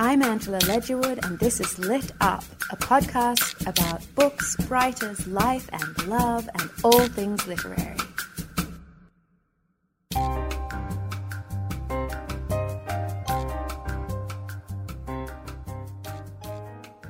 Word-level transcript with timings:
I'm 0.00 0.22
Angela 0.22 0.60
Ledgerwood, 0.60 1.26
and 1.26 1.40
this 1.40 1.60
is 1.60 1.76
Lit 1.76 2.12
Up, 2.20 2.44
a 2.70 2.76
podcast 2.76 3.66
about 3.66 4.00
books, 4.14 4.54
writers, 4.70 5.26
life, 5.26 5.68
and 5.72 6.06
love, 6.06 6.48
and 6.54 6.70
all 6.84 7.08
things 7.08 7.44
literary. 7.48 7.96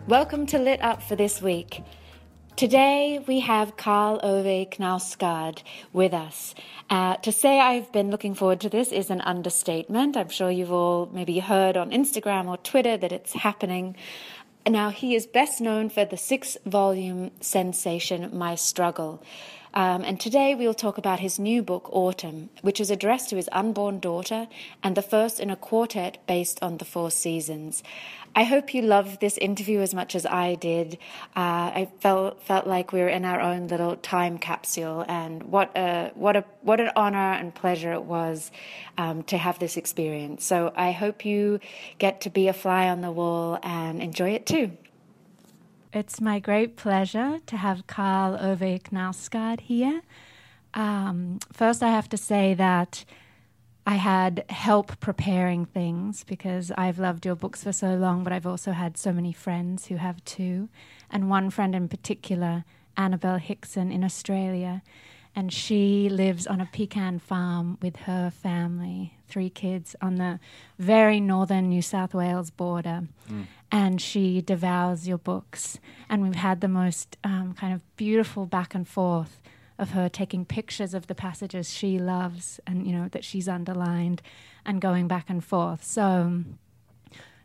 Welcome 0.06 0.46
to 0.46 0.58
Lit 0.58 0.80
Up 0.80 1.02
for 1.02 1.14
this 1.14 1.42
week. 1.42 1.82
Today 2.58 3.22
we 3.24 3.38
have 3.38 3.76
Karl 3.76 4.18
Ove 4.20 4.68
Knausgaard 4.68 5.62
with 5.92 6.12
us. 6.12 6.56
Uh, 6.90 7.14
to 7.18 7.30
say 7.30 7.60
I've 7.60 7.92
been 7.92 8.10
looking 8.10 8.34
forward 8.34 8.60
to 8.62 8.68
this 8.68 8.90
is 8.90 9.10
an 9.10 9.20
understatement. 9.20 10.16
I'm 10.16 10.28
sure 10.28 10.50
you've 10.50 10.72
all 10.72 11.08
maybe 11.12 11.38
heard 11.38 11.76
on 11.76 11.92
Instagram 11.92 12.48
or 12.48 12.56
Twitter 12.56 12.96
that 12.96 13.12
it's 13.12 13.32
happening. 13.32 13.94
Now, 14.66 14.90
he 14.90 15.14
is 15.14 15.24
best 15.28 15.60
known 15.60 15.88
for 15.88 16.04
the 16.04 16.16
six 16.16 16.56
volume 16.66 17.30
sensation 17.40 18.36
My 18.36 18.56
Struggle. 18.56 19.22
Um, 19.74 20.02
and 20.02 20.18
today 20.18 20.54
we'll 20.54 20.74
talk 20.74 20.98
about 20.98 21.20
his 21.20 21.38
new 21.38 21.62
book, 21.62 21.88
Autumn, 21.92 22.50
which 22.62 22.80
is 22.80 22.90
addressed 22.90 23.30
to 23.30 23.36
his 23.36 23.48
unborn 23.52 24.00
daughter 24.00 24.48
and 24.82 24.96
the 24.96 25.02
first 25.02 25.40
in 25.40 25.50
a 25.50 25.56
quartet 25.56 26.18
based 26.26 26.62
on 26.62 26.78
the 26.78 26.84
Four 26.84 27.10
Seasons. 27.10 27.82
I 28.34 28.44
hope 28.44 28.74
you 28.74 28.82
love 28.82 29.18
this 29.18 29.36
interview 29.38 29.80
as 29.80 29.94
much 29.94 30.14
as 30.14 30.24
I 30.26 30.54
did. 30.54 30.98
Uh, 31.34 31.72
I 31.74 31.88
felt 32.00 32.42
felt 32.42 32.66
like 32.66 32.92
we 32.92 33.00
were 33.00 33.08
in 33.08 33.24
our 33.24 33.40
own 33.40 33.68
little 33.68 33.96
time 33.96 34.38
capsule, 34.38 35.04
and 35.08 35.42
what 35.44 35.76
a 35.76 36.12
what 36.14 36.36
a 36.36 36.44
what 36.62 36.78
an 36.78 36.90
honor 36.94 37.32
and 37.32 37.54
pleasure 37.54 37.92
it 37.92 38.04
was 38.04 38.50
um, 38.96 39.22
to 39.24 39.38
have 39.38 39.58
this 39.58 39.76
experience. 39.76 40.44
So 40.44 40.72
I 40.76 40.92
hope 40.92 41.24
you 41.24 41.60
get 41.98 42.20
to 42.22 42.30
be 42.30 42.48
a 42.48 42.52
fly 42.52 42.88
on 42.88 43.00
the 43.00 43.10
wall 43.10 43.58
and 43.62 44.00
enjoy 44.00 44.30
it 44.30 44.46
too. 44.46 44.76
It's 45.92 46.20
my 46.20 46.38
great 46.38 46.76
pleasure 46.76 47.38
to 47.46 47.56
have 47.56 47.86
Karl 47.86 48.36
Ove 48.38 48.82
Knausgaard 48.82 49.60
here. 49.60 50.02
Um, 50.74 51.38
first, 51.50 51.82
I 51.82 51.88
have 51.88 52.10
to 52.10 52.18
say 52.18 52.52
that 52.54 53.06
I 53.86 53.94
had 53.94 54.44
help 54.50 55.00
preparing 55.00 55.64
things 55.64 56.24
because 56.24 56.70
I've 56.76 56.98
loved 56.98 57.24
your 57.24 57.36
books 57.36 57.64
for 57.64 57.72
so 57.72 57.94
long, 57.94 58.22
but 58.22 58.34
I've 58.34 58.46
also 58.46 58.72
had 58.72 58.98
so 58.98 59.12
many 59.12 59.32
friends 59.32 59.86
who 59.86 59.96
have 59.96 60.22
too. 60.26 60.68
And 61.10 61.30
one 61.30 61.48
friend 61.48 61.74
in 61.74 61.88
particular, 61.88 62.66
Annabelle 62.98 63.38
Hickson 63.38 63.90
in 63.90 64.04
Australia, 64.04 64.82
and 65.34 65.50
she 65.50 66.10
lives 66.10 66.46
on 66.46 66.60
a 66.60 66.68
pecan 66.70 67.18
farm 67.18 67.78
with 67.80 67.96
her 67.96 68.28
family, 68.28 69.14
three 69.26 69.48
kids, 69.48 69.96
on 70.02 70.16
the 70.16 70.38
very 70.78 71.18
northern 71.18 71.70
New 71.70 71.80
South 71.80 72.12
Wales 72.12 72.50
border. 72.50 73.04
Mm. 73.30 73.46
And 73.70 74.00
she 74.00 74.40
devours 74.40 75.06
your 75.06 75.18
books. 75.18 75.78
And 76.08 76.22
we've 76.22 76.34
had 76.34 76.60
the 76.60 76.68
most 76.68 77.16
um, 77.22 77.54
kind 77.54 77.74
of 77.74 77.80
beautiful 77.96 78.46
back 78.46 78.74
and 78.74 78.88
forth 78.88 79.42
of 79.78 79.90
her 79.90 80.08
taking 80.08 80.44
pictures 80.44 80.94
of 80.94 81.06
the 81.06 81.14
passages 81.14 81.72
she 81.72 81.98
loves 81.98 82.58
and 82.66 82.84
you 82.84 82.92
know 82.92 83.08
that 83.12 83.24
she's 83.24 83.48
underlined 83.48 84.20
and 84.66 84.80
going 84.80 85.06
back 85.06 85.30
and 85.30 85.44
forth. 85.44 85.84
So 85.84 86.42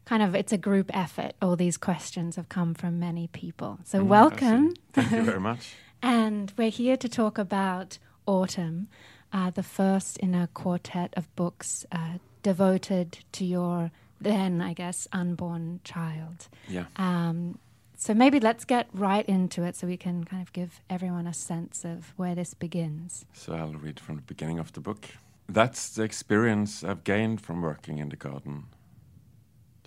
kind 0.06 0.24
of 0.24 0.36
it's 0.36 0.52
a 0.52 0.58
group 0.58 0.90
effort. 0.96 1.34
All 1.42 1.56
these 1.56 1.78
questions 1.78 2.36
have 2.36 2.50
come 2.50 2.74
from 2.74 3.00
many 3.00 3.28
people. 3.28 3.80
So 3.84 4.00
mm, 4.00 4.08
welcome. 4.08 4.74
thank 4.94 5.12
you 5.12 5.24
very 5.24 5.40
much. 5.40 5.74
And 6.06 6.52
we're 6.58 6.70
here 6.70 6.98
to 6.98 7.08
talk 7.08 7.38
about 7.38 7.98
autumn 8.26 8.90
uh, 9.32 9.52
the 9.52 9.64
first 9.64 10.18
in 10.18 10.36
a 10.36 10.50
quartet 10.54 11.14
of 11.16 11.34
books 11.38 11.86
uh, 11.94 12.18
devoted 12.42 13.20
to 13.32 13.46
your 13.46 13.90
then 14.24 14.62
i 14.62 14.74
guess 14.74 15.08
unborn 15.12 15.80
child 15.84 16.48
yeah 16.68 16.86
um, 16.96 17.58
so 18.04 18.14
maybe 18.14 18.42
let's 18.42 18.66
get 18.66 18.88
right 18.94 19.26
into 19.30 19.64
it 19.64 19.78
so 19.78 19.88
we 19.88 19.96
can 19.96 20.26
kind 20.26 20.42
of 20.42 20.52
give 20.52 20.82
everyone 20.90 21.26
a 21.26 21.34
sense 21.34 21.86
of 21.86 22.12
where 22.18 22.36
this 22.36 22.54
begins. 22.54 23.24
So 23.32 23.54
I'll 23.54 23.76
read 23.76 23.98
from 23.98 24.18
the 24.18 24.22
beginning 24.24 24.60
of 24.60 24.74
the 24.74 24.82
book. 24.82 25.06
That's 25.48 25.90
the 25.90 26.04
experience 26.04 26.84
I've 26.84 27.06
gained 27.06 27.40
from 27.40 27.62
working 27.62 28.00
in 28.00 28.10
the 28.10 28.18
garden. 28.18 28.66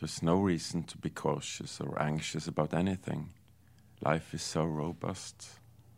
There's 0.01 0.23
no 0.23 0.37
reason 0.37 0.85
to 0.85 0.97
be 0.97 1.11
cautious 1.11 1.79
or 1.79 2.01
anxious 2.01 2.47
about 2.47 2.73
anything. 2.73 3.35
Life 4.01 4.33
is 4.33 4.43
so 4.43 4.65
robust. 4.65 5.51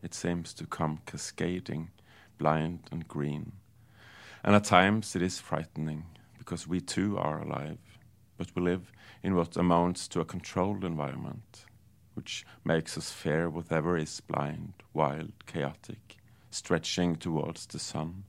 It 0.03 0.13
seems 0.13 0.53
to 0.55 0.67
come 0.67 1.01
cascading, 1.07 1.91
blind 2.37 2.81
and 2.91 3.07
green. 3.07 3.53
And 4.43 4.57
at 4.57 4.65
times 4.65 5.15
it 5.15 5.23
is 5.23 5.39
frightening 5.39 6.07
because 6.37 6.67
we 6.67 6.81
too 6.81 7.17
are 7.17 7.41
alive, 7.41 7.79
but 8.39 8.55
we 8.55 8.63
live 8.63 8.91
in 9.23 9.35
what 9.35 9.57
amounts 9.57 10.09
to 10.09 10.21
a 10.21 10.25
controlled 10.25 10.85
environment 10.85 11.67
which 12.19 12.45
makes 12.65 12.99
us 12.99 13.13
fear 13.13 13.49
whatever 13.49 13.97
is 13.97 14.21
blind, 14.23 14.73
wild, 14.93 15.31
chaotic, 15.47 16.17
stretching 16.51 17.15
towards 17.15 17.65
the 17.67 17.79
sun, 17.79 18.25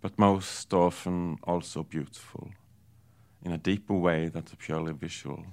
but 0.00 0.16
most 0.16 0.72
often 0.72 1.36
also 1.42 1.82
beautiful, 1.82 2.50
in 3.44 3.50
a 3.50 3.58
deeper 3.58 3.94
way 3.94 4.28
than 4.28 4.44
the 4.44 4.54
purely 4.54 4.92
visual. 4.92 5.44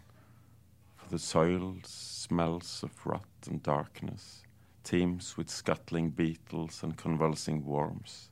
For 0.97 1.09
the 1.09 1.17
soil 1.17 1.77
smells 1.83 2.83
of 2.83 2.91
rot 3.07 3.25
and 3.47 3.63
darkness, 3.63 4.43
teems 4.83 5.35
with 5.35 5.49
scuttling 5.49 6.11
beetles 6.11 6.83
and 6.83 6.95
convulsing 6.95 7.65
worms. 7.65 8.29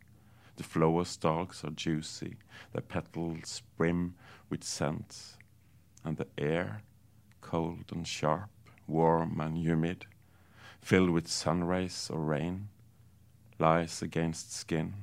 The 0.58 0.64
flower 0.64 1.06
stalks 1.06 1.64
are 1.64 1.72
juicy, 1.72 2.36
their 2.74 2.84
petals 2.84 3.64
brim 3.76 4.14
with 4.54 4.64
scents, 4.64 5.36
and 6.06 6.18
the 6.18 6.28
air, 6.38 6.84
cold 7.42 7.86
and 7.92 8.08
sharp, 8.08 8.52
warm 8.86 9.40
and 9.40 9.58
humid, 9.58 10.06
filled 10.80 11.10
with 11.10 11.28
sun 11.28 11.64
rays 11.64 12.08
or 12.14 12.20
rain, 12.20 12.70
lies 13.58 14.04
against 14.04 14.54
skin, 14.54 14.94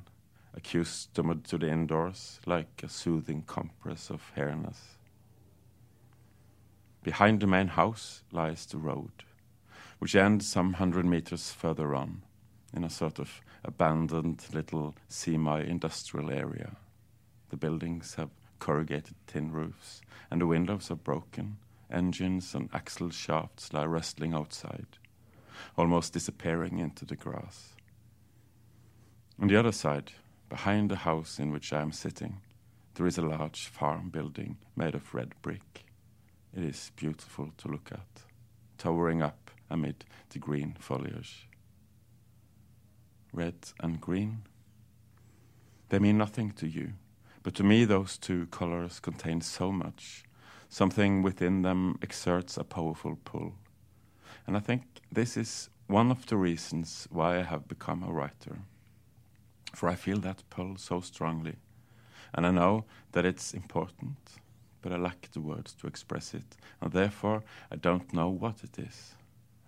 accustomed 0.53 1.43
to 1.43 1.57
the 1.57 1.69
indoors 1.69 2.39
like 2.45 2.81
a 2.81 2.87
soothing 2.87 3.43
compress 3.45 4.09
of 4.09 4.21
hairness. 4.35 4.95
Behind 7.03 7.41
the 7.41 7.47
main 7.47 7.67
house 7.67 8.23
lies 8.31 8.65
the 8.65 8.77
road, 8.77 9.25
which 9.99 10.15
ends 10.15 10.47
some 10.47 10.75
hundred 10.75 11.05
meters 11.05 11.51
further 11.51 11.93
on, 11.93 12.21
in 12.73 12.85
a 12.85 12.89
sort 12.89 13.19
of 13.19 13.41
abandoned 13.65 14.45
little 14.53 14.95
semi 15.09 15.59
industrial 15.59 16.31
area. 16.31 16.77
The 17.49 17.57
buildings 17.57 18.15
have 18.15 18.29
corrugated 18.61 19.15
tin 19.27 19.51
roofs, 19.51 20.01
and 20.29 20.39
the 20.39 20.47
windows 20.47 20.89
are 20.89 20.95
broken 20.95 21.57
engines 21.91 22.55
and 22.55 22.69
axle 22.73 23.09
shafts 23.09 23.73
lie 23.73 23.85
rustling 23.85 24.33
outside, 24.33 24.97
almost 25.77 26.13
disappearing 26.13 26.79
into 26.79 27.05
the 27.05 27.15
grass. 27.15 27.75
On 29.39 29.47
the 29.47 29.57
other 29.57 29.71
side, 29.71 30.13
behind 30.49 30.89
the 30.89 30.97
house 30.97 31.39
in 31.39 31.51
which 31.51 31.73
I 31.73 31.81
am 31.81 31.91
sitting, 31.91 32.41
there 32.95 33.07
is 33.07 33.17
a 33.17 33.23
large 33.23 33.67
farm 33.67 34.09
building 34.09 34.57
made 34.75 34.95
of 34.95 35.13
red 35.13 35.33
brick. 35.41 35.85
It 36.55 36.63
is 36.63 36.91
beautiful 36.95 37.51
to 37.57 37.67
look 37.67 37.89
at, 37.91 38.23
towering 38.77 39.21
up 39.21 39.51
amid 39.69 40.05
the 40.29 40.39
green 40.39 40.75
foliage. 40.79 41.47
Red 43.33 43.55
and 43.79 43.99
green, 43.99 44.43
they 45.89 45.99
mean 45.99 46.17
nothing 46.17 46.51
to 46.51 46.67
you, 46.67 46.93
but 47.43 47.55
to 47.55 47.63
me 47.63 47.85
those 47.85 48.17
two 48.17 48.47
colors 48.47 48.99
contain 48.99 49.41
so 49.41 49.71
much. 49.71 50.23
Something 50.69 51.21
within 51.21 51.63
them 51.63 51.97
exerts 52.01 52.57
a 52.57 52.63
powerful 52.63 53.17
pull. 53.25 53.53
And 54.47 54.55
I 54.55 54.59
think 54.59 54.83
this 55.11 55.35
is 55.35 55.69
one 55.87 56.11
of 56.11 56.25
the 56.27 56.37
reasons 56.37 57.07
why 57.11 57.39
I 57.39 57.43
have 57.43 57.67
become 57.67 58.03
a 58.03 58.11
writer 58.11 58.59
for 59.73 59.89
I 59.89 59.95
feel 59.95 60.19
that 60.19 60.43
pull 60.49 60.77
so 60.77 61.01
strongly. 61.01 61.55
And 62.33 62.45
I 62.45 62.51
know 62.51 62.85
that 63.11 63.25
it's 63.25 63.53
important, 63.53 64.17
but 64.81 64.91
I 64.91 64.97
lack 64.97 65.29
the 65.31 65.41
words 65.41 65.73
to 65.75 65.87
express 65.87 66.33
it, 66.33 66.55
and 66.79 66.91
therefore 66.91 67.43
I 67.71 67.75
don't 67.75 68.13
know 68.13 68.29
what 68.29 68.63
it 68.63 68.79
is. 68.79 69.13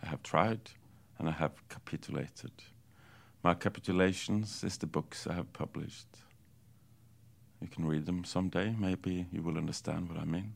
I 0.01 0.07
have 0.07 0.23
tried, 0.23 0.71
and 1.17 1.27
I 1.27 1.31
have 1.31 1.67
capitulated. 1.69 2.51
My 3.43 3.53
capitulations 3.53 4.63
is 4.63 4.77
the 4.77 4.87
books 4.87 5.27
I 5.27 5.33
have 5.33 5.51
published. 5.53 6.07
You 7.63 7.69
can 7.69 7.87
read 7.87 8.05
them 8.05 8.23
someday, 8.25 8.75
maybe 8.77 9.25
you 9.31 9.41
will 9.41 9.57
understand 9.57 10.09
what 10.09 10.19
I 10.19 10.25
mean. 10.25 10.53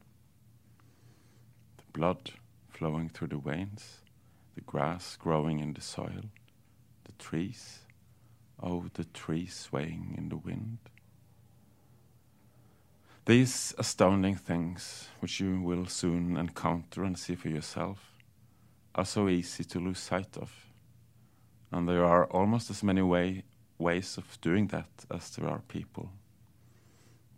The 1.78 1.98
blood 1.98 2.32
flowing 2.70 3.10
through 3.10 3.30
the 3.30 3.38
veins, 3.38 4.02
the 4.54 4.62
grass 4.62 5.16
growing 5.16 5.60
in 5.60 5.74
the 5.74 5.82
soil, 5.82 6.26
the 7.06 7.14
trees 7.18 7.80
Oh, 8.62 8.86
the 8.96 9.04
trees 9.04 9.54
swaying 9.56 10.16
in 10.18 10.30
the 10.30 10.38
wind. 10.38 10.80
These 13.26 13.76
astounding 13.78 14.36
things, 14.36 15.10
which 15.20 15.40
you 15.40 15.62
will 15.62 15.86
soon 15.86 16.38
encounter 16.38 17.04
and 17.04 17.18
see 17.18 17.36
for 17.36 17.50
yourself, 17.50 18.00
are 18.96 19.06
so 19.06 19.30
easy 19.30 19.64
to 19.66 19.80
lose 19.80 20.00
sight 20.00 20.38
of. 20.38 20.52
And 21.72 21.88
there 21.88 22.06
are 22.06 22.26
almost 22.26 22.72
as 22.72 22.82
many 22.82 23.02
way, 23.02 23.44
ways 23.78 24.18
of 24.18 24.42
doing 24.42 24.68
that 24.68 24.90
as 25.12 25.30
there 25.32 25.48
are 25.48 25.62
people. 25.68 26.10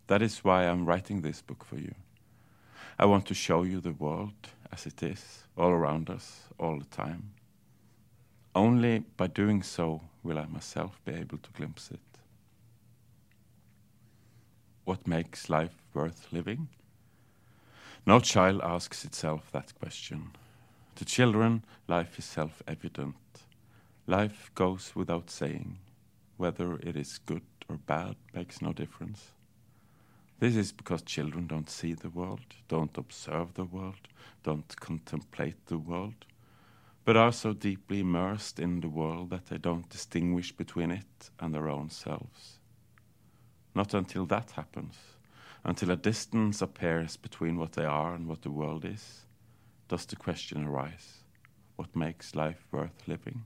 That 0.09 0.23
is 0.23 0.43
why 0.43 0.63
I'm 0.63 0.87
writing 0.87 1.21
this 1.21 1.43
book 1.43 1.63
for 1.63 1.77
you. 1.77 1.93
I 2.97 3.05
want 3.05 3.27
to 3.27 3.35
show 3.35 3.61
you 3.61 3.79
the 3.79 3.91
world 3.91 4.33
as 4.71 4.87
it 4.87 5.03
is, 5.03 5.43
all 5.55 5.69
around 5.69 6.09
us, 6.09 6.45
all 6.57 6.79
the 6.79 6.85
time. 6.85 7.29
Only 8.55 9.03
by 9.17 9.27
doing 9.27 9.61
so 9.61 10.01
will 10.23 10.39
I 10.39 10.47
myself 10.47 10.99
be 11.05 11.13
able 11.13 11.37
to 11.37 11.51
glimpse 11.51 11.91
it. 11.91 11.99
What 14.83 15.05
makes 15.05 15.47
life 15.47 15.75
worth 15.93 16.25
living? 16.31 16.69
No 18.07 18.19
child 18.19 18.61
asks 18.63 19.05
itself 19.05 19.51
that 19.51 19.77
question. 19.77 20.31
To 20.95 21.05
children, 21.05 21.63
life 21.87 22.17
is 22.17 22.25
self 22.25 22.63
evident. 22.67 23.15
Life 24.07 24.49
goes 24.55 24.91
without 24.95 25.29
saying. 25.29 25.77
Whether 26.37 26.77
it 26.77 26.95
is 26.95 27.19
good 27.27 27.43
or 27.69 27.77
bad 27.77 28.15
makes 28.33 28.59
no 28.59 28.73
difference. 28.73 29.33
This 30.39 30.55
is 30.55 30.71
because 30.71 31.01
children 31.01 31.47
don't 31.47 31.69
see 31.69 31.93
the 31.93 32.09
world, 32.09 32.55
don't 32.67 32.97
observe 32.97 33.53
the 33.53 33.65
world, 33.65 34.07
don't 34.43 34.75
contemplate 34.79 35.65
the 35.67 35.77
world 35.77 36.25
but 37.09 37.17
are 37.17 37.31
so 37.31 37.53
deeply 37.53 38.01
immersed 38.01 38.59
in 38.59 38.81
the 38.81 38.87
world 38.87 39.31
that 39.31 39.47
they 39.47 39.57
don't 39.57 39.89
distinguish 39.89 40.51
between 40.51 40.91
it 40.91 41.31
and 41.39 41.55
their 41.55 41.67
own 41.67 41.89
selves. 41.89 42.59
Not 43.73 43.95
until 43.95 44.27
that 44.27 44.51
happens, 44.51 44.95
until 45.63 45.89
a 45.89 45.95
distance 45.95 46.61
appears 46.61 47.17
between 47.17 47.57
what 47.57 47.71
they 47.71 47.85
are 47.85 48.13
and 48.13 48.27
what 48.27 48.43
the 48.43 48.51
world 48.51 48.85
is, 48.85 49.25
does 49.87 50.05
the 50.05 50.15
question 50.15 50.65
arise 50.65 51.23
what 51.77 51.95
makes 51.95 52.35
life 52.35 52.67
worth 52.71 53.07
living? 53.07 53.43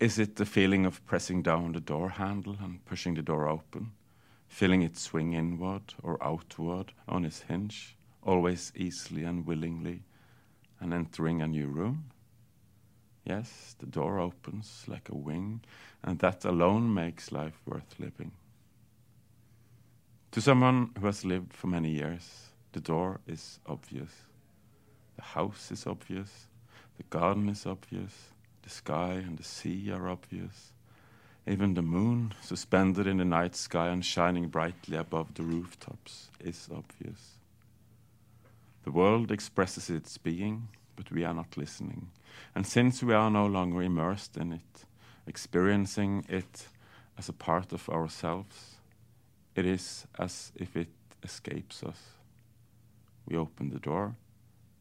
Is 0.00 0.18
it 0.18 0.34
the 0.34 0.44
feeling 0.44 0.84
of 0.84 1.06
pressing 1.06 1.40
down 1.40 1.70
the 1.70 1.80
door 1.80 2.08
handle 2.08 2.56
and 2.60 2.84
pushing 2.84 3.14
the 3.14 3.22
door 3.22 3.46
open, 3.46 3.92
feeling 4.52 4.82
it 4.82 4.96
swing 4.96 5.32
inward 5.32 5.94
or 6.02 6.22
outward 6.22 6.92
on 7.08 7.24
its 7.24 7.40
hinge, 7.42 7.96
always 8.22 8.72
easily 8.76 9.24
and 9.24 9.46
willingly? 9.46 10.02
and 10.82 10.92
entering 10.92 11.40
a 11.40 11.46
new 11.46 11.68
room. 11.68 12.10
Yes, 13.24 13.76
the 13.78 13.86
door 13.86 14.18
opens 14.18 14.84
like 14.88 15.08
a 15.08 15.14
wing, 15.14 15.60
and 16.02 16.18
that 16.18 16.44
alone 16.44 16.92
makes 16.92 17.30
life 17.30 17.62
worth 17.64 18.00
living. 18.00 18.32
To 20.32 20.40
someone 20.40 20.90
who 20.98 21.06
has 21.06 21.24
lived 21.24 21.52
for 21.52 21.68
many 21.68 21.90
years, 21.90 22.48
the 22.72 22.80
door 22.80 23.20
is 23.28 23.60
obvious. 23.64 24.10
The 25.14 25.22
house 25.22 25.70
is 25.70 25.86
obvious. 25.86 26.48
The 26.96 27.04
garden 27.04 27.48
is 27.48 27.64
obvious. 27.64 28.32
The 28.62 28.70
sky 28.70 29.12
and 29.12 29.38
the 29.38 29.44
sea 29.44 29.92
are 29.92 30.08
obvious. 30.08 30.72
Even 31.46 31.74
the 31.74 31.82
moon, 31.82 32.34
suspended 32.40 33.06
in 33.06 33.16
the 33.16 33.24
night 33.24 33.56
sky 33.56 33.88
and 33.88 34.04
shining 34.04 34.48
brightly 34.48 34.96
above 34.96 35.34
the 35.34 35.42
rooftops, 35.42 36.28
is 36.38 36.68
obvious. 36.72 37.38
The 38.84 38.92
world 38.92 39.32
expresses 39.32 39.90
its 39.90 40.18
being, 40.18 40.68
but 40.94 41.10
we 41.10 41.24
are 41.24 41.34
not 41.34 41.56
listening. 41.56 42.10
And 42.54 42.66
since 42.66 43.02
we 43.02 43.12
are 43.12 43.30
no 43.30 43.46
longer 43.46 43.82
immersed 43.82 44.36
in 44.36 44.52
it, 44.52 44.84
experiencing 45.26 46.24
it 46.28 46.68
as 47.18 47.28
a 47.28 47.32
part 47.32 47.72
of 47.72 47.88
ourselves, 47.88 48.76
it 49.56 49.66
is 49.66 50.06
as 50.18 50.52
if 50.54 50.76
it 50.76 50.88
escapes 51.22 51.82
us. 51.82 51.98
We 53.26 53.36
open 53.36 53.70
the 53.70 53.78
door, 53.78 54.14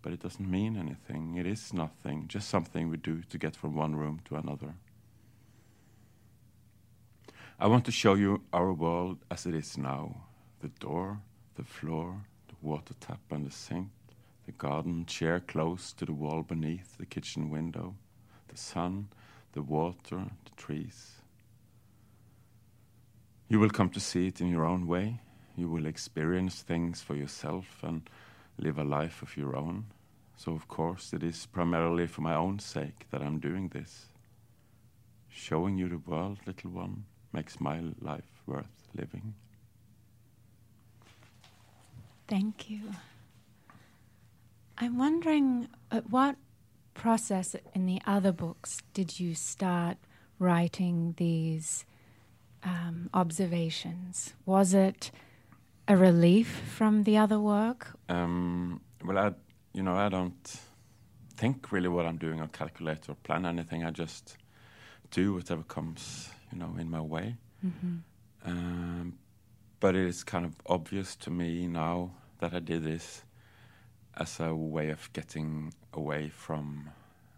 but 0.02 0.14
it 0.14 0.22
doesn't 0.22 0.50
mean 0.50 0.78
anything. 0.78 1.38
It 1.38 1.46
is 1.46 1.74
nothing, 1.74 2.28
just 2.28 2.50
something 2.50 2.90
we 2.90 2.98
do 2.98 3.22
to 3.30 3.38
get 3.38 3.56
from 3.56 3.76
one 3.76 3.96
room 3.96 4.22
to 4.26 4.36
another. 4.36 4.76
I 7.62 7.68
want 7.68 7.86
to 7.86 7.92
show 7.92 8.16
you 8.16 8.42
our 8.52 8.74
world 8.74 9.20
as 9.30 9.46
it 9.46 9.54
is 9.54 9.78
now 9.78 10.24
the 10.62 10.70
door, 10.80 11.20
the 11.54 11.64
floor, 11.64 12.26
the 12.48 12.56
water 12.60 12.96
tap, 13.00 13.20
and 13.30 13.46
the 13.46 13.52
sink 13.52 13.90
the 14.48 14.52
garden 14.54 15.06
chair 15.06 15.40
close 15.40 15.94
to 15.94 16.04
the 16.04 16.12
wall 16.12 16.42
beneath 16.42 16.98
the 16.98 17.06
kitchen 17.06 17.52
window, 17.52 17.94
the 18.48 18.58
sun, 18.58 19.10
the 19.54 19.62
water, 19.62 20.26
the 20.44 20.52
trees. 20.58 21.22
You 23.48 23.60
will 23.60 23.70
come 23.70 23.92
to 23.92 24.00
see 24.00 24.26
it 24.26 24.42
in 24.42 24.48
your 24.48 24.66
own 24.66 24.88
way. 24.88 25.22
You 25.56 25.70
will 25.70 25.86
experience 25.86 26.64
things 26.64 27.04
for 27.04 27.16
yourself 27.16 27.84
and 27.84 28.10
live 28.58 28.80
a 28.80 28.84
life 28.84 29.22
of 29.22 29.38
your 29.38 29.56
own. 29.56 29.86
So, 30.36 30.54
of 30.54 30.68
course, 30.68 31.14
it 31.14 31.22
is 31.22 31.46
primarily 31.46 32.08
for 32.08 32.22
my 32.22 32.34
own 32.34 32.58
sake 32.58 33.06
that 33.12 33.22
I'm 33.22 33.40
doing 33.40 33.68
this. 33.68 34.08
Showing 35.30 35.78
you 35.78 35.90
the 35.90 36.00
world, 36.00 36.40
little 36.48 36.72
one, 36.72 37.06
makes 37.34 37.60
my 37.60 37.82
life 38.00 38.30
worth 38.46 38.90
living. 38.96 39.34
Thank 42.28 42.70
you. 42.70 42.82
I'm 44.78 44.98
wondering 44.98 45.68
at 45.92 46.10
what 46.10 46.36
process 46.94 47.56
in 47.74 47.86
the 47.86 48.02
other 48.06 48.32
books 48.32 48.80
did 48.94 49.20
you 49.20 49.36
start 49.36 49.98
writing 50.40 51.14
these 51.18 51.86
um, 52.64 53.10
observations? 53.14 54.34
Was 54.46 54.74
it 54.74 55.12
a 55.88 55.98
relief 55.98 56.48
from 56.48 57.04
the 57.04 57.18
other 57.18 57.40
work? 57.40 57.98
Um, 58.10 58.82
well, 59.04 59.18
I, 59.18 59.32
you 59.74 59.84
know, 59.84 59.96
I 59.96 60.10
don't 60.10 60.60
think 61.36 61.72
really 61.72 61.90
what 61.90 62.06
I'm 62.06 62.18
doing 62.18 62.40
or 62.40 62.48
calculate 62.48 63.10
or 63.10 63.16
plan 63.16 63.46
anything. 63.46 63.84
I 63.84 63.92
just 63.92 64.38
do 65.12 65.34
whatever 65.34 65.64
comes, 65.64 66.30
you 66.52 66.60
know, 66.60 66.76
in 66.80 66.90
my 66.90 67.02
way. 67.02 67.36
Mm-hmm. 67.66 67.98
Um, 68.46 69.18
but 69.80 69.96
it 69.96 70.08
is 70.08 70.24
kind 70.24 70.46
of 70.46 70.54
obvious 70.66 71.16
to 71.18 71.30
me 71.30 71.68
now 71.68 72.12
that 72.40 72.54
I 72.54 72.60
did 72.60 72.84
this 72.84 73.24
as 74.18 74.40
a 74.40 74.54
way 74.54 74.90
of 74.90 75.12
getting 75.14 75.74
away 75.94 76.30
from 76.30 76.90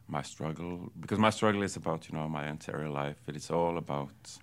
my 0.07 0.21
struggle. 0.21 0.91
Because 0.99 1.19
my 1.19 1.29
struggle 1.29 1.63
is 1.63 1.75
about 1.75 2.09
you 2.09 2.17
know 2.17 2.27
my 2.27 2.49
interior 2.49 2.89
life. 2.89 3.17
It 3.27 3.35
is 3.35 3.49
all 3.49 3.77
about 3.77 4.37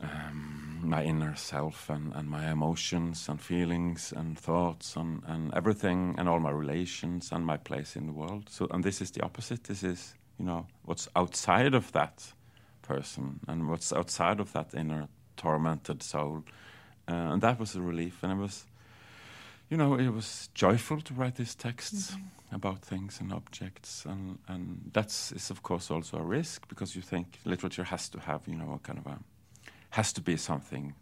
um, 0.00 0.80
my 0.82 1.04
inner 1.04 1.34
self 1.36 1.90
and, 1.90 2.12
and 2.14 2.28
my 2.28 2.50
emotions 2.50 3.28
and 3.28 3.40
feelings 3.40 4.12
and 4.16 4.38
thoughts 4.38 4.96
and, 4.96 5.22
and 5.26 5.52
everything 5.54 6.14
and 6.18 6.28
all 6.28 6.40
my 6.40 6.50
relations 6.50 7.30
and 7.32 7.44
my 7.44 7.56
place 7.56 7.96
in 7.96 8.06
the 8.06 8.12
world. 8.12 8.48
So 8.48 8.66
and 8.70 8.82
this 8.84 9.00
is 9.00 9.10
the 9.10 9.22
opposite. 9.22 9.64
This 9.64 9.82
is 9.82 10.14
you 10.38 10.44
know 10.44 10.66
what's 10.84 11.08
outside 11.16 11.74
of 11.74 11.92
that 11.92 12.32
person 12.92 13.40
and 13.48 13.68
what's 13.68 13.92
outside 13.92 14.38
of 14.40 14.48
that 14.52 14.68
inner 14.74 15.08
tormented 15.36 16.02
soul 16.02 16.44
uh, 17.08 17.32
and 17.32 17.42
that 17.42 17.56
was 17.58 17.76
a 17.76 17.82
relief 17.92 18.22
and 18.22 18.32
it 18.32 18.40
was 18.46 18.66
you 19.70 19.76
know, 19.76 19.94
it 19.94 20.08
was 20.08 20.50
joyful 20.52 21.00
to 21.00 21.14
write 21.14 21.36
these 21.36 21.54
texts 21.54 22.10
mm-hmm. 22.10 22.56
about 22.56 22.82
things 22.82 23.20
and 23.20 23.32
objects, 23.32 24.04
and 24.04 24.38
and 24.48 24.90
that's 24.92 25.32
is 25.32 25.50
of 25.50 25.62
course 25.62 25.92
also 25.92 26.18
a 26.18 26.22
risk 26.22 26.68
because 26.68 26.96
you 26.96 27.02
think 27.02 27.38
literature 27.44 27.84
has 27.84 28.08
to 28.08 28.18
have 28.18 28.40
you 28.48 28.56
know 28.56 28.72
a 28.72 28.78
kind 28.80 28.98
of 28.98 29.06
a 29.06 29.18
has 29.90 30.12
to 30.12 30.20
be 30.20 30.36
something 30.36 30.94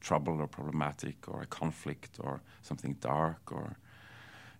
trouble 0.00 0.40
or 0.40 0.48
problematic 0.48 1.28
or 1.28 1.42
a 1.42 1.46
conflict 1.46 2.18
or 2.18 2.40
something 2.62 2.96
dark 3.00 3.52
or 3.52 3.76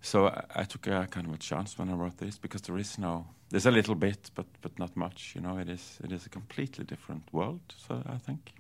so 0.01 0.29
I, 0.29 0.45
I, 0.57 0.65
took 0.65 0.87
a 0.87 1.07
kind 1.11 1.27
of 1.27 1.33
a 1.33 1.39
chance 1.39 1.79
when 1.79 1.89
I 1.89 1.95
wrote 1.95 2.19
this 2.19 2.37
because 2.39 2.63
there 2.63 2.77
is 2.77 2.99
no 2.99 3.27
there's 3.51 3.67
a 3.67 3.71
little 3.71 3.95
bit 3.95 4.31
but 4.35 4.47
but 4.63 4.79
not 4.79 4.97
much 4.97 5.33
you 5.35 5.41
know 5.41 5.59
it 5.59 5.69
is 5.69 5.99
it 6.05 6.13
is 6.13 6.27
a 6.27 6.29
completely 6.29 6.85
different 6.85 7.23
world 7.33 7.61
so 7.77 8.03
I 8.07 8.19
think 8.19 8.53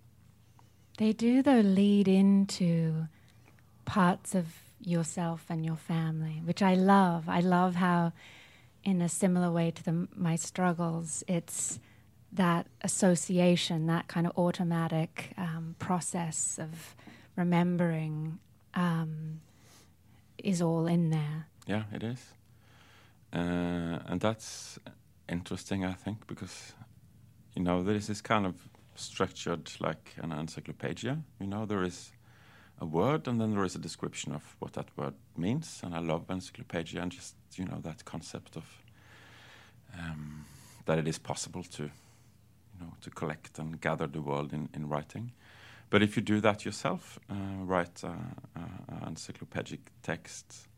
they 0.98 1.12
do 1.12 1.42
though 1.42 1.60
lead 1.60 2.08
into 2.08 3.06
parts 3.84 4.34
of 4.34 4.46
yourself 4.82 5.44
and 5.48 5.64
your 5.64 5.76
family 5.76 6.42
which 6.44 6.62
I 6.62 6.74
love 6.74 7.28
I 7.28 7.40
love 7.40 7.76
how 7.76 8.12
in 8.82 9.02
a 9.02 9.08
similar 9.08 9.50
way 9.50 9.70
to 9.70 9.82
the, 9.82 10.08
my 10.16 10.36
struggles 10.36 11.22
it's 11.28 11.78
that 12.32 12.66
association, 12.82 13.86
that 13.86 14.08
kind 14.08 14.26
of 14.26 14.36
automatic 14.36 15.32
um, 15.36 15.74
process 15.78 16.58
of 16.60 16.94
remembering 17.36 18.38
um, 18.74 19.40
is 20.38 20.62
all 20.62 20.86
in 20.86 21.10
there. 21.10 21.46
Yeah, 21.66 21.84
it 21.92 22.02
is. 22.02 22.18
Uh, 23.32 23.98
and 24.06 24.20
that's 24.20 24.78
interesting, 25.28 25.84
I 25.84 25.92
think, 25.92 26.26
because, 26.26 26.72
you 27.54 27.62
know, 27.62 27.82
there 27.82 27.94
is 27.94 28.06
this 28.06 28.20
kind 28.20 28.46
of 28.46 28.56
structured 28.94 29.70
like 29.80 30.14
an 30.18 30.32
encyclopedia. 30.32 31.18
You 31.40 31.46
know, 31.46 31.66
there 31.66 31.82
is 31.82 32.12
a 32.80 32.86
word 32.86 33.28
and 33.28 33.40
then 33.40 33.52
there 33.52 33.64
is 33.64 33.74
a 33.74 33.78
description 33.78 34.32
of 34.32 34.56
what 34.58 34.72
that 34.72 34.88
word 34.96 35.14
means. 35.36 35.80
And 35.84 35.94
I 35.94 36.00
love 36.00 36.28
encyclopedia 36.28 37.00
and 37.00 37.12
just, 37.12 37.36
you 37.54 37.64
know, 37.64 37.78
that 37.82 38.04
concept 38.04 38.56
of 38.56 38.64
um, 39.98 40.44
that 40.86 40.98
it 40.98 41.06
is 41.06 41.18
possible 41.18 41.62
to 41.62 41.82
you 41.82 41.90
know, 42.80 42.92
to 43.00 43.10
collect 43.10 43.58
and 43.58 43.80
gather 43.80 44.06
the 44.06 44.20
world 44.20 44.52
in, 44.52 44.68
in 44.74 44.88
writing. 44.88 45.32
But 45.90 46.02
if 46.02 46.16
you 46.16 46.22
do 46.22 46.40
that 46.40 46.64
yourself, 46.64 47.18
uh, 47.28 47.34
write 47.64 48.02
uh, 48.04 48.12
encyclopedic 49.06 49.80
text 50.02 50.68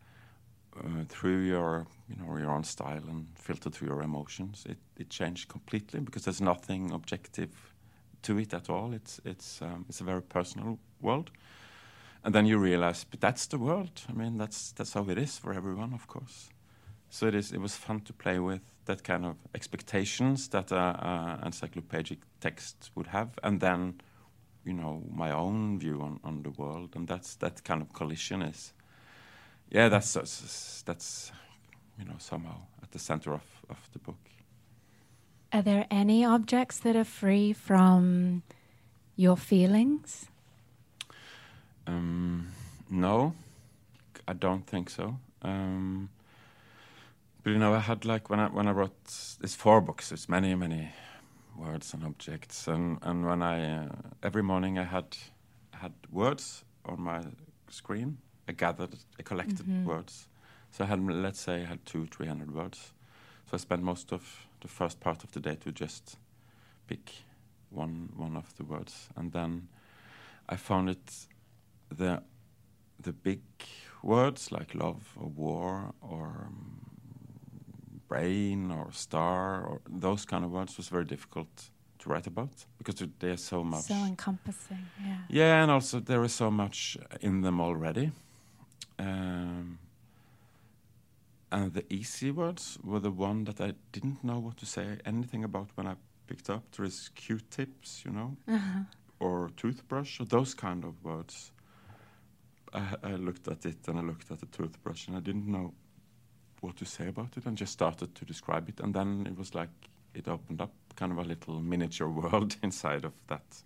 uh, 0.78 1.04
through 1.08 1.40
your, 1.40 1.86
you 2.08 2.16
know, 2.16 2.36
your 2.36 2.50
own 2.50 2.64
style 2.64 3.02
and 3.08 3.26
filter 3.34 3.70
through 3.70 3.88
your 3.88 4.02
emotions, 4.02 4.64
it, 4.68 4.78
it 4.96 5.10
changed 5.10 5.48
completely 5.48 6.00
because 6.00 6.24
there's 6.24 6.40
nothing 6.40 6.90
objective 6.92 7.50
to 8.22 8.38
it 8.38 8.54
at 8.54 8.70
all. 8.70 8.92
It's 8.92 9.20
it's 9.24 9.60
um, 9.62 9.84
it's 9.88 10.00
a 10.00 10.04
very 10.04 10.22
personal 10.22 10.78
world, 11.00 11.30
and 12.24 12.34
then 12.34 12.46
you 12.46 12.58
realize, 12.58 13.04
but 13.04 13.20
that's 13.20 13.46
the 13.46 13.58
world. 13.58 14.02
I 14.08 14.12
mean, 14.12 14.38
that's 14.38 14.72
that's 14.72 14.92
how 14.94 15.08
it 15.10 15.18
is 15.18 15.38
for 15.38 15.52
everyone, 15.52 15.92
of 15.94 16.06
course. 16.06 16.50
So 17.10 17.26
it 17.26 17.34
is. 17.34 17.52
It 17.52 17.60
was 17.60 17.76
fun 17.76 18.00
to 18.00 18.12
play 18.12 18.38
with 18.38 18.62
that 18.84 19.04
kind 19.04 19.26
of 19.26 19.36
expectations 19.54 20.48
that 20.48 20.72
an 20.72 21.44
encyclopedic 21.44 22.18
text 22.40 22.90
would 22.94 23.08
have, 23.08 23.28
and 23.42 23.60
then, 23.60 24.00
you 24.64 24.72
know, 24.72 25.02
my 25.10 25.30
own 25.30 25.78
view 25.78 26.00
on, 26.00 26.20
on 26.24 26.42
the 26.42 26.50
world, 26.50 26.96
and 26.96 27.06
that's 27.06 27.36
that 27.36 27.64
kind 27.64 27.82
of 27.82 27.92
collision 27.92 28.42
is, 28.42 28.72
yeah, 29.72 29.88
that's 29.88 30.12
that's, 30.84 31.32
you 31.98 32.04
know 32.04 32.16
somehow 32.18 32.56
at 32.82 32.92
the 32.92 32.98
center 32.98 33.32
of 33.32 33.42
of 33.70 33.78
the 33.92 33.98
book. 33.98 34.18
Are 35.52 35.62
there 35.62 35.86
any 35.90 36.24
objects 36.24 36.78
that 36.80 36.94
are 36.94 37.04
free 37.04 37.52
from 37.52 38.42
your 39.16 39.36
feelings? 39.36 40.26
Um, 41.86 42.48
no, 42.90 43.34
I 44.28 44.34
don't 44.34 44.66
think 44.66 44.90
so. 44.90 45.16
Um, 45.42 46.10
but 47.42 47.50
you 47.50 47.58
know, 47.58 47.74
I 47.74 47.80
had 47.80 48.04
like 48.04 48.28
when 48.28 48.40
I 48.40 48.48
when 48.48 48.68
I 48.68 48.72
wrote 48.72 48.96
these 49.40 49.54
four 49.54 49.80
books, 49.80 50.12
it's 50.12 50.28
many 50.28 50.54
many 50.54 50.90
words 51.56 51.94
and 51.94 52.04
objects, 52.04 52.68
and 52.68 52.98
and 53.02 53.24
when 53.24 53.42
I 53.42 53.84
uh, 53.84 53.88
every 54.22 54.42
morning 54.42 54.78
I 54.78 54.84
had 54.84 55.16
had 55.70 55.92
words 56.10 56.64
on 56.84 57.00
my 57.00 57.22
screen. 57.70 58.18
I 58.48 58.52
gathered, 58.52 58.94
I 59.18 59.22
collected 59.22 59.66
mm 59.66 59.74
-hmm. 59.74 59.86
words. 59.86 60.28
So 60.70 60.84
I 60.84 60.86
had 60.86 61.00
let's 61.00 61.42
say 61.42 61.62
I 61.62 61.66
had 61.66 61.78
two 61.84 62.06
three 62.06 62.28
hundred 62.28 62.50
words. 62.50 62.94
So 63.46 63.56
I 63.56 63.58
spent 63.58 63.82
most 63.82 64.12
of 64.12 64.46
the 64.60 64.68
first 64.68 65.00
part 65.00 65.24
of 65.24 65.30
the 65.30 65.40
day 65.40 65.56
to 65.56 65.70
just 65.70 66.18
pick 66.86 67.24
one 67.70 68.08
one 68.16 68.38
of 68.38 68.54
the 68.54 68.64
words, 68.64 69.08
and 69.14 69.32
then 69.32 69.68
I 70.52 70.56
found 70.56 70.88
it 70.88 71.28
the 71.98 72.22
the 73.02 73.12
big 73.12 73.40
words 74.02 74.50
like 74.50 74.74
love 74.74 75.02
or 75.16 75.28
war 75.28 75.94
or 76.00 76.46
um, 76.46 76.82
brain 78.08 78.70
or 78.70 78.92
star 78.92 79.64
or 79.64 79.80
those 80.00 80.26
kind 80.26 80.44
of 80.44 80.50
words 80.50 80.76
was 80.76 80.88
very 80.88 81.04
difficult 81.04 81.70
to 81.98 82.10
write 82.10 82.26
about 82.26 82.66
because 82.78 83.06
there's 83.18 83.42
so 83.42 83.64
much 83.64 83.84
so 83.84 83.94
encompassing 83.94 84.86
yeah 85.00 85.18
yeah 85.28 85.62
and 85.62 85.70
also 85.70 86.00
there 86.00 86.24
is 86.24 86.32
so 86.34 86.50
much 86.50 86.98
in 87.20 87.42
them 87.42 87.60
already 87.60 88.10
um, 89.02 89.78
and 91.50 91.72
the 91.74 91.84
easy 91.92 92.30
words 92.30 92.78
were 92.82 93.00
the 93.00 93.10
one 93.10 93.44
that 93.44 93.60
I 93.60 93.74
didn't 93.92 94.22
know 94.24 94.38
what 94.38 94.56
to 94.58 94.66
say 94.66 94.98
anything 95.04 95.44
about 95.44 95.68
when 95.74 95.86
I 95.86 95.96
picked 96.26 96.48
up 96.48 96.62
there 96.76 96.86
is 96.86 97.10
q-tips 97.14 98.04
you 98.04 98.12
know 98.12 98.36
uh-huh. 98.48 98.84
or 99.20 99.50
toothbrush 99.56 100.20
or 100.20 100.24
those 100.24 100.54
kind 100.54 100.84
of 100.84 101.02
words 101.04 101.52
I, 102.72 102.94
I 103.02 103.12
looked 103.16 103.48
at 103.48 103.66
it 103.66 103.86
and 103.88 103.98
I 103.98 104.02
looked 104.02 104.30
at 104.30 104.40
the 104.40 104.46
toothbrush 104.46 105.08
and 105.08 105.16
I 105.16 105.20
didn't 105.20 105.46
know 105.46 105.74
what 106.60 106.76
to 106.76 106.84
say 106.84 107.08
about 107.08 107.36
it 107.36 107.44
and 107.44 107.56
just 107.56 107.72
started 107.72 108.14
to 108.14 108.24
describe 108.24 108.68
it. 108.68 108.80
And 108.80 108.94
then 108.94 109.26
it 109.26 109.36
was 109.36 109.54
like 109.54 109.70
it 110.14 110.28
opened 110.28 110.60
up 110.60 110.72
kind 110.96 111.12
of 111.12 111.18
a 111.18 111.22
little 111.22 111.60
miniature 111.60 112.08
world 112.20 112.56
inside 112.62 113.04
of 113.04 113.12
that. 113.26 113.62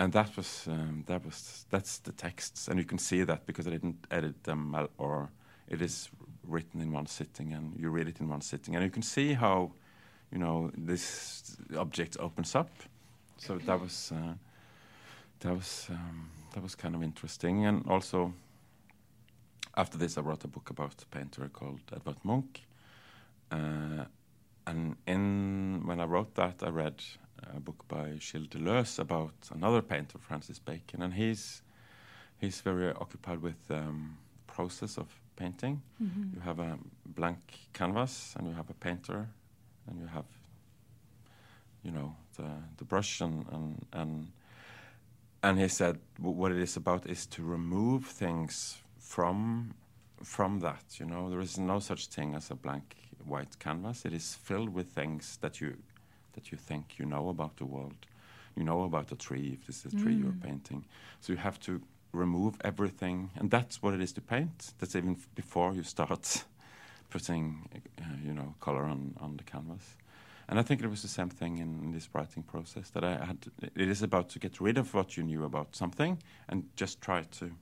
And 0.00 0.14
that 0.14 0.34
was 0.34 0.66
um, 0.66 1.04
that 1.08 1.22
was 1.26 1.66
that's 1.68 1.98
the 1.98 2.12
texts, 2.12 2.68
and 2.68 2.78
you 2.78 2.86
can 2.86 2.96
see 2.98 3.22
that 3.22 3.44
because 3.44 3.66
I 3.66 3.70
didn't 3.70 4.06
edit 4.10 4.44
them 4.44 4.88
or 4.96 5.28
it 5.68 5.82
is 5.82 6.08
written 6.42 6.80
in 6.80 6.90
one 6.90 7.06
sitting, 7.06 7.52
and 7.52 7.78
you 7.78 7.90
read 7.90 8.08
it 8.08 8.18
in 8.18 8.30
one 8.30 8.40
sitting, 8.40 8.74
and 8.74 8.82
you 8.82 8.90
can 8.90 9.02
see 9.02 9.34
how 9.34 9.72
you 10.32 10.38
know 10.38 10.70
this 10.74 11.54
object 11.76 12.16
opens 12.18 12.54
up. 12.54 12.70
So 13.36 13.58
that 13.58 13.78
was 13.78 14.10
uh, 14.12 14.32
that 15.40 15.54
was 15.54 15.88
um, 15.90 16.30
that 16.54 16.62
was 16.62 16.74
kind 16.74 16.94
of 16.94 17.02
interesting, 17.02 17.66
and 17.66 17.86
also 17.86 18.32
after 19.76 19.98
this, 19.98 20.16
I 20.16 20.22
wrote 20.22 20.44
a 20.44 20.48
book 20.48 20.70
about 20.70 20.94
a 21.02 21.06
painter 21.14 21.46
called 21.52 21.80
Edvard 21.94 22.24
Munch. 22.24 22.62
Uh, 23.52 24.06
and 24.66 24.96
in 25.06 25.82
when 25.84 26.00
I 26.00 26.04
wrote 26.04 26.34
that, 26.36 26.62
I 26.62 26.70
read 26.70 27.02
a 27.54 27.60
book 27.60 27.84
by 27.88 28.16
Gilles 28.18 28.48
Deleuze 28.48 28.98
about 28.98 29.34
another 29.54 29.82
painter, 29.82 30.18
Francis 30.18 30.58
Bacon, 30.58 31.02
and 31.02 31.14
he's 31.14 31.62
he's 32.38 32.60
very 32.60 32.92
occupied 32.92 33.42
with 33.42 33.70
um, 33.70 34.16
process 34.46 34.98
of 34.98 35.08
painting. 35.36 35.82
Mm-hmm. 36.02 36.34
You 36.34 36.40
have 36.40 36.58
a 36.58 36.78
blank 37.06 37.38
canvas, 37.72 38.34
and 38.36 38.46
you 38.46 38.54
have 38.54 38.70
a 38.70 38.74
painter, 38.74 39.28
and 39.86 40.00
you 40.00 40.06
have 40.06 40.26
you 41.82 41.90
know 41.90 42.14
the 42.36 42.48
the 42.76 42.84
brush 42.84 43.20
and 43.20 43.46
and 43.52 43.86
and, 43.92 44.32
and 45.42 45.58
he 45.58 45.68
said 45.68 45.98
what 46.18 46.52
it 46.52 46.58
is 46.58 46.76
about 46.76 47.06
is 47.06 47.26
to 47.26 47.42
remove 47.42 48.06
things 48.06 48.78
from 48.98 49.74
from 50.22 50.60
that. 50.60 50.98
You 50.98 51.06
know, 51.06 51.30
there 51.30 51.40
is 51.40 51.58
no 51.58 51.78
such 51.80 52.06
thing 52.08 52.34
as 52.34 52.50
a 52.50 52.54
blank 52.54 52.96
white 53.24 53.58
canvas. 53.58 54.04
It 54.04 54.12
is 54.12 54.34
filled 54.34 54.70
with 54.70 54.88
things 54.88 55.38
that 55.40 55.60
you 55.60 55.76
that 56.34 56.50
you 56.50 56.58
think 56.58 56.98
you 56.98 57.06
know 57.06 57.28
about 57.28 57.56
the 57.56 57.64
world. 57.64 58.06
You 58.56 58.64
know 58.64 58.82
about 58.82 59.08
the 59.08 59.16
tree 59.16 59.56
if 59.58 59.66
this 59.66 59.84
is 59.84 59.92
a 59.94 59.96
tree 59.96 60.14
mm. 60.14 60.22
you're 60.22 60.32
painting. 60.32 60.84
So 61.20 61.32
you 61.32 61.38
have 61.38 61.60
to 61.60 61.80
remove 62.12 62.56
everything, 62.62 63.30
and 63.36 63.50
that's 63.50 63.82
what 63.82 63.94
it 63.94 64.00
is 64.00 64.12
to 64.14 64.20
paint. 64.20 64.74
That's 64.78 64.96
even 64.96 65.16
before 65.34 65.72
you 65.74 65.82
start 65.82 66.44
putting, 67.10 67.68
uh, 68.00 68.04
you 68.24 68.32
know, 68.32 68.54
color 68.60 68.84
on 68.84 69.14
on 69.20 69.36
the 69.36 69.44
canvas. 69.44 69.96
And 70.48 70.58
I 70.58 70.62
think 70.62 70.82
it 70.82 70.90
was 70.90 71.02
the 71.02 71.08
same 71.08 71.30
thing 71.30 71.58
in, 71.58 71.80
in, 71.84 71.92
this 71.92 72.08
writing 72.12 72.42
process 72.42 72.90
that 72.90 73.04
I 73.04 73.24
had. 73.24 73.38
It 73.62 73.88
is 73.88 74.02
about 74.02 74.30
to 74.30 74.40
get 74.40 74.60
rid 74.60 74.78
of 74.78 74.92
what 74.94 75.16
you 75.16 75.22
knew 75.22 75.44
about 75.44 75.76
something 75.76 76.18
and 76.48 76.64
just 76.74 77.00
try 77.00 77.22
to 77.38 77.52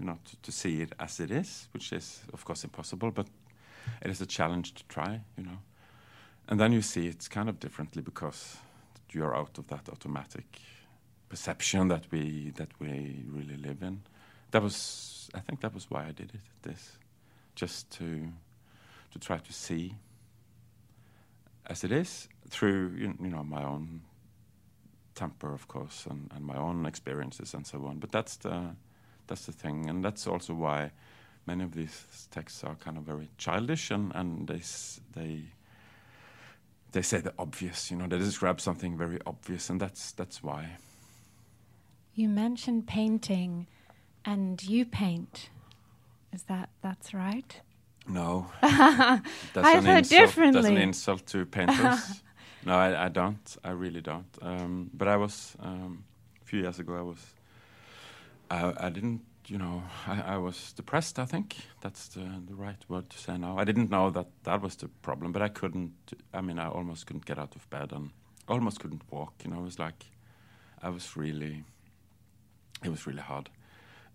you 0.00 0.06
know, 0.06 0.18
to, 0.24 0.36
to, 0.42 0.52
see 0.52 0.80
it 0.80 0.92
as 0.98 1.20
it 1.20 1.30
is, 1.30 1.68
which 1.72 1.92
is 1.92 2.22
of 2.32 2.44
course 2.44 2.64
impossible, 2.64 3.10
but 3.10 3.26
it 4.02 4.10
is 4.10 4.20
a 4.20 4.26
challenge 4.26 4.74
to 4.74 4.84
try, 4.84 5.20
you 5.36 5.44
know. 5.44 5.58
And 6.50 6.58
then 6.58 6.72
you 6.72 6.82
see 6.82 7.06
it 7.06 7.28
kind 7.30 7.48
of 7.48 7.60
differently 7.60 8.02
because 8.02 8.56
you're 9.12 9.36
out 9.36 9.56
of 9.56 9.68
that 9.68 9.88
automatic 9.88 10.60
perception 11.28 11.86
that 11.88 12.10
we 12.10 12.50
that 12.56 12.70
we 12.80 13.24
really 13.28 13.56
live 13.56 13.82
in. 13.82 14.02
That 14.50 14.62
was, 14.62 15.30
I 15.32 15.38
think, 15.38 15.60
that 15.60 15.72
was 15.72 15.88
why 15.88 16.08
I 16.08 16.10
did 16.10 16.34
it. 16.34 16.40
This, 16.62 16.98
just 17.54 17.88
to 17.92 18.32
to 19.12 19.18
try 19.20 19.38
to 19.38 19.52
see 19.52 19.94
as 21.66 21.84
it 21.84 21.92
is 21.92 22.28
through 22.48 22.94
you, 22.96 23.14
you 23.22 23.28
know 23.28 23.44
my 23.44 23.62
own 23.62 24.00
temper, 25.14 25.54
of 25.54 25.68
course, 25.68 26.06
and, 26.10 26.30
and 26.34 26.44
my 26.44 26.56
own 26.56 26.84
experiences 26.84 27.54
and 27.54 27.64
so 27.64 27.86
on. 27.86 27.98
But 28.00 28.10
that's 28.10 28.36
the 28.36 28.74
that's 29.28 29.46
the 29.46 29.52
thing, 29.52 29.88
and 29.88 30.04
that's 30.04 30.26
also 30.26 30.54
why 30.54 30.90
many 31.46 31.62
of 31.62 31.76
these 31.76 32.26
texts 32.32 32.64
are 32.64 32.74
kind 32.74 32.98
of 32.98 33.04
very 33.04 33.28
childish, 33.38 33.92
and 33.92 34.12
and 34.16 34.48
they 34.48 34.62
they 35.14 35.44
they 36.92 37.02
say 37.02 37.20
the 37.20 37.32
obvious. 37.38 37.90
You 37.90 37.96
know, 37.96 38.06
they 38.06 38.18
describe 38.18 38.60
something 38.60 38.96
very 38.96 39.18
obvious, 39.26 39.70
and 39.70 39.80
that's 39.80 40.12
that's 40.12 40.42
why. 40.42 40.76
You 42.14 42.28
mentioned 42.28 42.86
painting, 42.86 43.66
and 44.24 44.62
you 44.62 44.84
paint. 44.84 45.50
Is 46.32 46.42
that 46.44 46.70
that's 46.82 47.14
right? 47.14 47.60
No, 48.08 48.46
that's 48.62 49.22
I've 49.56 49.78
an 49.78 49.84
heard 49.84 50.12
insult. 50.12 50.52
That's 50.52 50.66
an 50.66 50.76
insult 50.76 51.26
to 51.26 51.46
painters. 51.46 52.22
no, 52.66 52.74
I, 52.74 53.06
I 53.06 53.08
don't. 53.08 53.56
I 53.62 53.70
really 53.70 54.00
don't. 54.00 54.26
Um, 54.42 54.90
but 54.92 55.08
I 55.08 55.16
was 55.16 55.56
um, 55.60 56.04
a 56.40 56.44
few 56.44 56.60
years 56.60 56.78
ago. 56.78 56.96
I 56.96 57.02
was. 57.02 57.18
I, 58.50 58.86
I 58.86 58.90
didn't. 58.90 59.22
You 59.50 59.58
know, 59.58 59.82
I, 60.06 60.34
I 60.34 60.36
was 60.36 60.72
depressed. 60.72 61.18
I 61.18 61.24
think 61.24 61.56
that's 61.80 62.06
the 62.08 62.24
the 62.46 62.54
right 62.54 62.84
word 62.88 63.10
to 63.10 63.18
say 63.18 63.36
now. 63.36 63.58
I 63.58 63.64
didn't 63.64 63.90
know 63.90 64.08
that 64.10 64.28
that 64.44 64.62
was 64.62 64.76
the 64.76 64.88
problem, 65.02 65.32
but 65.32 65.42
I 65.42 65.48
couldn't. 65.48 65.92
I 66.32 66.40
mean, 66.40 66.60
I 66.60 66.68
almost 66.68 67.06
couldn't 67.06 67.26
get 67.26 67.36
out 67.36 67.56
of 67.56 67.68
bed 67.68 67.90
and 67.90 68.10
almost 68.46 68.78
couldn't 68.78 69.02
walk. 69.10 69.32
You 69.44 69.50
know, 69.50 69.58
it 69.58 69.64
was 69.64 69.78
like 69.80 70.06
I 70.80 70.90
was 70.90 71.16
really. 71.16 71.64
It 72.84 72.90
was 72.90 73.08
really 73.08 73.22
hard. 73.22 73.50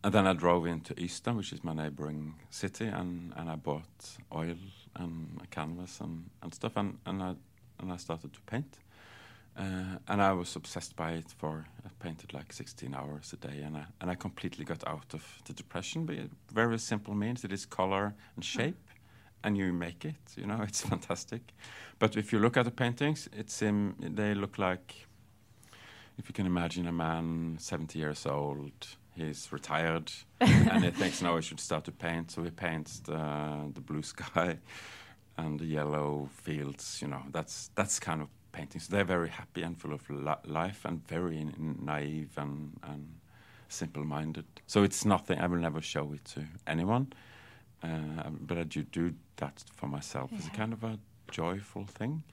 And 0.06 0.14
then 0.14 0.26
I 0.26 0.34
drove 0.34 0.68
into 0.68 0.94
Ystad, 0.94 1.36
which 1.36 1.52
is 1.52 1.64
my 1.64 1.74
neighboring 1.74 2.36
city, 2.50 2.86
and, 2.86 3.34
and 3.36 3.50
I 3.50 3.56
bought 3.56 4.18
oil 4.34 4.56
and 4.96 5.42
a 5.44 5.48
canvas 5.48 6.00
and, 6.00 6.30
and 6.44 6.54
stuff, 6.54 6.78
and, 6.78 6.98
and 7.06 7.22
I 7.22 7.36
and 7.80 7.92
I 7.92 7.98
started 7.98 8.32
to 8.34 8.42
paint. 8.42 8.78
Uh, 9.58 9.98
and 10.10 10.22
I 10.22 10.34
was 10.34 10.56
obsessed 10.56 10.96
by 10.96 11.12
it 11.12 11.34
for 11.38 11.66
I 11.86 11.90
painted 12.00 12.34
like 12.34 12.52
16 12.52 12.94
hours 12.94 13.34
a 13.34 13.38
day, 13.38 13.62
and 13.62 13.78
I 13.78 13.86
and 14.02 14.12
I 14.12 14.16
completely 14.16 14.66
got 14.66 14.86
out 14.88 15.14
of 15.14 15.24
the 15.46 15.54
depression. 15.54 16.06
But 16.06 16.18
very 16.52 16.78
simple 16.78 17.14
means 17.16 17.44
it 17.44 17.52
is 17.54 17.66
color 17.66 18.14
and 18.36 18.44
shape, 18.44 18.90
and 19.44 19.58
you 19.58 19.72
make 19.72 20.04
it. 20.04 20.36
You 20.36 20.48
know, 20.48 20.62
it's 20.68 20.82
fantastic. 20.82 21.54
But 22.00 22.18
if 22.18 22.34
you 22.34 22.40
look 22.40 22.58
at 22.58 22.66
the 22.66 22.72
paintings, 22.72 23.30
it's 23.32 23.62
um, 23.62 23.96
they 24.00 24.34
look 24.34 24.58
like 24.58 25.08
if 26.18 26.28
you 26.30 26.34
can 26.34 26.46
imagine 26.46 26.88
a 26.88 26.92
man 26.92 27.58
70 27.60 28.00
years 28.00 28.26
old, 28.26 28.88
he's 29.16 29.52
retired, 29.52 30.12
and 30.42 30.84
he 30.84 30.92
thinks 30.92 31.22
now 31.22 31.36
he 31.36 31.42
should 31.42 31.60
start 31.60 31.86
to 31.86 31.92
paint. 31.92 32.32
So 32.32 32.44
he 32.44 32.52
paints 32.52 33.00
the, 33.00 33.72
the 33.74 33.82
blue 33.82 34.04
sky 34.14 34.58
and 35.38 35.60
the 35.60 35.66
yellow 35.66 36.30
fields. 36.32 37.00
You 37.02 37.10
know, 37.10 37.24
that's 37.32 37.70
that's 37.76 38.00
kind 38.00 38.22
of 38.22 38.30
paintings. 38.56 38.88
They're 38.88 39.04
very 39.18 39.30
happy 39.30 39.62
and 39.64 39.78
full 39.78 39.94
of 39.94 40.10
li- 40.10 40.46
life 40.46 40.86
and 40.86 41.06
very 41.08 41.46
naive 41.58 42.32
and, 42.38 42.80
and 42.84 43.04
simple-minded. 43.68 44.46
So 44.68 44.84
it's 44.84 45.06
nothing. 45.06 45.40
I 45.40 45.48
will 45.48 45.60
never 45.60 45.82
show 45.82 46.14
it 46.14 46.24
to 46.34 46.42
anyone, 46.66 47.14
uh, 47.84 48.30
but 48.48 48.58
I 48.58 48.64
do 48.64 48.84
do 48.84 49.14
that 49.38 49.64
for 49.74 49.88
myself. 49.88 50.32
It's 50.34 50.48
a 50.48 50.52
kind 50.52 50.74
of 50.74 50.84
a 50.84 50.98
joyful 51.32 51.86
thing. 51.86 52.24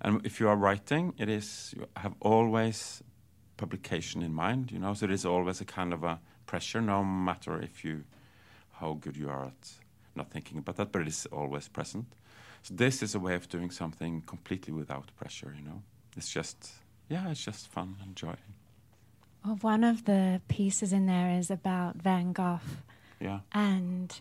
And 0.00 0.26
if 0.26 0.40
you 0.40 0.48
are 0.48 0.56
writing, 0.56 1.14
it 1.18 1.28
is 1.28 1.74
you 1.76 1.86
have 1.96 2.14
always 2.20 3.02
publication 3.56 4.22
in 4.22 4.32
mind. 4.34 4.72
You 4.72 4.80
know, 4.80 4.94
so 4.94 5.04
it 5.04 5.12
is 5.12 5.24
always 5.24 5.60
a 5.60 5.64
kind 5.64 5.92
of 5.92 6.04
a 6.04 6.18
pressure, 6.46 6.80
no 6.82 7.04
matter 7.04 7.60
if 7.62 7.84
you 7.84 8.04
how 8.80 8.94
good 9.00 9.16
you 9.16 9.30
are 9.30 9.44
at 9.44 9.70
not 10.14 10.30
thinking 10.30 10.58
about 10.58 10.76
that, 10.76 10.92
but 10.92 11.02
it 11.02 11.08
is 11.08 11.26
always 11.32 11.68
present. 11.68 12.06
So 12.62 12.74
this 12.74 13.02
is 13.02 13.14
a 13.14 13.18
way 13.18 13.34
of 13.34 13.48
doing 13.48 13.70
something 13.70 14.22
completely 14.22 14.72
without 14.72 15.10
pressure. 15.16 15.54
You 15.56 15.64
know, 15.64 15.82
it's 16.16 16.30
just 16.30 16.70
yeah, 17.08 17.28
it's 17.30 17.44
just 17.44 17.68
fun 17.68 17.96
and 18.02 18.14
joy. 18.16 18.36
Well, 19.44 19.58
one 19.60 19.82
of 19.82 20.04
the 20.04 20.40
pieces 20.48 20.92
in 20.92 21.06
there 21.06 21.30
is 21.36 21.50
about 21.50 21.96
Van 21.96 22.32
Gogh, 22.32 22.60
Yeah, 23.20 23.40
and 23.52 24.20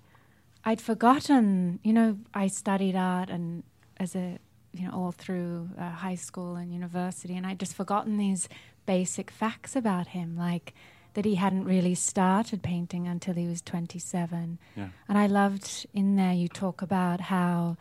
I'd 0.66 0.82
forgotten. 0.82 1.80
You 1.84 1.94
know, 1.94 2.18
I 2.34 2.48
studied 2.48 2.96
art 2.96 3.30
and 3.30 3.64
as 3.98 4.16
a 4.16 4.40
you 4.74 4.88
know 4.88 4.94
all 4.94 5.12
through 5.12 5.70
uh, 5.78 5.90
high 5.90 6.16
school 6.16 6.56
and 6.56 6.74
university, 6.74 7.36
and 7.38 7.46
I'd 7.46 7.60
just 7.60 7.76
forgotten 7.76 8.18
these 8.18 8.50
basic 8.88 9.30
facts 9.30 9.76
about 9.76 10.08
him, 10.08 10.36
like 10.36 10.74
that 11.14 11.26
he 11.26 11.36
hadn't 11.36 11.66
really 11.66 11.94
started 11.94 12.64
painting 12.64 13.06
until 13.08 13.34
he 13.36 13.46
was 13.46 13.62
27. 13.62 14.58
yeah, 14.78 14.88
And 15.10 15.18
I 15.18 15.28
loved 15.28 15.86
in 15.94 16.16
there 16.16 16.32
you 16.34 16.48
talk 16.48 16.82
about 16.82 17.20
how 17.20 17.76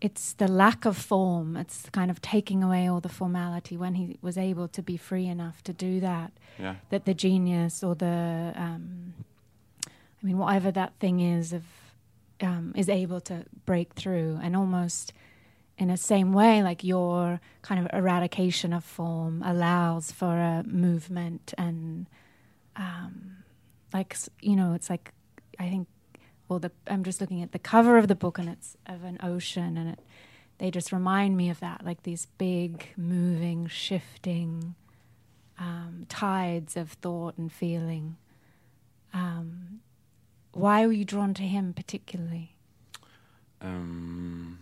it's 0.00 0.34
the 0.34 0.48
lack 0.48 0.84
of 0.84 0.96
form, 0.96 1.56
it's 1.56 1.88
kind 1.90 2.10
of 2.10 2.20
taking 2.20 2.62
away 2.62 2.86
all 2.86 3.00
the 3.00 3.08
formality 3.08 3.76
when 3.76 3.94
he 3.94 4.18
was 4.20 4.36
able 4.36 4.68
to 4.68 4.82
be 4.82 4.96
free 4.96 5.26
enough 5.26 5.62
to 5.64 5.72
do 5.72 6.00
that, 6.00 6.32
yeah, 6.58 6.76
that 6.90 7.06
the 7.06 7.14
genius 7.14 7.82
or 7.82 7.94
the, 7.94 8.52
um, 8.56 9.14
I 9.86 10.26
mean, 10.26 10.38
whatever 10.38 10.70
that 10.72 10.92
thing 11.00 11.20
is, 11.20 11.52
of 11.52 11.64
um, 12.42 12.74
is 12.76 12.88
able 12.90 13.20
to 13.22 13.46
break 13.64 13.94
through 13.94 14.38
and 14.42 14.54
almost 14.54 15.14
in 15.78 15.88
a 15.88 15.96
same 15.96 16.32
way, 16.34 16.62
like 16.62 16.84
your 16.84 17.40
kind 17.62 17.80
of 17.84 17.90
eradication 17.92 18.72
of 18.74 18.84
form 18.84 19.42
allows 19.44 20.12
for 20.12 20.36
a 20.36 20.62
movement 20.66 21.54
and, 21.56 22.06
um, 22.76 23.38
like 23.94 24.14
you 24.40 24.56
know, 24.56 24.74
it's 24.74 24.90
like 24.90 25.12
I 25.58 25.68
think. 25.70 25.88
Well, 26.48 26.58
the, 26.58 26.70
I'm 26.86 27.02
just 27.02 27.20
looking 27.20 27.42
at 27.42 27.52
the 27.52 27.58
cover 27.58 27.98
of 27.98 28.08
the 28.08 28.14
book, 28.14 28.38
and 28.38 28.48
it's 28.48 28.76
of 28.86 29.04
an 29.04 29.18
ocean, 29.22 29.76
and 29.76 29.90
it, 29.90 30.00
they 30.58 30.70
just 30.70 30.92
remind 30.92 31.36
me 31.36 31.50
of 31.50 31.60
that, 31.60 31.84
like 31.84 32.02
these 32.04 32.26
big, 32.38 32.88
moving, 32.96 33.66
shifting 33.66 34.74
um, 35.58 36.06
tides 36.08 36.76
of 36.76 36.92
thought 36.92 37.36
and 37.38 37.52
feeling. 37.52 38.16
Um, 39.12 39.80
why 40.52 40.86
were 40.86 40.92
you 40.92 41.04
drawn 41.04 41.34
to 41.34 41.42
him 41.42 41.72
particularly? 41.72 42.54
Um, 43.60 44.58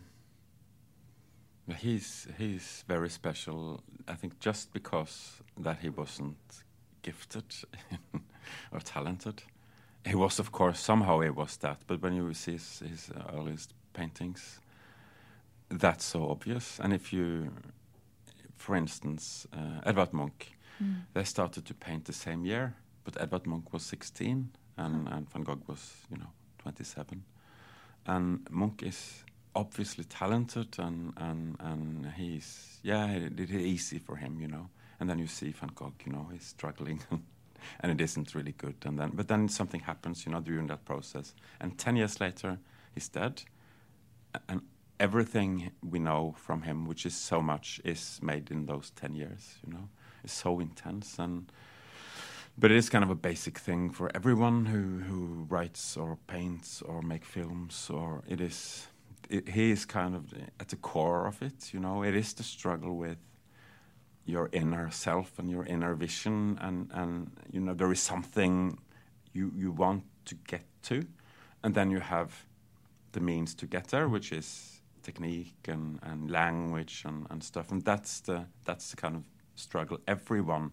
he's 1.78 2.26
he's 2.38 2.84
very 2.88 3.10
special. 3.10 3.82
I 4.08 4.14
think 4.14 4.38
just 4.40 4.72
because 4.72 5.42
that 5.58 5.78
he 5.80 5.88
wasn't 5.88 6.36
gifted 7.02 7.44
or 8.72 8.80
talented, 8.80 9.42
he 10.06 10.14
was 10.14 10.38
of 10.38 10.52
course 10.52 10.80
somehow 10.80 11.20
he 11.20 11.30
was 11.30 11.56
that. 11.58 11.78
But 11.86 12.02
when 12.02 12.14
you 12.14 12.34
see 12.34 12.52
his, 12.52 12.80
his 12.80 13.10
uh, 13.10 13.36
earliest 13.36 13.74
paintings, 13.92 14.60
that's 15.68 16.04
so 16.04 16.28
obvious. 16.30 16.78
And 16.80 16.92
if 16.92 17.12
you, 17.12 17.50
for 18.56 18.76
instance, 18.76 19.46
uh, 19.52 19.80
Edvard 19.84 20.12
Munch, 20.12 20.52
mm. 20.82 21.02
they 21.14 21.24
started 21.24 21.64
to 21.66 21.74
paint 21.74 22.04
the 22.04 22.12
same 22.12 22.44
year, 22.44 22.74
but 23.04 23.20
Edvard 23.20 23.46
Munch 23.46 23.66
was 23.72 23.82
16 23.84 24.50
and, 24.76 25.06
mm. 25.06 25.16
and 25.16 25.30
Van 25.30 25.42
Gogh 25.42 25.60
was 25.66 25.92
you 26.10 26.18
know 26.18 26.30
27 26.58 27.22
and 28.06 28.46
Munch 28.50 28.82
is 28.82 29.24
obviously 29.54 30.04
talented 30.04 30.76
and 30.78 31.12
and 31.16 31.56
and 31.60 32.12
he's 32.16 32.80
yeah 32.82 33.06
it, 33.10 33.38
it 33.38 33.50
is 33.50 33.62
easy 33.62 33.98
for 33.98 34.16
him 34.16 34.40
you 34.40 34.48
know 34.48 34.68
and 35.00 35.08
then 35.08 35.18
you 35.18 35.26
see 35.26 35.50
Van 35.50 35.70
Gogh 35.74 35.92
you 36.04 36.12
know 36.12 36.28
he's 36.32 36.44
struggling 36.44 37.00
and 37.80 37.92
it 37.92 38.00
isn't 38.00 38.34
really 38.34 38.52
good. 38.52 38.76
And 38.84 38.98
then 38.98 39.10
but 39.14 39.28
then 39.28 39.48
something 39.48 39.80
happens 39.80 40.26
you 40.26 40.32
know 40.32 40.40
during 40.40 40.66
that 40.68 40.84
process. 40.84 41.34
And 41.60 41.78
10 41.78 41.96
years 41.96 42.20
later 42.20 42.58
he's 42.94 43.08
dead. 43.08 43.42
And 44.48 44.62
everything 45.00 45.70
we 45.82 45.98
know 45.98 46.34
from 46.38 46.62
him 46.62 46.86
which 46.86 47.04
is 47.06 47.14
so 47.14 47.42
much 47.42 47.80
is 47.84 48.20
made 48.22 48.50
in 48.50 48.66
those 48.66 48.90
10 48.90 49.14
years 49.14 49.58
you 49.66 49.72
know. 49.72 49.88
It's 50.22 50.32
so 50.32 50.60
intense 50.60 51.18
and 51.18 51.50
but 52.56 52.70
it 52.70 52.76
is 52.76 52.88
kind 52.88 53.02
of 53.02 53.10
a 53.10 53.16
basic 53.16 53.58
thing 53.58 53.90
for 53.90 54.10
everyone 54.14 54.66
who, 54.66 55.00
who 55.00 55.44
writes 55.48 55.96
or 55.96 56.18
paints 56.28 56.82
or 56.82 57.02
make 57.02 57.24
films 57.24 57.90
or 57.90 58.22
it 58.28 58.40
is 58.40 58.86
it, 59.28 59.48
he 59.48 59.70
is 59.70 59.84
kind 59.84 60.14
of 60.14 60.32
at 60.60 60.68
the 60.68 60.76
core 60.76 61.26
of 61.26 61.42
it 61.42 61.72
you 61.72 61.80
know. 61.80 62.02
It 62.02 62.14
is 62.14 62.34
the 62.34 62.42
struggle 62.42 62.96
with 62.96 63.18
your 64.24 64.48
inner 64.52 64.90
self 64.90 65.38
and 65.38 65.50
your 65.50 65.64
inner 65.66 65.94
vision 65.94 66.58
and 66.60 66.90
and 66.92 67.30
you 67.52 67.60
know 67.60 67.74
there 67.74 67.92
is 67.92 68.00
something 68.00 68.78
you 69.32 69.52
you 69.54 69.70
want 69.70 70.02
to 70.24 70.34
get 70.46 70.64
to 70.82 71.06
and 71.62 71.74
then 71.74 71.90
you 71.90 72.00
have 72.00 72.46
the 73.12 73.20
means 73.20 73.54
to 73.54 73.66
get 73.66 73.88
there 73.88 74.08
which 74.08 74.32
is 74.32 74.80
technique 75.02 75.68
and, 75.68 75.98
and 76.02 76.30
language 76.30 77.02
and, 77.04 77.26
and 77.30 77.44
stuff 77.44 77.70
and 77.70 77.84
that's 77.84 78.20
the 78.20 78.46
that's 78.64 78.90
the 78.90 78.96
kind 78.96 79.16
of 79.16 79.24
struggle 79.54 79.98
everyone 80.06 80.70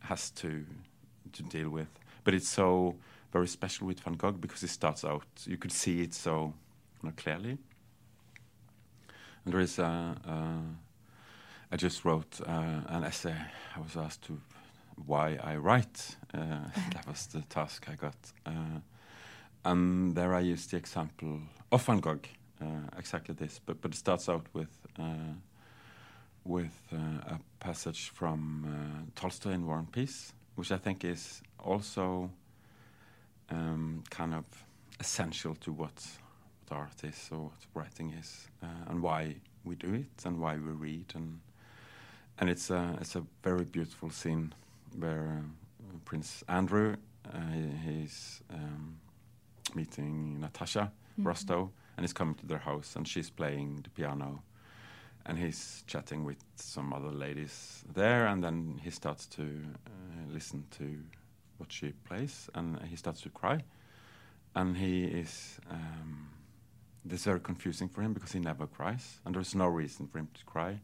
has 0.00 0.30
to 0.30 0.64
to 1.32 1.42
deal 1.42 1.70
with. 1.70 1.88
But 2.24 2.34
it's 2.34 2.48
so 2.48 2.96
very 3.32 3.48
special 3.48 3.86
with 3.86 4.00
Van 4.00 4.14
Gogh 4.14 4.32
because 4.32 4.62
it 4.62 4.70
starts 4.70 5.04
out. 5.04 5.26
You 5.44 5.56
could 5.56 5.72
see 5.72 6.02
it 6.02 6.14
so 6.14 6.54
you 7.02 7.08
know, 7.08 7.14
clearly. 7.16 7.58
And 9.44 9.54
there 9.54 9.60
is 9.60 9.78
a. 9.78 10.16
a 10.24 10.87
I 11.70 11.76
just 11.76 12.04
wrote 12.04 12.40
uh, 12.46 12.80
an 12.88 13.04
essay. 13.04 13.36
I 13.76 13.80
was 13.80 13.96
asked 13.96 14.22
to 14.22 14.40
why 15.06 15.38
I 15.42 15.56
write. 15.56 16.16
Uh, 16.32 16.60
that 16.92 17.06
was 17.06 17.26
the 17.26 17.42
task 17.42 17.88
I 17.90 17.94
got. 17.94 18.16
Uh, 18.46 18.80
and 19.64 20.14
there 20.14 20.34
I 20.34 20.40
used 20.40 20.70
the 20.70 20.78
example 20.78 21.40
of 21.70 21.84
Van 21.84 22.00
Gogh, 22.00 22.20
uh, 22.62 22.66
exactly 22.96 23.34
this. 23.34 23.60
But 23.64 23.80
but 23.82 23.92
it 23.92 23.96
starts 23.98 24.28
out 24.28 24.46
with 24.54 24.86
uh, 24.98 25.34
with 26.44 26.80
uh, 26.92 27.34
a 27.34 27.40
passage 27.60 28.08
from 28.14 28.64
uh, 28.64 29.20
Tolstoy 29.20 29.50
in 29.50 29.66
War 29.66 29.78
and 29.78 29.92
Peace, 29.92 30.32
which 30.54 30.72
I 30.72 30.78
think 30.78 31.04
is 31.04 31.42
also 31.58 32.30
um, 33.50 34.02
kind 34.08 34.34
of 34.34 34.46
essential 34.98 35.54
to 35.56 35.72
what, 35.72 36.06
what 36.66 36.78
art 36.78 37.04
is 37.04 37.28
or 37.30 37.38
what 37.38 37.66
writing 37.74 38.14
is, 38.18 38.48
uh, 38.62 38.66
and 38.88 39.02
why 39.02 39.36
we 39.64 39.74
do 39.74 39.92
it, 39.92 40.24
and 40.24 40.40
why 40.40 40.54
we 40.54 40.72
read, 40.72 41.12
and 41.14 41.40
and 42.38 42.48
it's 42.48 42.70
a 42.70 42.96
it's 43.00 43.16
a 43.16 43.24
very 43.42 43.64
beautiful 43.64 44.10
scene 44.10 44.54
where 44.96 45.42
uh, 45.42 45.98
Prince 46.04 46.44
Andrew 46.48 46.96
uh, 47.32 47.40
he's 47.84 48.42
um, 48.50 48.98
meeting 49.74 50.40
Natasha 50.40 50.90
mm-hmm. 51.12 51.26
Rostov, 51.26 51.70
and 51.96 52.04
he's 52.04 52.12
coming 52.12 52.34
to 52.36 52.46
their 52.46 52.58
house, 52.58 52.96
and 52.96 53.06
she's 53.06 53.28
playing 53.30 53.80
the 53.82 53.90
piano, 53.90 54.42
and 55.26 55.38
he's 55.38 55.84
chatting 55.86 56.24
with 56.24 56.42
some 56.56 56.92
other 56.92 57.10
ladies 57.10 57.84
there, 57.92 58.26
and 58.26 58.42
then 58.42 58.80
he 58.82 58.90
starts 58.90 59.26
to 59.26 59.42
uh, 59.42 60.32
listen 60.32 60.64
to 60.78 60.98
what 61.58 61.72
she 61.72 61.92
plays, 62.08 62.48
and 62.54 62.80
he 62.84 62.96
starts 62.96 63.20
to 63.22 63.30
cry, 63.30 63.62
and 64.54 64.76
he 64.76 65.04
is. 65.04 65.58
Um, 65.70 66.30
this 67.04 67.20
is 67.20 67.24
very 67.24 67.40
confusing 67.40 67.88
for 67.88 68.02
him 68.02 68.12
because 68.12 68.32
he 68.32 68.40
never 68.40 68.66
cries, 68.66 69.20
and 69.24 69.34
there's 69.34 69.54
no 69.54 69.66
reason 69.66 70.08
for 70.08 70.18
him 70.18 70.28
to 70.34 70.44
cry. 70.44 70.80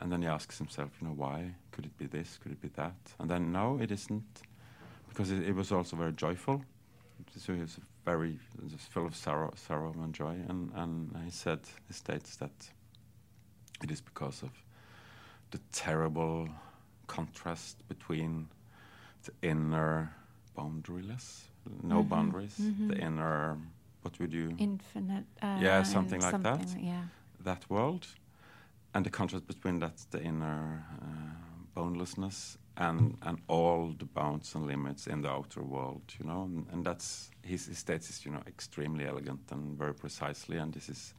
And 0.00 0.12
then 0.12 0.22
he 0.22 0.28
asks 0.28 0.58
himself, 0.58 0.90
you 1.00 1.08
know, 1.08 1.14
why? 1.14 1.54
Could 1.72 1.86
it 1.86 1.96
be 1.98 2.06
this? 2.06 2.38
Could 2.40 2.52
it 2.52 2.60
be 2.60 2.68
that? 2.76 2.94
And 3.18 3.28
then, 3.28 3.50
no, 3.52 3.78
it 3.80 3.90
isn't, 3.90 4.42
because 5.08 5.30
it, 5.32 5.42
it 5.42 5.54
was 5.54 5.72
also 5.72 5.96
very 5.96 6.12
joyful. 6.12 6.62
So 7.36 7.52
he 7.52 7.60
was 7.60 7.78
very 8.04 8.38
just 8.68 8.90
full 8.92 9.06
of 9.06 9.16
sorrow, 9.16 9.52
sorrow 9.56 9.92
and 10.02 10.14
joy. 10.14 10.36
And, 10.48 10.70
and 10.74 11.16
he 11.24 11.30
said, 11.30 11.60
he 11.88 11.94
states 11.94 12.36
that 12.36 12.70
it 13.82 13.90
is 13.90 14.00
because 14.00 14.42
of 14.42 14.50
the 15.50 15.58
terrible 15.72 16.48
contrast 17.06 17.88
between 17.88 18.48
the 19.24 19.32
inner 19.42 20.14
boundaryless, 20.56 21.40
no 21.82 21.96
mm-hmm. 21.96 22.08
boundaries, 22.08 22.56
mm-hmm. 22.60 22.88
the 22.88 22.98
inner, 22.98 23.58
what 24.02 24.18
would 24.20 24.32
you? 24.32 24.54
Infinite. 24.58 25.24
Uh, 25.42 25.58
yeah, 25.60 25.82
something 25.82 26.20
like 26.20 26.30
something 26.30 26.58
that. 26.58 26.80
Yeah. 26.80 27.02
That 27.40 27.68
world, 27.68 28.06
and 28.94 29.04
the 29.04 29.10
contrast 29.10 29.46
between 29.46 29.78
that, 29.80 29.96
the 30.10 30.22
inner 30.22 30.84
uh, 31.02 31.06
boundlessness, 31.74 32.58
and 32.76 33.16
and 33.22 33.38
all 33.48 33.94
the 33.98 34.04
bounds 34.04 34.54
and 34.54 34.66
limits 34.66 35.06
in 35.06 35.22
the 35.22 35.28
outer 35.28 35.62
world, 35.62 36.02
you 36.18 36.26
know, 36.26 36.44
and, 36.44 36.66
and 36.72 36.84
that's 36.84 37.30
his, 37.42 37.66
his 37.66 37.78
states 37.78 38.08
is 38.10 38.24
you 38.24 38.30
know 38.30 38.42
extremely 38.46 39.06
elegant 39.06 39.40
and 39.50 39.76
very 39.78 39.94
precisely, 39.94 40.56
and 40.58 40.72
this 40.72 40.88
is 40.88 41.14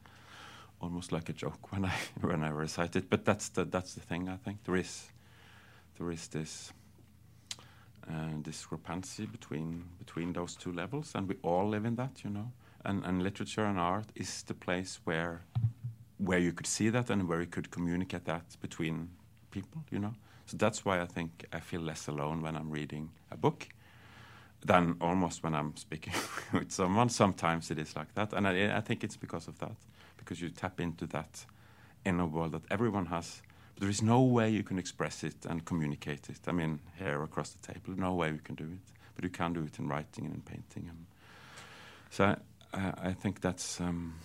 almost 0.81 1.11
like 1.11 1.29
a 1.29 1.33
joke 1.33 1.71
when 1.71 1.85
I 1.85 1.93
when 2.21 2.43
I 2.43 2.49
recite 2.49 2.95
it. 2.95 3.09
But 3.09 3.25
that's 3.25 3.49
the 3.49 3.65
that's 3.65 3.93
the 3.93 4.01
thing. 4.01 4.29
I 4.29 4.37
think 4.37 4.63
there 4.63 4.77
is 4.77 5.11
there 5.97 6.11
is 6.11 6.27
this 6.27 6.73
uh, 8.09 8.41
discrepancy 8.41 9.25
between 9.25 9.83
between 9.97 10.33
those 10.33 10.55
two 10.55 10.71
levels, 10.71 11.15
and 11.15 11.27
we 11.27 11.35
all 11.43 11.67
live 11.67 11.85
in 11.85 11.95
that, 11.95 12.23
you 12.23 12.29
know. 12.29 12.51
And 12.85 13.05
and 13.05 13.21
literature 13.21 13.65
and 13.65 13.79
art 13.79 14.07
is 14.15 14.43
the 14.43 14.53
place 14.53 14.99
where 15.03 15.41
where 16.19 16.39
you 16.39 16.51
could 16.51 16.67
see 16.67 16.89
that 16.89 17.09
and 17.09 17.27
where 17.27 17.41
you 17.41 17.47
could 17.47 17.71
communicate 17.71 18.25
that 18.25 18.43
between 18.61 19.09
people, 19.51 19.83
you 19.89 19.99
know. 19.99 20.13
So 20.45 20.57
that's 20.57 20.83
why 20.85 21.01
I 21.01 21.05
think 21.05 21.45
I 21.53 21.59
feel 21.59 21.81
less 21.81 22.07
alone 22.07 22.41
when 22.41 22.55
I'm 22.55 22.69
reading 22.69 23.09
a 23.31 23.37
book 23.37 23.67
than 24.65 24.95
almost 24.99 25.43
when 25.43 25.55
I'm 25.55 25.75
speaking 25.77 26.13
with 26.53 26.71
someone. 26.71 27.09
Sometimes 27.09 27.71
it 27.71 27.79
is 27.79 27.95
like 27.95 28.13
that, 28.15 28.33
and 28.33 28.47
I, 28.47 28.77
I 28.77 28.81
think 28.81 29.03
it's 29.03 29.17
because 29.17 29.47
of 29.47 29.57
that 29.59 29.75
because 30.17 30.41
you 30.41 30.49
tap 30.49 30.81
into 30.81 31.07
that 31.07 31.45
inner 32.05 32.25
world 32.25 32.51
that 32.51 32.63
everyone 32.69 33.05
has. 33.07 33.41
But 33.75 33.81
there 33.81 33.89
is 33.89 34.01
no 34.01 34.21
way 34.21 34.49
you 34.49 34.63
can 34.63 34.77
express 34.77 35.23
it 35.23 35.45
and 35.47 35.63
communicate 35.63 36.29
it. 36.29 36.39
I 36.47 36.51
mean, 36.51 36.79
here 36.97 37.23
across 37.23 37.51
the 37.51 37.73
table, 37.73 37.93
no 37.95 38.13
way 38.13 38.31
you 38.31 38.41
can 38.43 38.55
do 38.55 38.65
it. 38.65 38.93
But 39.15 39.23
you 39.23 39.29
can 39.29 39.53
do 39.53 39.63
it 39.63 39.79
in 39.79 39.87
writing 39.87 40.25
and 40.25 40.35
in 40.35 40.41
painting. 40.41 40.89
And 40.89 41.05
so 42.09 42.35
I, 42.73 43.09
I 43.09 43.13
think 43.13 43.41
that's 43.41 43.79
um, 43.79 44.15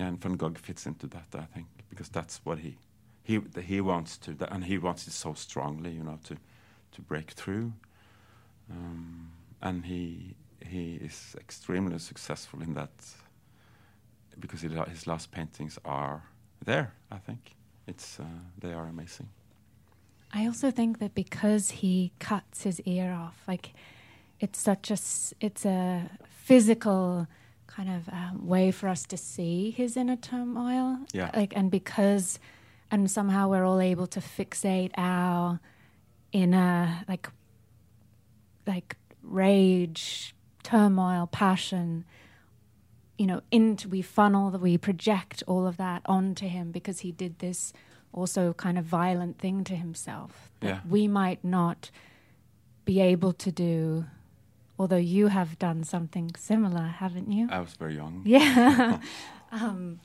and 0.00 0.20
Van 0.20 0.36
Gogh 0.36 0.54
fits 0.54 0.86
into 0.86 1.06
that. 1.08 1.26
I 1.34 1.44
think 1.44 1.66
because 1.90 2.08
that's 2.08 2.40
what 2.44 2.58
he 2.58 2.76
he 3.22 3.40
he 3.62 3.80
wants 3.80 4.16
to, 4.18 4.36
and 4.50 4.64
he 4.64 4.78
wants 4.78 5.06
it 5.06 5.12
so 5.12 5.34
strongly, 5.34 5.90
you 5.92 6.02
know, 6.02 6.18
to 6.24 6.36
to 6.92 7.02
break 7.02 7.30
through. 7.32 7.72
Um, 8.70 9.30
and 9.60 9.84
he 9.84 10.34
he 10.66 10.94
is 10.94 11.36
extremely 11.38 11.98
successful 11.98 12.62
in 12.62 12.74
that 12.74 12.90
because 14.38 14.60
his 14.60 15.06
last 15.06 15.30
paintings 15.30 15.78
are 15.84 16.22
there. 16.64 16.92
I 17.10 17.18
think 17.18 17.56
it's 17.86 18.20
uh, 18.20 18.24
they 18.58 18.72
are 18.72 18.86
amazing. 18.86 19.28
I 20.32 20.46
also 20.46 20.70
think 20.70 20.98
that 20.98 21.14
because 21.14 21.70
he 21.70 22.12
cuts 22.18 22.62
his 22.62 22.80
ear 22.80 23.12
off, 23.12 23.42
like 23.48 23.72
it's 24.40 24.58
such 24.58 24.90
a 24.90 24.98
it's 25.40 25.64
a 25.64 26.10
physical 26.28 27.26
kind 27.68 27.88
of 27.88 28.08
um, 28.08 28.46
way 28.46 28.72
for 28.72 28.88
us 28.88 29.04
to 29.04 29.16
see 29.16 29.70
his 29.70 29.96
inner 29.96 30.16
turmoil. 30.16 30.98
Yeah. 31.12 31.30
Like 31.34 31.54
and 31.56 31.70
because 31.70 32.40
and 32.90 33.10
somehow 33.10 33.48
we're 33.48 33.64
all 33.64 33.80
able 33.80 34.08
to 34.08 34.20
fixate 34.20 34.90
our 34.96 35.60
inner 36.32 37.04
like 37.06 37.28
like 38.66 38.96
rage, 39.22 40.34
turmoil, 40.62 41.28
passion 41.28 42.04
you 43.18 43.26
know, 43.26 43.42
into 43.50 43.88
we 43.88 44.00
funnel 44.00 44.50
that 44.50 44.60
we 44.60 44.78
project 44.78 45.42
all 45.46 45.66
of 45.66 45.76
that 45.76 46.02
onto 46.06 46.46
him 46.46 46.70
because 46.70 47.00
he 47.00 47.10
did 47.10 47.40
this 47.40 47.72
also 48.12 48.52
kind 48.54 48.78
of 48.78 48.84
violent 48.84 49.38
thing 49.38 49.64
to 49.64 49.74
himself 49.74 50.50
that 50.60 50.68
yeah. 50.68 50.80
we 50.88 51.08
might 51.08 51.44
not 51.44 51.90
be 52.84 53.00
able 53.00 53.32
to 53.32 53.52
do. 53.52 54.06
Although 54.78 54.96
you 54.96 55.28
have 55.28 55.58
done 55.58 55.82
something 55.82 56.30
similar, 56.36 56.82
haven't 56.82 57.32
you? 57.32 57.48
I 57.50 57.60
was 57.60 57.74
very 57.74 57.96
young. 57.96 58.22
Yeah. 58.24 59.00
um, 59.52 60.00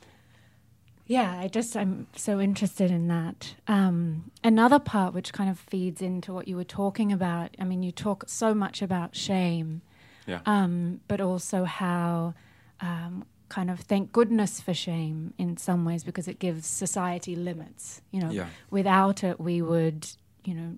yeah, 1.05 1.37
I 1.37 1.47
just 1.47 1.75
I'm 1.75 2.07
so 2.15 2.39
interested 2.39 2.89
in 2.89 3.07
that. 3.09 3.55
Um, 3.67 4.31
another 4.43 4.79
part 4.79 5.13
which 5.13 5.33
kind 5.33 5.49
of 5.49 5.59
feeds 5.59 6.01
into 6.01 6.33
what 6.33 6.47
you 6.47 6.55
were 6.55 6.63
talking 6.63 7.11
about. 7.11 7.55
I 7.59 7.65
mean, 7.65 7.83
you 7.83 7.91
talk 7.91 8.23
so 8.27 8.53
much 8.53 8.81
about 8.81 9.15
shame, 9.15 9.81
yeah. 10.25 10.39
Um, 10.45 11.01
but 11.07 11.19
also 11.19 11.65
how 11.65 12.33
um, 12.79 13.25
kind 13.49 13.69
of 13.69 13.81
thank 13.81 14.11
goodness 14.11 14.61
for 14.61 14.73
shame 14.73 15.33
in 15.37 15.57
some 15.57 15.85
ways 15.85 16.03
because 16.03 16.27
it 16.27 16.39
gives 16.39 16.65
society 16.65 17.35
limits. 17.35 18.01
You 18.11 18.21
know, 18.21 18.31
yeah. 18.31 18.47
without 18.69 19.23
it, 19.23 19.39
we 19.39 19.61
would, 19.61 20.07
you 20.45 20.53
know, 20.53 20.77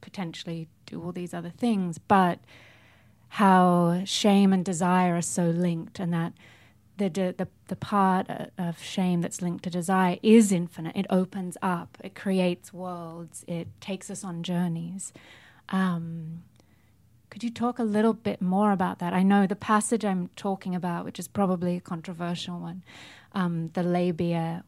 potentially 0.00 0.68
do 0.86 1.02
all 1.02 1.12
these 1.12 1.34
other 1.34 1.50
things. 1.50 1.98
But 1.98 2.38
how 3.34 4.00
shame 4.04 4.52
and 4.52 4.64
desire 4.64 5.16
are 5.16 5.22
so 5.22 5.46
linked, 5.46 5.98
and 5.98 6.12
that 6.12 6.32
the 6.98 7.08
the 7.08 7.48
the 7.66 7.74
part 7.74 8.28
of 8.56 8.80
shame 8.80 9.22
that's 9.22 9.42
linked 9.42 9.64
to 9.64 9.70
desire 9.70 10.18
is 10.22 10.52
infinite. 10.52 10.94
It 10.94 11.06
opens 11.10 11.56
up. 11.60 11.98
It 12.04 12.14
creates 12.14 12.72
worlds. 12.72 13.44
It 13.48 13.66
takes 13.80 14.08
us 14.08 14.22
on 14.22 14.44
journeys. 14.44 15.12
Um, 15.70 16.44
could 17.28 17.42
you 17.42 17.50
talk 17.50 17.80
a 17.80 17.82
little 17.82 18.12
bit 18.12 18.40
more 18.40 18.70
about 18.70 19.00
that? 19.00 19.12
I 19.12 19.24
know 19.24 19.48
the 19.48 19.56
passage 19.56 20.04
I'm 20.04 20.30
talking 20.36 20.76
about, 20.76 21.04
which 21.04 21.18
is 21.18 21.26
probably 21.26 21.76
a 21.76 21.80
controversial 21.80 22.60
one, 22.60 22.84
um, 23.32 23.70
the 23.74 23.82
labia 23.82 24.62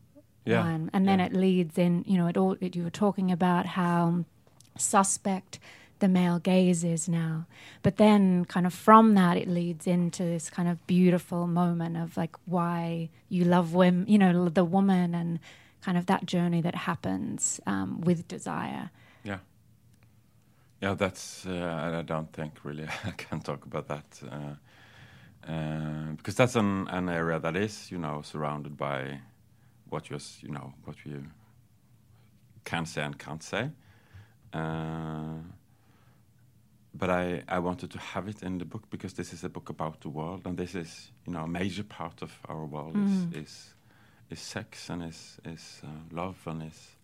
yeah. 0.45 0.65
one, 0.65 0.91
and 0.93 1.07
then 1.07 1.21
yeah. 1.21 1.27
it 1.27 1.33
leads 1.33 1.79
in. 1.79 2.03
You 2.05 2.19
know, 2.19 2.27
it 2.27 2.37
all 2.37 2.57
it, 2.61 2.75
you 2.75 2.83
were 2.83 2.91
talking 2.91 3.31
about 3.31 3.67
how 3.67 4.25
suspect 4.77 5.61
the 5.99 6.09
male 6.09 6.39
gaze 6.39 6.85
is 6.85 7.09
now, 7.09 7.47
but 7.83 7.97
then 7.97 8.45
kind 8.45 8.67
of 8.67 8.75
from 8.75 9.15
that 9.15 9.37
it 9.37 9.49
leads 9.49 9.87
into 9.87 10.23
this 10.23 10.51
kind 10.51 10.69
of 10.69 10.87
beautiful 10.87 11.47
moment 11.47 11.97
of 11.97 12.17
like 12.17 12.37
why 12.45 13.09
you 13.29 13.45
love 13.45 13.75
women, 13.75 14.07
you 14.09 14.19
know, 14.19 14.49
the 14.49 14.65
woman 14.65 15.15
and 15.15 15.39
kind 15.83 15.97
of 15.97 16.07
that 16.07 16.27
journey 16.27 16.61
that 16.61 16.75
happens 16.75 17.61
um, 17.67 18.01
with 18.01 18.27
desire. 18.29 18.91
Yeah. 19.25 19.39
Yeah, 20.81 20.95
that's. 20.95 21.47
Uh, 21.47 21.99
I 21.99 22.03
don't 22.03 22.33
think 22.33 22.53
really 22.65 22.87
I 23.05 23.13
can 23.13 23.41
talk 23.41 23.65
about 23.65 23.89
that 23.89 24.21
uh, 24.31 25.51
uh, 25.51 26.13
because 26.17 26.35
that's 26.35 26.57
an, 26.57 26.89
an 26.89 27.09
area 27.09 27.39
that 27.39 27.57
is, 27.57 27.91
you 27.91 27.99
know, 27.99 28.21
surrounded 28.23 28.77
by 28.77 29.21
what 29.89 30.11
you, 30.11 30.19
you 30.41 30.51
know, 30.51 30.75
what 30.85 30.97
you 31.05 31.25
can 32.65 32.85
say 32.85 33.03
and 33.03 33.19
can't 33.19 33.43
say. 33.43 33.71
Uh, 34.53 35.39
but 36.99 37.11
I, 37.11 37.43
I 37.49 37.59
wanted 37.59 37.91
to 37.91 37.99
have 37.99 38.29
it 38.29 38.43
in 38.43 38.59
the 38.59 38.65
book 38.65 38.89
because 38.91 39.15
this 39.15 39.33
is 39.33 39.45
a 39.45 39.49
book 39.49 39.69
about 39.69 40.01
the 40.01 40.09
world, 40.09 40.47
and 40.47 40.57
this 40.57 40.75
is, 40.75 41.11
you 41.27 41.33
know, 41.33 41.45
a 41.45 41.49
major 41.49 41.85
part 41.85 42.23
of 42.23 42.33
our 42.49 42.65
world 42.65 42.95
mm. 42.95 43.35
is, 43.35 43.43
is 43.43 43.75
is 44.29 44.41
sex 44.41 44.91
and 44.91 45.03
is 45.05 45.39
is 45.45 45.81
uh, 45.85 45.89
love 46.11 46.37
and 46.47 46.63
is 46.63 46.97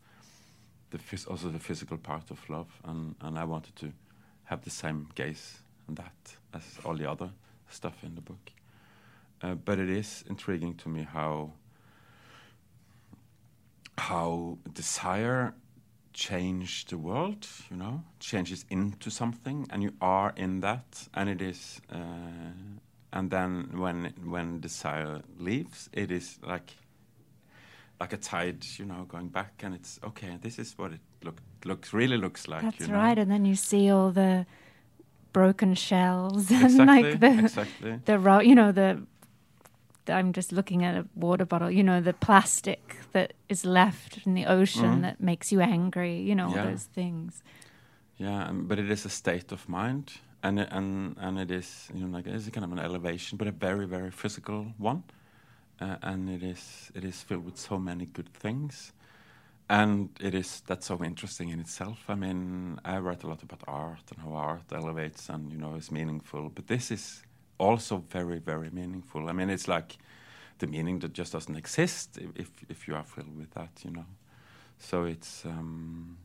the 0.91 0.99
phys- 0.99 1.29
also 1.29 1.49
the 1.49 1.59
physical 1.59 1.97
part 1.97 2.31
of 2.31 2.49
love, 2.49 2.69
and, 2.85 3.15
and 3.21 3.39
I 3.39 3.45
wanted 3.45 3.77
to 3.77 3.93
have 4.45 4.63
the 4.63 4.71
same 4.71 5.09
gaze 5.15 5.59
on 5.89 5.95
that 5.95 6.37
as 6.55 6.63
all 6.85 6.95
the 6.95 7.11
other 7.11 7.31
stuff 7.69 8.05
in 8.05 8.15
the 8.15 8.21
book. 8.21 8.53
Uh, 9.43 9.55
but 9.55 9.79
it 9.79 9.91
is 9.91 10.25
intriguing 10.29 10.75
to 10.75 10.89
me 10.89 11.03
how 11.03 11.53
how 13.99 14.59
desire 14.73 15.55
change 16.13 16.87
the 16.87 16.99
world, 16.99 17.47
you 17.71 17.77
know, 17.77 18.03
changes 18.21 18.65
into 18.71 19.11
something, 19.11 19.67
and 19.71 19.83
you 19.83 19.93
are 20.01 20.33
in 20.37 20.61
that, 20.61 21.09
and 21.15 21.29
it 21.29 21.41
is 21.43 21.81
uh, 21.93 21.99
and 23.13 23.31
then 23.31 23.69
when 23.79 24.13
when 24.25 24.61
desire 24.61 25.23
leaves, 25.39 25.89
it 25.93 26.11
is 26.11 26.39
like 26.43 26.73
like 28.01 28.13
a 28.13 28.17
tide, 28.17 28.65
you 28.79 28.85
know, 28.85 29.05
going 29.05 29.29
back, 29.29 29.63
and 29.63 29.75
it's 29.75 30.01
okay. 30.03 30.39
This 30.41 30.59
is 30.59 30.77
what 30.79 30.93
it 30.93 31.01
look 31.23 31.41
looks 31.65 31.93
really 31.93 32.17
looks 32.17 32.49
like. 32.49 32.63
That's 32.63 32.81
you 32.81 32.89
know? 32.89 32.99
right. 32.99 33.19
And 33.19 33.31
then 33.31 33.45
you 33.45 33.55
see 33.55 33.91
all 33.91 34.11
the 34.11 34.47
broken 35.33 35.75
shells 35.75 36.51
and 36.51 36.65
Exactly, 36.65 36.87
like 36.87 37.21
the 37.21 37.39
exactly. 37.39 38.01
the 38.05 38.19
ro- 38.19 38.41
you 38.41 38.55
know 38.55 38.73
the 38.73 39.03
I'm 40.09 40.33
just 40.33 40.53
looking 40.53 40.85
at 40.85 40.95
a 40.97 41.07
water 41.15 41.45
bottle, 41.45 41.71
you 41.71 41.83
know, 41.83 42.01
the 42.01 42.13
plastic 42.13 42.97
that 43.13 43.33
is 43.49 43.65
left 43.65 44.27
in 44.27 44.35
the 44.35 44.47
ocean 44.47 44.99
Mhm. 44.99 45.03
that 45.03 45.21
makes 45.21 45.53
you 45.53 45.61
angry, 45.61 46.21
you 46.21 46.35
know, 46.35 46.49
all 46.49 46.55
those 46.71 46.87
things. 46.95 47.43
Yeah, 48.19 48.49
um, 48.49 48.67
but 48.69 48.79
it 48.79 48.91
is 48.91 49.05
a 49.07 49.09
state 49.09 49.53
of 49.53 49.69
mind, 49.69 50.21
and 50.43 50.59
it- 50.61 50.69
and 50.71 51.17
and 51.19 51.39
it 51.39 51.51
is 51.51 51.91
you 51.95 52.01
know 52.07 52.17
like 52.17 52.27
it's 52.27 52.49
kind 52.51 52.65
of 52.65 52.73
an 52.73 52.79
elevation, 52.79 53.39
but 53.39 53.49
a 53.49 53.53
very 53.53 53.87
very 53.87 54.11
physical 54.11 54.75
one, 54.79 55.03
uh, 55.81 55.97
and 56.03 56.29
it 56.31 56.43
is 56.43 56.91
it 56.95 57.05
is 57.05 57.23
filled 57.23 57.45
with 57.45 57.59
so 57.59 57.79
many 57.79 58.07
good 58.07 58.29
things, 58.35 58.93
and 59.69 60.09
it 60.21 60.35
is 60.35 60.61
that's 60.67 60.87
so 60.87 61.03
interesting 61.05 61.49
in 61.51 61.61
itself. 61.61 61.99
I 62.09 62.15
mean, 62.15 62.79
I 62.85 62.99
write 62.99 63.25
a 63.25 63.29
lot 63.29 63.43
about 63.43 63.63
art 63.67 64.13
and 64.13 64.21
how 64.21 64.35
art 64.35 64.73
elevates 64.73 65.29
and 65.31 65.53
you 65.53 65.59
know 65.59 65.75
is 65.77 65.91
meaningful, 65.91 66.51
but 66.55 66.67
this 66.67 66.91
is 66.91 67.23
also 67.63 68.05
very 68.11 68.39
very 68.39 68.71
meaningful. 68.71 69.29
I 69.29 69.33
mean, 69.33 69.51
it's 69.51 69.69
like 69.69 69.99
the 70.59 70.67
meaning 70.67 71.01
that 71.01 71.13
just 71.13 71.33
doesn't 71.33 71.57
exist 71.57 72.19
if 72.19 72.51
if, 72.69 72.89
you 72.89 72.95
are 72.97 73.05
filled 73.05 73.37
with 73.39 73.51
that, 73.53 73.85
you 73.85 73.91
know. 73.91 74.07
So 74.79 75.05
it's. 75.05 75.45
Um, 75.45 76.19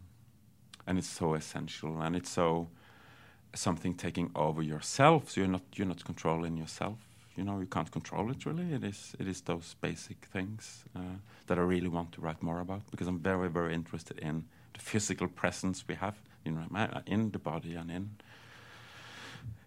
and 0.88 0.97
it's 0.97 1.10
so 1.10 1.36
essential 1.36 2.02
and 2.02 2.15
it's 2.15 2.32
so 2.32 2.69
something 3.54 3.93
taking 3.93 4.32
over 4.36 4.62
yourself 4.62 5.30
so 5.30 5.41
you're 5.41 5.50
not 5.50 5.63
you're 5.76 5.88
not 5.88 6.04
controlling 6.04 6.58
yourself 6.58 6.97
you 7.36 7.43
know 7.43 7.60
you 7.60 7.65
can't 7.65 7.91
control 7.91 8.32
it 8.32 8.45
really 8.45 8.73
it 8.73 8.84
is 8.84 9.15
it 9.19 9.28
is 9.28 9.41
those 9.41 9.76
basic 9.82 10.26
things 10.26 10.86
uh, 10.95 11.17
that 11.47 11.58
I 11.58 11.62
really 11.62 11.89
want 11.89 12.12
to 12.13 12.21
write 12.21 12.41
more 12.41 12.62
about 12.62 12.82
because 12.89 13.08
I'm 13.08 13.19
very 13.19 13.50
very 13.50 13.73
interested 13.73 14.17
in 14.19 14.45
the 14.73 14.80
physical 14.80 15.28
presence 15.28 15.84
we 15.88 15.95
have 15.95 16.15
you 16.45 16.52
know 16.52 16.65
in 17.06 17.32
the 17.32 17.39
body 17.39 17.76
and 17.76 17.91
in 17.91 18.10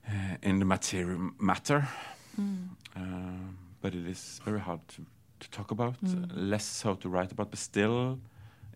uh, 0.09 0.13
in 0.43 0.59
the 0.59 0.65
material 0.65 1.31
matter. 1.39 1.89
Um, 2.97 3.57
but 3.83 3.95
it 3.95 4.07
is 4.07 4.41
very 4.45 4.61
hard 4.61 4.81
to, 4.89 5.05
to 5.41 5.51
talk 5.51 5.71
about. 5.71 5.97
Less 6.35 6.65
so 6.65 6.95
to 6.95 7.09
write 7.09 7.33
about 7.33 7.51
but 7.51 7.59
still 7.59 8.19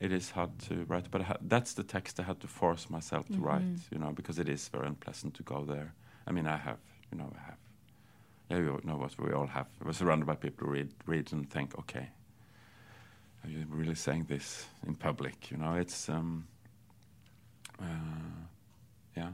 it 0.01 0.13
is 0.13 0.31
hard 0.31 0.51
to 0.69 0.85
write 0.89 1.11
but 1.11 1.23
ha- 1.23 1.37
that's 1.49 1.75
the 1.75 1.83
text 1.85 2.19
I 2.21 2.23
had 2.25 2.41
to 2.41 2.47
force 2.49 2.91
myself 2.91 3.27
to 3.29 3.39
write 3.39 3.63
you 3.93 3.99
know 3.99 4.13
because 4.13 4.39
it 4.41 4.49
is 4.49 4.69
very 4.69 4.87
unpleasant 4.87 5.35
to 5.35 5.43
go 5.43 5.65
there. 5.65 5.93
I 6.27 6.33
mean 6.33 6.47
I 6.47 6.57
have 6.57 6.79
you 7.13 7.19
know 7.19 7.33
I 7.37 7.41
have 7.47 7.59
yeah 8.51 8.59
you 8.59 8.81
know 8.85 8.97
what 8.97 9.17
we 9.19 9.33
all 9.33 9.47
have 9.47 9.67
I 9.83 9.87
was 9.89 9.97
surrounded 9.97 10.27
by 10.27 10.35
people 10.37 10.67
who 10.67 10.73
read 10.73 10.91
read 11.07 11.33
and 11.33 11.49
think 11.49 11.79
okay 11.79 12.09
are 13.45 13.51
you 13.51 13.65
really 13.71 13.95
saying 13.95 14.25
this 14.29 14.67
in 14.87 14.95
public? 14.95 15.51
You 15.51 15.59
know 15.59 15.75
it's 15.75 16.09
um 16.09 16.47
uh, 17.81 17.85
yeah 19.17 19.31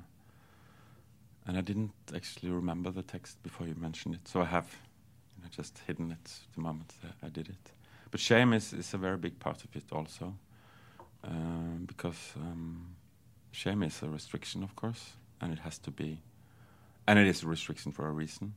and 1.47 1.57
I 1.57 1.61
didn't 1.61 1.93
actually 2.15 2.51
remember 2.51 2.91
the 2.91 3.03
text 3.03 3.43
before 3.43 3.67
you 3.67 3.75
mentioned 3.75 4.15
it 4.15 4.29
so 4.29 4.41
I 4.41 4.47
have 4.47 4.69
you 5.37 5.43
know, 5.45 5.49
just 5.51 5.79
hidden 5.87 6.11
it 6.13 6.33
the 6.55 6.61
moment 6.61 6.93
I- 7.23 7.29
did 7.29 7.49
it 7.49 7.73
but 8.11 8.21
shame 8.21 8.53
is, 8.53 8.73
is 8.73 8.93
a 8.95 8.99
very 8.99 9.17
big 9.17 9.39
part 9.39 9.63
of 9.65 9.75
it 9.77 9.85
also 9.93 10.35
um, 11.25 11.85
because 11.87 12.33
um, 12.37 12.97
shame 13.53 13.83
is 13.83 14.03
a 14.03 14.09
restriction, 14.09 14.63
of 14.63 14.75
course, 14.77 15.13
and 15.41 15.53
it 15.53 15.59
has 15.61 15.79
to 15.79 15.91
be, 15.91 16.23
and 17.07 17.19
it 17.19 17.27
is 17.27 17.43
a 17.43 17.47
restriction 17.47 17.93
for 17.93 18.09
a 18.09 18.13
reason. 18.13 18.55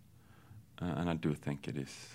Uh, 0.81 0.85
and 0.97 1.09
I 1.09 1.13
do 1.13 1.33
think 1.33 1.67
it 1.67 1.77
is, 1.77 2.09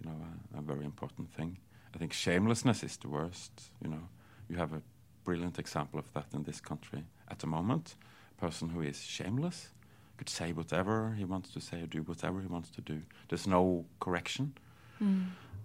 you 0.00 0.10
know, 0.10 0.16
a, 0.54 0.58
a 0.58 0.62
very 0.62 0.84
important 0.84 1.32
thing. 1.32 1.58
I 1.94 1.98
think 1.98 2.12
shamelessness 2.12 2.82
is 2.82 2.96
the 2.96 3.08
worst. 3.08 3.52
You 3.82 3.90
know, 3.90 4.08
you 4.48 4.56
have 4.56 4.72
a 4.72 4.82
brilliant 5.24 5.58
example 5.58 5.98
of 5.98 6.12
that 6.12 6.26
in 6.34 6.42
this 6.42 6.60
country 6.60 7.04
at 7.28 7.38
the 7.38 7.46
moment. 7.46 7.94
A 8.36 8.40
person 8.40 8.68
who 8.68 8.80
is 8.82 9.00
shameless 9.00 9.68
could 10.16 10.28
say 10.28 10.52
whatever 10.52 11.14
he 11.18 11.24
wants 11.24 11.50
to 11.50 11.60
say 11.60 11.82
or 11.82 11.86
do 11.86 12.02
whatever 12.02 12.40
he 12.40 12.46
wants 12.46 12.70
to 12.70 12.80
do. 12.80 13.02
There's 13.28 13.46
no 13.46 13.84
correction 14.00 14.54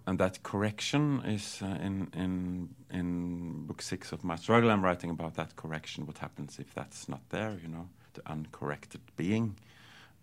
and 0.07 0.17
that 0.19 0.41
correction 0.43 1.21
is 1.25 1.61
uh, 1.61 1.67
in 1.85 2.07
in 2.13 2.69
in 2.91 3.65
book 3.67 3.81
six 3.81 4.11
of 4.11 4.23
my 4.23 4.35
struggle. 4.35 4.71
I'm 4.71 4.83
writing 4.83 5.11
about 5.11 5.35
that 5.35 5.55
correction. 5.55 6.05
What 6.07 6.17
happens 6.17 6.59
if 6.59 6.73
that's 6.73 7.07
not 7.07 7.21
there? 7.29 7.57
You 7.61 7.67
know, 7.69 7.89
the 8.13 8.21
uncorrected 8.25 9.01
being, 9.15 9.55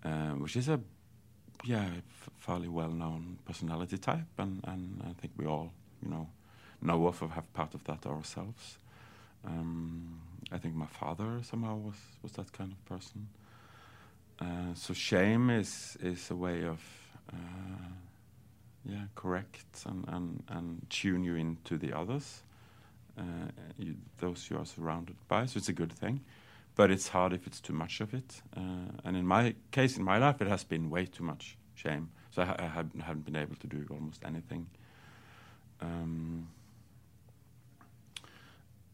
uh, 0.04 0.32
which 0.42 0.56
is 0.56 0.68
a 0.68 0.80
yeah 1.64 1.86
f- 2.20 2.30
fairly 2.38 2.68
well-known 2.68 3.38
personality 3.44 3.98
type, 3.98 4.38
and 4.38 4.60
and 4.64 5.02
I 5.10 5.12
think 5.20 5.32
we 5.36 5.46
all 5.46 5.72
you 6.02 6.10
know 6.10 6.28
know 6.80 7.06
of 7.06 7.22
or 7.22 7.28
have 7.28 7.52
part 7.52 7.74
of 7.74 7.84
that 7.84 8.06
ourselves. 8.06 8.78
Um, 9.44 10.20
I 10.50 10.58
think 10.58 10.74
my 10.74 10.86
father 10.86 11.40
somehow 11.42 11.76
was 11.76 11.96
was 12.22 12.32
that 12.32 12.52
kind 12.52 12.72
of 12.72 12.84
person. 12.86 13.28
Uh, 14.40 14.74
so 14.74 14.92
shame 14.92 15.50
is 15.50 15.96
is 16.02 16.30
a 16.30 16.36
way 16.36 16.64
of 16.64 16.80
uh, 17.32 17.36
yeah, 18.88 19.04
correct 19.14 19.84
and, 19.86 20.04
and, 20.08 20.42
and 20.48 20.86
tune 20.90 21.24
you 21.24 21.34
into 21.34 21.76
the 21.76 21.92
others, 21.92 22.42
uh, 23.18 23.22
you, 23.78 23.96
those 24.18 24.48
you 24.50 24.56
are 24.56 24.64
surrounded 24.64 25.16
by. 25.28 25.46
So 25.46 25.58
it's 25.58 25.68
a 25.68 25.72
good 25.72 25.92
thing, 25.92 26.20
but 26.76 26.90
it's 26.90 27.08
hard 27.08 27.32
if 27.32 27.46
it's 27.46 27.60
too 27.60 27.72
much 27.72 28.00
of 28.00 28.14
it. 28.14 28.42
Uh, 28.56 28.60
and 29.04 29.16
in 29.16 29.26
my 29.26 29.54
case, 29.72 29.96
in 29.96 30.04
my 30.04 30.18
life, 30.18 30.40
it 30.40 30.48
has 30.48 30.62
been 30.62 30.88
way 30.88 31.06
too 31.06 31.24
much 31.24 31.56
shame. 31.74 32.10
So 32.30 32.42
I, 32.42 32.54
I 32.58 32.66
haven't, 32.66 33.00
haven't 33.00 33.24
been 33.24 33.36
able 33.36 33.56
to 33.56 33.66
do 33.66 33.84
almost 33.90 34.22
anything. 34.24 34.66
Um, 35.80 36.48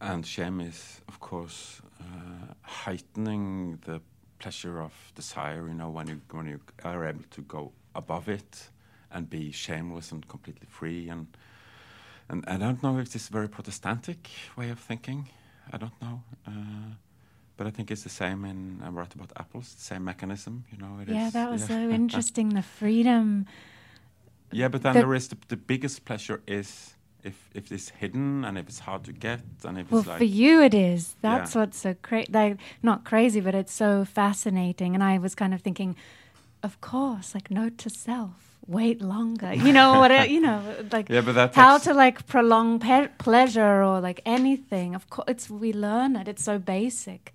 and 0.01 0.27
shame 0.27 0.61
is, 0.61 1.01
of 1.07 1.21
course, 1.21 1.81
uh, 2.01 2.55
heightening 2.63 3.79
the 3.85 4.01
pleasure 4.43 4.81
of 4.81 4.93
desire. 5.15 5.69
You 5.69 5.75
know, 5.75 5.91
when 5.91 6.09
you 6.09 6.21
when 6.31 6.47
you 6.47 6.61
are 6.85 7.07
able 7.09 7.25
to 7.31 7.43
go 7.43 7.73
above 7.95 8.29
it 8.29 8.71
and 9.11 9.29
be 9.31 9.53
shameless 9.53 10.13
and 10.13 10.27
completely 10.29 10.67
free. 10.69 11.09
And 11.11 11.27
and 12.29 12.45
I 12.49 12.57
don't 12.57 12.83
know 12.83 12.99
if 12.99 13.13
this 13.13 13.23
is 13.23 13.31
a 13.31 13.33
very 13.33 13.49
Protestantic 13.49 14.31
way 14.57 14.71
of 14.71 14.79
thinking. 14.79 15.29
I 15.73 15.77
don't 15.77 16.03
know, 16.03 16.23
uh, 16.47 16.95
but 17.57 17.67
I 17.67 17.71
think 17.71 17.91
it's 17.91 18.03
the 18.03 18.09
same 18.09 18.45
in 18.45 18.83
I 18.85 18.89
write 18.89 19.15
about 19.15 19.33
apples. 19.37 19.75
The 19.75 19.83
same 19.83 20.05
mechanism. 20.05 20.65
You 20.73 20.79
know, 20.79 21.01
it 21.03 21.09
is. 21.09 21.15
yeah, 21.15 21.31
that 21.31 21.51
was 21.51 21.61
yeah. 21.63 21.69
so 21.69 21.91
interesting. 22.01 22.49
The 22.51 22.63
freedom. 22.63 23.47
Yeah, 24.51 24.69
but 24.69 24.83
then 24.83 24.95
The- 24.95 25.01
there 25.01 25.15
is 25.15 25.29
the, 25.29 25.37
the 25.49 25.57
biggest 25.57 26.05
pleasure 26.05 26.43
is 26.47 26.95
if 27.25 27.49
if 27.55 27.71
it's 27.73 27.89
hidden 27.91 28.45
and 28.45 28.59
if 28.59 28.67
it's 28.69 28.81
hard 28.81 29.05
to 29.05 29.13
get 29.13 29.41
and 29.65 29.79
if 29.79 29.91
Well, 29.91 30.01
it's 30.01 30.09
like 30.09 30.19
for 30.19 30.25
you, 30.25 30.63
it 30.63 30.75
is. 30.75 31.15
Yeah. 31.23 31.39
That's 31.39 31.55
what's 31.55 31.79
so 31.79 31.95
crazy. 32.03 32.33
Like, 32.33 32.57
not 32.83 33.05
crazy, 33.05 33.41
but 33.41 33.55
it's 33.55 33.73
so 33.73 34.05
fascinating. 34.05 34.95
And 34.95 35.03
I 35.05 35.19
was 35.19 35.35
kind 35.35 35.55
of 35.55 35.61
thinking, 35.63 35.97
of 36.63 36.81
course, 36.81 37.35
like 37.35 37.51
note 37.51 37.79
to 37.79 37.91
self, 37.91 38.59
wait 38.67 39.01
longer. 39.01 39.53
You 39.55 39.73
know 39.73 39.99
what? 40.01 40.11
it- 40.11 40.31
you 40.31 40.41
know, 40.41 40.61
like 40.93 41.09
Yeah, 41.09 41.21
but 41.23 41.35
that 41.35 41.55
how 41.55 41.79
to 41.79 41.95
like 41.95 42.27
prolong 42.27 42.79
pe- 42.81 43.09
pleasure 43.19 43.83
or 43.83 44.01
like 44.01 44.21
anything. 44.27 44.95
Of 44.95 45.09
course, 45.11 45.27
it's 45.29 45.51
we 45.51 45.73
learn 45.73 46.17
it. 46.17 46.29
It's 46.29 46.45
so 46.45 46.59
basic. 46.59 47.33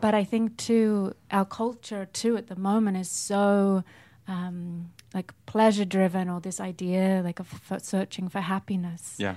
But 0.00 0.14
I 0.14 0.24
think 0.24 0.56
too, 0.56 1.14
our 1.30 1.44
culture 1.44 2.06
too 2.12 2.36
at 2.36 2.46
the 2.48 2.56
moment 2.56 2.96
is 2.96 3.10
so. 3.10 3.84
Um, 4.30 4.92
like 5.12 5.34
pleasure 5.46 5.84
driven 5.84 6.28
or 6.28 6.40
this 6.40 6.60
idea 6.60 7.20
like 7.24 7.40
of 7.40 7.48
f- 7.68 7.82
searching 7.82 8.28
for 8.28 8.40
happiness 8.40 9.16
yeah. 9.18 9.34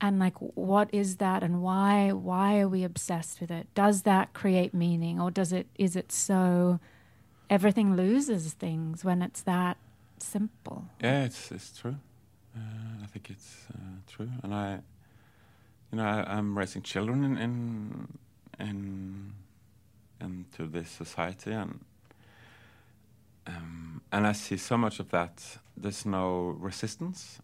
and 0.00 0.20
like 0.20 0.36
what 0.38 0.88
is 0.92 1.16
that 1.16 1.42
and 1.42 1.60
why 1.60 2.12
why 2.12 2.60
are 2.60 2.68
we 2.68 2.84
obsessed 2.84 3.40
with 3.40 3.50
it 3.50 3.66
does 3.74 4.02
that 4.02 4.26
create 4.34 4.72
meaning 4.72 5.20
or 5.20 5.28
does 5.32 5.52
it 5.52 5.66
is 5.74 5.96
it 5.96 6.12
so 6.12 6.78
everything 7.50 7.96
loses 7.96 8.52
things 8.52 9.04
when 9.04 9.22
it's 9.22 9.42
that 9.42 9.76
simple 10.22 10.84
Yeah, 11.02 11.24
it's 11.24 11.50
it's 11.50 11.76
true. 11.78 11.96
Uh, 12.56 13.04
I 13.04 13.06
think 13.06 13.30
it's 13.30 13.66
uh, 13.72 14.00
true, 14.06 14.30
and 14.42 14.54
I, 14.54 14.80
you 15.92 15.98
know, 15.98 16.04
I, 16.04 16.24
I'm 16.36 16.58
raising 16.58 16.82
children 16.82 17.24
in 17.24 17.36
in 17.38 18.18
in 18.58 19.32
into 20.20 20.66
this 20.66 20.90
society, 20.90 21.52
and 21.52 21.80
um, 23.48 24.02
and 24.12 24.26
I 24.26 24.32
see 24.32 24.56
so 24.56 24.76
much 24.76 25.00
of 25.00 25.10
that. 25.10 25.42
There's 25.76 26.04
no 26.06 26.56
resistance. 26.58 27.40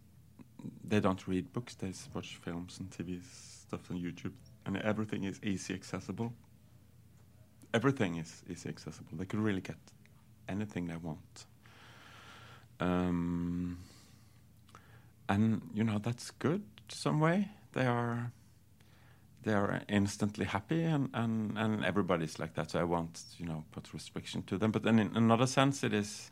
They 0.84 1.00
don't 1.00 1.26
read 1.26 1.52
books. 1.52 1.74
They 1.74 1.92
watch 2.14 2.36
films 2.42 2.78
and 2.78 2.90
TV 2.90 3.20
stuff 3.22 3.90
on 3.90 3.98
YouTube, 3.98 4.32
and 4.66 4.76
everything 4.78 5.24
is 5.24 5.40
easy 5.42 5.74
accessible. 5.74 6.32
Everything 7.72 8.16
is 8.16 8.42
easy 8.48 8.68
accessible. 8.68 9.16
They 9.18 9.24
could 9.24 9.40
really 9.40 9.60
get 9.60 9.78
anything 10.48 10.86
they 10.86 10.96
want. 10.96 11.46
Um, 12.80 13.78
and 15.28 15.62
you 15.74 15.84
know 15.84 15.98
that's 15.98 16.30
good 16.32 16.62
some 16.88 17.20
way. 17.20 17.48
They 17.72 17.86
are 17.86 18.32
they 19.44 19.52
are 19.52 19.83
instantly 19.88 20.44
happy, 20.44 20.83
and, 20.83 21.11
and, 21.14 21.57
and 21.59 21.85
everybody's 21.85 22.38
like 22.38 22.54
that. 22.54 22.70
So 22.70 22.80
I 22.80 22.85
won't 22.85 23.22
you 23.38 23.46
know 23.46 23.64
put 23.72 23.92
restriction 23.92 24.42
to 24.44 24.59
them. 24.59 24.70
But 24.70 24.83
then 24.83 24.98
in 24.98 25.16
another 25.16 25.46
sense, 25.46 25.85
it 25.85 25.92
is 25.92 26.30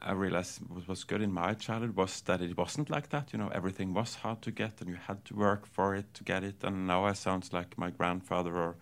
I 0.00 0.12
realized 0.12 0.60
what 0.68 0.86
was 0.86 1.04
good 1.04 1.22
in 1.22 1.32
my 1.32 1.54
childhood 1.54 1.96
was 1.96 2.20
that 2.22 2.40
it 2.40 2.56
wasn't 2.56 2.88
like 2.88 3.08
that. 3.10 3.32
You 3.32 3.38
know, 3.38 3.48
everything 3.48 3.94
was 3.94 4.16
hard 4.16 4.42
to 4.42 4.50
get, 4.50 4.80
and 4.80 4.90
you 4.90 4.96
had 4.96 5.24
to 5.26 5.34
work 5.34 5.66
for 5.66 5.94
it 5.94 6.14
to 6.14 6.24
get 6.24 6.44
it. 6.44 6.62
And 6.62 6.86
now 6.86 7.04
I 7.04 7.14
sounds 7.14 7.52
like 7.52 7.76
my 7.76 7.90
grandfather 7.90 8.56
or 8.56 8.76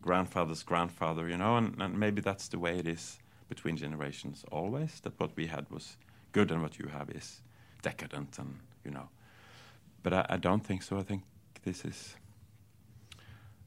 grandfather's 0.00 0.62
grandfather. 0.62 1.28
You 1.28 1.36
know, 1.36 1.56
and, 1.56 1.80
and 1.80 1.98
maybe 1.98 2.22
that's 2.22 2.48
the 2.48 2.58
way 2.58 2.78
it 2.78 2.88
is 2.88 3.18
between 3.48 3.76
generations 3.76 4.44
always. 4.50 5.00
That 5.00 5.18
what 5.20 5.36
we 5.36 5.46
had 5.46 5.70
was 5.70 5.96
good, 6.32 6.50
and 6.50 6.62
what 6.62 6.78
you 6.78 6.88
have 6.88 7.10
is 7.10 7.42
decadent, 7.82 8.38
and 8.38 8.58
you 8.84 8.90
know. 8.90 9.08
But 10.02 10.14
I, 10.14 10.26
I 10.30 10.36
don't 10.38 10.64
think 10.64 10.82
so. 10.82 10.98
I 10.98 11.02
think 11.02 11.22
this 11.64 11.84
is. 11.84 12.16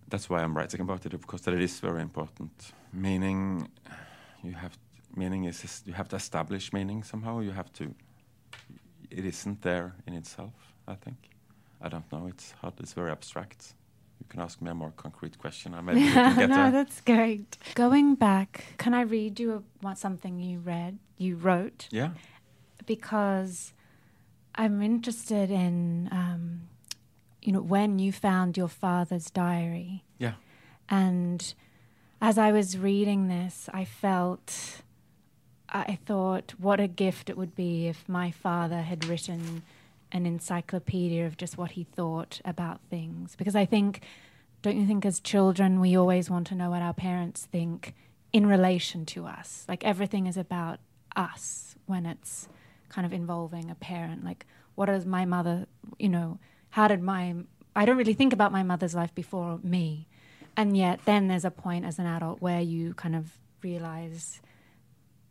That's 0.07 0.29
why 0.29 0.41
I'm 0.41 0.55
writing 0.55 0.81
about 0.81 1.05
it, 1.05 1.13
of 1.13 1.25
course. 1.27 1.41
That 1.43 1.53
it 1.53 1.61
is 1.61 1.79
very 1.79 2.01
important. 2.01 2.51
Meaning, 2.93 3.69
you 4.43 4.53
have 4.53 4.77
meaning 5.15 5.45
is 5.45 5.83
you 5.85 5.93
have 5.93 6.09
to 6.09 6.15
establish 6.15 6.71
meaning 6.73 7.03
somehow. 7.03 7.39
You 7.39 7.51
have 7.51 7.71
to. 7.73 7.93
It 9.09 9.25
isn't 9.25 9.61
there 9.61 9.95
in 10.05 10.13
itself. 10.13 10.53
I 10.87 10.95
think. 10.95 11.17
I 11.81 11.89
don't 11.89 12.09
know. 12.11 12.27
It's 12.27 12.51
hard. 12.61 12.73
It's 12.79 12.93
very 12.93 13.11
abstract. 13.11 13.73
You 14.19 14.25
can 14.29 14.39
ask 14.41 14.61
me 14.61 14.71
a 14.71 14.73
more 14.73 14.91
concrete 14.95 15.37
question. 15.37 15.73
I 15.73 15.81
maybe 15.81 16.01
can 16.01 16.35
get 16.37 16.49
no, 16.49 16.55
there. 16.55 16.71
that's 16.71 17.01
great. 17.01 17.57
Going 17.75 18.15
back, 18.15 18.75
can 18.77 18.93
I 18.93 19.01
read 19.01 19.39
you 19.39 19.53
a, 19.53 19.61
what 19.81 19.97
something 19.97 20.39
you 20.39 20.59
read, 20.59 20.97
you 21.17 21.35
wrote? 21.35 21.87
Yeah. 21.91 22.11
Because 22.85 23.73
I'm 24.55 24.81
interested 24.81 25.51
in, 25.51 26.09
um, 26.11 26.61
you 27.45 27.53
know, 27.53 27.61
when 27.61 27.99
you 27.99 28.11
found 28.11 28.57
your 28.57 28.67
father's 28.67 29.29
diary. 29.29 30.03
Yeah. 30.17 30.33
And 30.89 31.53
as 32.19 32.37
I 32.37 32.51
was 32.51 32.77
reading 32.77 33.27
this, 33.27 33.69
I 33.71 33.85
felt, 33.85 34.81
I 35.69 35.99
thought, 36.05 36.55
what 36.57 36.79
a 36.79 36.87
gift 36.87 37.29
it 37.29 37.37
would 37.37 37.55
be 37.55 37.87
if 37.87 38.09
my 38.09 38.31
father 38.31 38.81
had 38.81 39.05
written 39.05 39.61
an 40.11 40.25
encyclopedia 40.25 41.25
of 41.25 41.37
just 41.37 41.57
what 41.57 41.71
he 41.71 41.83
thought 41.83 42.41
about 42.43 42.79
things. 42.89 43.35
Because 43.35 43.55
I 43.55 43.65
think, 43.65 44.01
don't 44.63 44.77
you 44.77 44.87
think 44.87 45.05
as 45.05 45.19
children, 45.19 45.79
we 45.79 45.95
always 45.95 46.29
want 46.29 46.47
to 46.47 46.55
know 46.55 46.71
what 46.71 46.81
our 46.81 46.93
parents 46.93 47.45
think 47.45 47.93
in 48.33 48.47
relation 48.47 49.05
to 49.07 49.27
us? 49.27 49.65
Like 49.67 49.83
everything 49.83 50.25
is 50.25 50.37
about 50.37 50.79
us 51.15 51.75
when 51.85 52.07
it's 52.07 52.47
kind 52.89 53.05
of 53.05 53.13
involving 53.13 53.69
a 53.69 53.75
parent. 53.75 54.23
Like, 54.23 54.47
what 54.73 54.87
does 54.87 55.05
my 55.05 55.25
mother, 55.25 55.67
you 55.99 56.09
know, 56.09 56.39
how 56.75 56.89
did 56.89 57.01
my, 57.01 57.33
I 57.73 57.85
don't 57.85 57.95
really 57.95 58.13
think 58.13 58.33
about 58.33 58.51
my 58.51 58.61
mother's 58.61 58.93
life 58.93 59.15
before 59.15 59.59
me. 59.63 60.09
And 60.57 60.75
yet, 60.75 60.99
then 61.05 61.29
there's 61.29 61.45
a 61.45 61.49
point 61.49 61.85
as 61.85 61.99
an 61.99 62.05
adult 62.05 62.41
where 62.41 62.59
you 62.59 62.93
kind 62.95 63.15
of 63.15 63.37
realize 63.61 64.41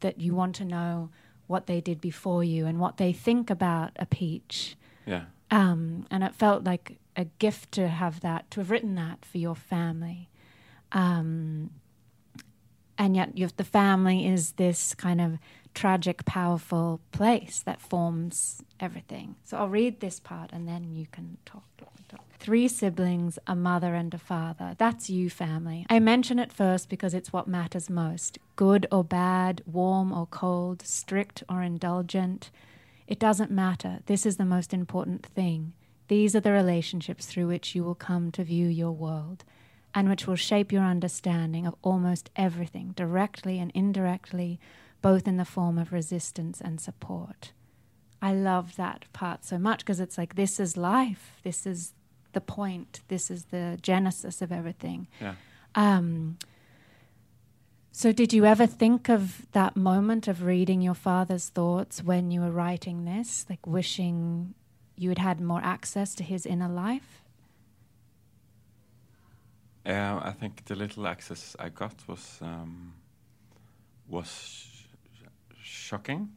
that 0.01 0.19
you 0.19 0.35
want 0.35 0.55
to 0.55 0.65
know 0.65 1.11
what 1.47 1.67
they 1.67 1.83
did 1.83 2.01
before 2.01 2.43
you 2.43 2.65
and 2.65 2.81
what 2.81 2.97
they 2.97 3.13
think 3.13 3.51
about 3.51 3.93
a 3.97 4.07
peach. 4.07 4.75
Yeah. 5.05 5.25
Um, 5.51 6.07
and 6.11 6.25
it 6.25 6.35
felt 6.35 6.65
like 6.65 6.97
a 7.15 7.27
gift 7.39 7.73
to 7.73 7.89
have 7.89 8.21
that, 8.21 8.51
to 8.53 8.61
have 8.61 8.71
written 8.71 8.95
that 8.95 9.23
for 9.23 9.37
your 9.37 9.55
family. 9.55 10.31
Um, 10.93 11.73
and 12.97 13.15
yet, 13.17 13.37
the 13.59 13.65
family 13.65 14.27
is 14.27 14.53
this 14.53 14.95
kind 14.95 15.21
of 15.21 15.39
tragic, 15.75 16.25
powerful 16.25 17.01
place 17.13 17.63
that 17.67 17.81
forms 17.81 18.63
everything. 18.81 19.37
So 19.45 19.59
I'll 19.59 19.69
read 19.69 20.01
this 20.01 20.21
part 20.21 20.51
and 20.53 20.67
then 20.69 20.95
you 20.95 21.07
can 21.11 21.39
talk. 21.45 21.65
Three 22.39 22.69
siblings, 22.69 23.39
a 23.47 23.57
mother 23.57 23.95
and 23.95 24.13
a 24.13 24.19
father. 24.19 24.75
That's 24.77 25.09
you, 25.09 25.31
family. 25.31 25.87
I 25.89 25.99
mention 25.99 26.39
it 26.39 26.53
first 26.53 26.91
because 26.91 27.15
it's 27.15 27.33
what 27.33 27.49
matters 27.49 27.89
most. 27.89 28.39
Good 28.55 28.87
or 28.93 29.03
bad, 29.03 29.63
warm 29.65 30.13
or 30.13 30.27
cold, 30.27 30.83
strict 30.83 31.43
or 31.49 31.63
indulgent. 31.63 32.51
It 33.07 33.19
doesn't 33.19 33.51
matter. 33.51 34.01
This 34.05 34.27
is 34.27 34.37
the 34.37 34.45
most 34.45 34.75
important 34.75 35.25
thing. 35.25 35.73
These 36.09 36.37
are 36.37 36.41
the 36.41 36.53
relationships 36.53 37.25
through 37.25 37.47
which 37.47 37.75
you 37.75 37.83
will 37.83 37.95
come 37.95 38.31
to 38.33 38.45
view 38.45 38.67
your 38.67 38.93
world 38.93 39.45
and 39.95 40.11
which 40.11 40.27
will 40.27 40.37
shape 40.37 40.71
your 40.71 40.83
understanding 40.83 41.67
of 41.67 41.75
almost 41.81 42.29
everything, 42.37 42.93
directly 42.95 43.59
and 43.59 43.71
indirectly, 43.75 44.61
both 45.05 45.29
in 45.29 45.37
the 45.37 45.45
form 45.45 45.77
of 45.77 45.93
resistance 45.93 46.63
and 46.63 46.81
support. 46.81 47.53
I 48.23 48.33
love 48.33 48.77
that 48.77 49.05
part 49.13 49.45
so 49.45 49.59
much 49.59 49.81
because 49.81 50.01
it's 50.01 50.17
like, 50.17 50.35
this 50.35 50.59
is 50.59 50.79
life. 50.79 51.43
This 51.43 51.67
is 51.67 51.93
the 52.33 52.41
point. 52.41 53.03
This 53.09 53.31
is 53.31 53.45
the 53.57 53.79
genesis 53.83 54.41
of 54.41 54.51
everything. 54.51 55.09
Yeah. 55.21 55.35
Um, 55.75 56.39
so, 57.93 58.13
did 58.13 58.33
you 58.33 58.47
ever 58.47 58.67
think 58.67 59.11
of 59.11 59.47
that 59.53 59.77
moment 59.77 60.27
of 60.27 60.43
reading 60.43 60.81
your 60.81 60.95
father's 60.95 61.51
thoughts 61.51 62.03
when 62.03 62.31
you 62.31 62.41
were 62.41 62.51
writing 62.51 63.05
this, 63.05 63.45
like 63.51 63.67
wishing 63.67 64.55
you 64.97 65.11
had 65.11 65.19
had 65.19 65.39
more 65.39 65.61
access 65.63 66.15
to 66.15 66.25
his 66.25 66.47
inner 66.47 66.71
life? 66.71 67.21
Yeah, 69.85 70.19
I 70.25 70.31
think 70.31 70.65
the 70.65 70.75
little 70.75 71.07
access 71.07 71.55
I 71.59 71.69
got 71.69 72.09
was 72.09 72.39
um, 72.41 72.95
was 74.09 74.74
shocking 75.85 76.29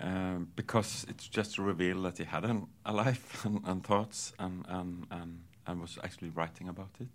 um, 0.00 0.48
because 0.56 1.06
it's 1.08 1.28
just 1.28 1.54
to 1.54 1.62
reveal 1.62 2.02
that 2.02 2.18
he 2.18 2.24
had 2.24 2.44
an, 2.44 2.66
a 2.84 2.92
life 2.92 3.44
and, 3.46 3.60
and 3.64 3.84
thoughts 3.84 4.32
and, 4.38 4.64
and, 4.68 5.06
and, 5.10 5.40
and 5.66 5.80
was 5.80 5.98
actually 6.02 6.30
writing 6.30 6.68
about 6.68 6.90
it. 7.00 7.08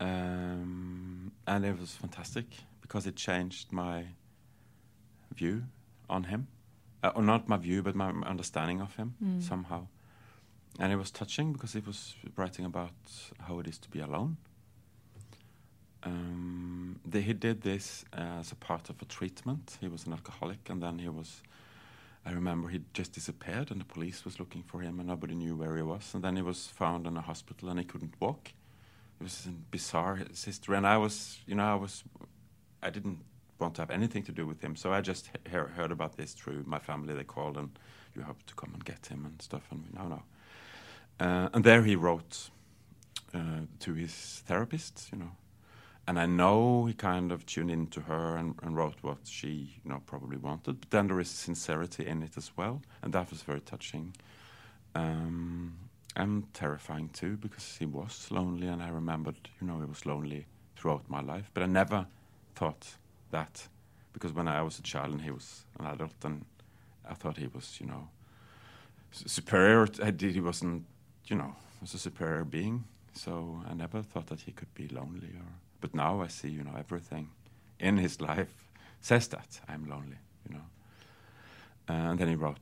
Um, 0.00 1.32
and 1.46 1.64
it 1.64 1.78
was 1.78 1.92
fantastic 1.94 2.46
because 2.80 3.06
it 3.06 3.16
changed 3.16 3.72
my 3.72 4.04
view 5.34 5.64
on 6.08 6.24
him. 6.24 6.48
Uh, 7.02 7.12
or 7.14 7.22
not 7.22 7.48
my 7.48 7.56
view, 7.56 7.82
but 7.82 7.94
my 7.94 8.10
understanding 8.26 8.80
of 8.80 8.96
him 8.96 9.14
Mm. 9.22 9.42
somehow. 9.42 9.86
And 10.78 10.92
it 10.92 10.96
was 10.96 11.10
touching 11.10 11.52
because 11.52 11.72
he 11.72 11.80
was 11.80 12.14
writing 12.36 12.64
about 12.66 12.92
how 13.40 13.58
it 13.60 13.66
is 13.66 13.78
to 13.78 13.88
be 13.90 14.00
alone. 14.00 14.36
Um, 16.06 17.00
he 17.12 17.32
did 17.32 17.62
this 17.62 18.04
as 18.12 18.52
a 18.52 18.54
part 18.54 18.88
of 18.90 19.02
a 19.02 19.04
treatment. 19.04 19.76
He 19.80 19.88
was 19.88 20.06
an 20.06 20.12
alcoholic, 20.12 20.70
and 20.70 20.82
then 20.82 20.98
he 20.98 21.08
was. 21.08 21.42
I 22.24 22.32
remember 22.32 22.68
he 22.68 22.80
just 22.92 23.12
disappeared, 23.12 23.70
and 23.70 23.80
the 23.80 23.84
police 23.84 24.24
was 24.24 24.38
looking 24.40 24.62
for 24.62 24.80
him, 24.80 24.98
and 24.98 25.08
nobody 25.08 25.34
knew 25.34 25.56
where 25.56 25.76
he 25.76 25.82
was. 25.82 26.14
And 26.14 26.22
then 26.22 26.36
he 26.36 26.42
was 26.42 26.66
found 26.66 27.06
in 27.06 27.16
a 27.16 27.20
hospital, 27.20 27.68
and 27.68 27.78
he 27.78 27.84
couldn't 27.84 28.14
walk. 28.20 28.52
It 29.20 29.24
was 29.24 29.46
a 29.46 29.50
bizarre 29.70 30.16
history, 30.16 30.76
and 30.76 30.86
I 30.86 30.96
was, 30.96 31.38
you 31.46 31.54
know, 31.54 31.64
I 31.64 31.74
was, 31.74 32.04
I 32.82 32.90
didn't 32.90 33.18
want 33.58 33.74
to 33.76 33.82
have 33.82 33.90
anything 33.90 34.22
to 34.24 34.32
do 34.32 34.46
with 34.46 34.60
him, 34.60 34.76
so 34.76 34.92
I 34.92 35.00
just 35.00 35.30
he- 35.50 35.58
heard 35.58 35.90
about 35.92 36.16
this 36.16 36.32
through 36.34 36.64
my 36.66 36.78
family. 36.78 37.14
They 37.14 37.24
called, 37.24 37.56
and 37.56 37.70
you 38.14 38.22
have 38.22 38.44
to 38.46 38.54
come 38.54 38.72
and 38.74 38.84
get 38.84 39.06
him 39.06 39.24
and 39.24 39.40
stuff. 39.40 39.62
And 39.70 39.84
no, 39.94 40.08
no. 40.08 40.22
Uh, 41.18 41.48
and 41.54 41.64
there 41.64 41.82
he 41.82 41.96
wrote 41.96 42.50
uh, 43.34 43.62
to 43.80 43.94
his 43.94 44.42
therapist, 44.46 45.08
you 45.12 45.18
know. 45.18 45.30
And 46.08 46.20
I 46.20 46.26
know 46.26 46.86
he 46.86 46.94
kind 46.94 47.32
of 47.32 47.44
tuned 47.46 47.70
into 47.70 48.00
her 48.02 48.36
and, 48.36 48.54
and 48.62 48.76
wrote 48.76 48.94
what 49.02 49.18
she, 49.24 49.80
you 49.84 49.90
know, 49.90 50.00
probably 50.06 50.36
wanted. 50.36 50.80
But 50.80 50.90
then 50.90 51.08
there 51.08 51.18
is 51.18 51.28
sincerity 51.28 52.06
in 52.06 52.22
it 52.22 52.36
as 52.36 52.52
well, 52.56 52.80
and 53.02 53.12
that 53.12 53.30
was 53.30 53.42
very 53.42 53.60
touching. 53.60 54.14
Um, 54.94 55.76
and 56.14 56.52
terrifying 56.54 57.10
too, 57.10 57.36
because 57.36 57.76
he 57.78 57.86
was 57.86 58.28
lonely, 58.30 58.68
and 58.68 58.82
I 58.82 58.88
remembered, 58.88 59.36
you 59.60 59.66
know, 59.66 59.78
he 59.80 59.84
was 59.84 60.06
lonely 60.06 60.46
throughout 60.76 61.10
my 61.10 61.20
life. 61.20 61.50
But 61.52 61.62
I 61.64 61.66
never 61.66 62.06
thought 62.54 62.86
that, 63.32 63.68
because 64.12 64.32
when 64.32 64.48
I 64.48 64.62
was 64.62 64.78
a 64.78 64.82
child 64.82 65.12
and 65.12 65.20
he 65.20 65.30
was 65.30 65.64
an 65.78 65.86
adult, 65.86 66.24
and 66.24 66.44
I 67.08 67.14
thought 67.14 67.36
he 67.36 67.48
was, 67.48 67.78
you 67.80 67.86
know, 67.86 68.08
superior. 69.10 69.88
I 70.02 70.10
did. 70.10 70.34
He 70.34 70.40
wasn't, 70.40 70.84
you 71.26 71.36
know, 71.36 71.54
was 71.80 71.94
a 71.94 71.98
superior 71.98 72.44
being. 72.44 72.84
So 73.12 73.60
I 73.68 73.74
never 73.74 74.02
thought 74.02 74.26
that 74.28 74.40
he 74.40 74.52
could 74.52 74.72
be 74.74 74.88
lonely. 74.88 75.28
Or, 75.28 75.52
but 75.80 75.94
now 75.94 76.22
I 76.22 76.28
see, 76.28 76.48
you 76.48 76.62
know, 76.62 76.74
everything 76.78 77.28
in 77.78 77.98
his 77.98 78.20
life 78.20 78.70
says 79.00 79.28
that 79.28 79.60
I'm 79.68 79.88
lonely. 79.88 80.18
You 80.48 80.54
know, 80.56 80.64
and 81.88 82.18
then 82.18 82.28
he 82.28 82.36
wrote 82.36 82.58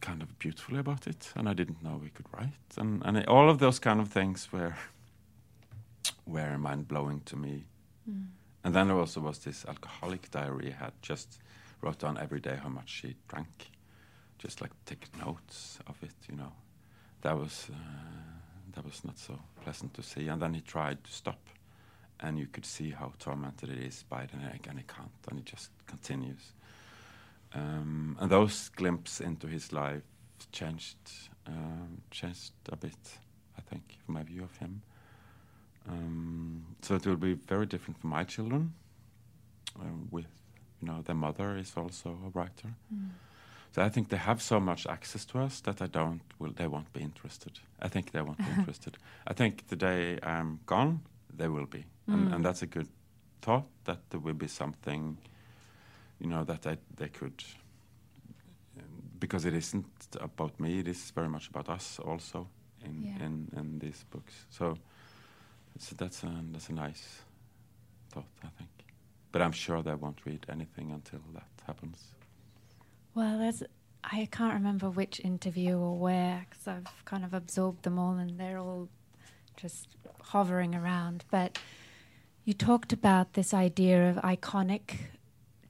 kind 0.00 0.22
of 0.22 0.38
beautifully 0.38 0.78
about 0.78 1.06
it, 1.06 1.32
and 1.34 1.48
I 1.48 1.54
didn't 1.54 1.82
know 1.82 2.00
he 2.02 2.10
could 2.10 2.26
write, 2.32 2.76
and 2.76 3.02
and 3.04 3.26
all 3.26 3.50
of 3.50 3.58
those 3.58 3.78
kind 3.80 4.00
of 4.00 4.08
things 4.08 4.52
were 4.52 4.74
were 6.26 6.58
mind 6.58 6.88
blowing 6.88 7.22
to 7.24 7.36
me. 7.36 7.64
And 8.64 8.74
then 8.74 8.88
there 8.88 8.98
also 8.98 9.20
was 9.20 9.38
this 9.38 9.64
alcoholic 9.66 10.30
diary 10.30 10.66
he 10.66 10.70
had 10.72 10.92
just 11.02 11.38
wrote 11.80 11.98
down 12.00 12.18
every 12.18 12.40
day 12.40 12.56
how 12.62 12.68
much 12.68 12.92
he 13.02 13.14
drank, 13.28 13.70
just 14.38 14.60
like 14.60 14.72
take 14.84 15.06
notes 15.24 15.78
of 15.86 16.02
it, 16.02 16.14
you 16.28 16.36
know. 16.36 16.52
That 17.22 17.38
was 17.38 17.70
uh, 17.70 17.76
that 18.74 18.84
was 18.84 19.04
not 19.04 19.18
so 19.18 19.38
pleasant 19.62 19.94
to 19.94 20.02
see. 20.02 20.28
And 20.28 20.40
then 20.42 20.54
he 20.54 20.60
tried 20.60 21.02
to 21.04 21.12
stop, 21.12 21.38
and 22.20 22.38
you 22.38 22.46
could 22.46 22.66
see 22.66 22.90
how 22.90 23.12
tormented 23.18 23.70
it 23.70 23.78
is 23.78 24.04
by 24.08 24.26
the 24.26 24.36
neck, 24.36 24.66
and 24.68 24.78
it 24.78 24.88
can't, 24.88 25.10
and 25.28 25.38
he 25.38 25.44
just 25.44 25.70
continues. 25.86 26.52
Um, 27.54 28.16
and 28.20 28.30
those 28.30 28.68
glimpses 28.70 29.20
into 29.20 29.46
his 29.46 29.72
life 29.72 30.02
changed 30.52 30.96
um, 31.46 32.02
changed 32.10 32.52
a 32.70 32.76
bit, 32.76 33.18
I 33.56 33.62
think, 33.62 33.82
my 34.06 34.22
view 34.22 34.42
of 34.42 34.56
him. 34.58 34.82
Um, 35.88 36.64
so 36.82 36.96
it 36.96 37.06
will 37.06 37.16
be 37.16 37.32
very 37.32 37.64
different 37.64 37.98
for 37.98 38.08
my 38.08 38.24
children 38.24 38.74
uh, 39.80 39.84
with 40.10 40.26
you 40.80 40.88
know, 40.88 41.02
their 41.02 41.14
mother 41.14 41.56
is 41.56 41.72
also 41.76 42.10
a 42.10 42.30
writer. 42.38 42.74
So 43.74 43.82
I 43.82 43.88
think 43.88 44.08
they 44.08 44.16
have 44.16 44.40
so 44.40 44.60
much 44.60 44.86
access 44.86 45.24
to 45.26 45.40
us 45.40 45.60
that 45.60 45.82
I 45.82 45.86
don't. 45.86 46.20
Will 46.38 46.52
they 46.52 46.66
won't 46.66 46.92
be 46.92 47.00
interested? 47.00 47.58
I 47.80 47.88
think 47.88 48.12
they 48.12 48.22
won't 48.22 48.38
be 48.38 48.44
interested. 48.58 48.96
I 49.26 49.34
think 49.34 49.68
the 49.68 49.76
day 49.76 50.18
I'm 50.22 50.60
gone, 50.66 51.00
they 51.38 51.48
will 51.48 51.66
be, 51.66 51.84
and, 52.06 52.28
mm. 52.28 52.34
and 52.34 52.44
that's 52.44 52.62
a 52.62 52.66
good 52.66 52.88
thought. 53.40 53.66
That 53.84 53.98
there 54.10 54.20
will 54.20 54.34
be 54.34 54.48
something, 54.48 55.18
you 56.20 56.28
know, 56.28 56.44
that 56.44 56.66
I, 56.66 56.78
they 56.96 57.08
could. 57.08 57.42
Um, 58.78 58.84
because 59.18 59.44
it 59.46 59.54
isn't 59.54 59.86
about 60.20 60.58
me; 60.60 60.80
it 60.80 60.88
is 60.88 61.10
very 61.14 61.28
much 61.28 61.48
about 61.48 61.68
us 61.68 61.98
also 62.00 62.48
in 62.84 63.02
Yeah. 63.02 63.26
in, 63.26 63.48
in 63.56 63.78
these 63.78 64.04
books. 64.10 64.46
So, 64.50 64.76
so 65.78 65.94
that's 65.96 66.22
a 66.24 66.44
that's 66.52 66.68
a 66.68 66.74
nice 66.74 67.22
thought, 68.10 68.26
I 68.42 68.48
think. 68.58 68.70
But 69.32 69.42
I'm 69.42 69.52
sure 69.52 69.82
they 69.82 69.94
won't 69.94 70.20
read 70.24 70.46
anything 70.48 70.92
until 70.92 71.20
that 71.34 71.48
happens. 71.66 71.98
Well, 73.14 73.38
there's 73.38 73.62
I 74.04 74.28
can't 74.30 74.54
remember 74.54 74.88
which 74.90 75.20
interview 75.20 75.76
or 75.76 75.96
where 75.98 76.46
because 76.48 76.66
I've 76.68 77.04
kind 77.04 77.24
of 77.24 77.34
absorbed 77.34 77.82
them 77.82 77.98
all 77.98 78.14
and 78.16 78.38
they're 78.38 78.58
all 78.58 78.88
just 79.56 79.88
hovering 80.32 80.74
around. 80.74 81.24
But 81.30 81.58
you 82.44 82.54
talked 82.54 82.92
about 82.92 83.32
this 83.34 83.52
idea 83.54 84.10
of 84.10 84.16
iconic 84.16 84.96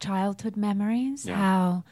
childhood 0.01 0.57
memories, 0.57 1.25
Yeah. 1.27 1.37
how 1.37 1.85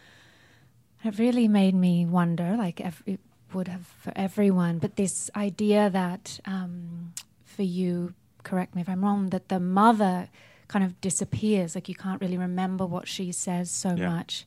it 1.05 1.19
really 1.19 1.49
made 1.49 1.75
me 1.75 2.07
wonder, 2.07 2.57
like 2.57 2.81
ev- 2.81 3.03
it 3.07 3.21
would 3.53 3.69
have 3.69 3.87
for 3.87 4.13
everyone, 4.17 4.79
but 4.79 4.97
this 4.97 5.31
idea 5.37 5.89
that 5.91 6.41
um, 6.47 7.13
for 7.45 7.63
you, 7.63 8.15
correct 8.43 8.75
me 8.75 8.83
if 8.83 8.89
I'm 8.89 9.05
wrong, 9.05 9.31
that 9.31 9.49
the 9.49 9.61
mother 9.61 10.29
kind 10.69 10.85
of 10.85 11.01
disappears, 11.01 11.75
like 11.77 11.89
you 11.89 11.95
can't 11.95 12.21
really 12.21 12.37
remember 12.39 12.85
what 12.87 13.07
she 13.09 13.31
says 13.33 13.71
so 13.71 13.95
Yeah. 13.95 14.09
much 14.09 14.47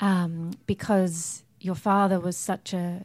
um, 0.00 0.50
because 0.66 1.42
your 1.60 1.74
father 1.74 2.20
was 2.20 2.36
such 2.36 2.74
a 2.74 3.04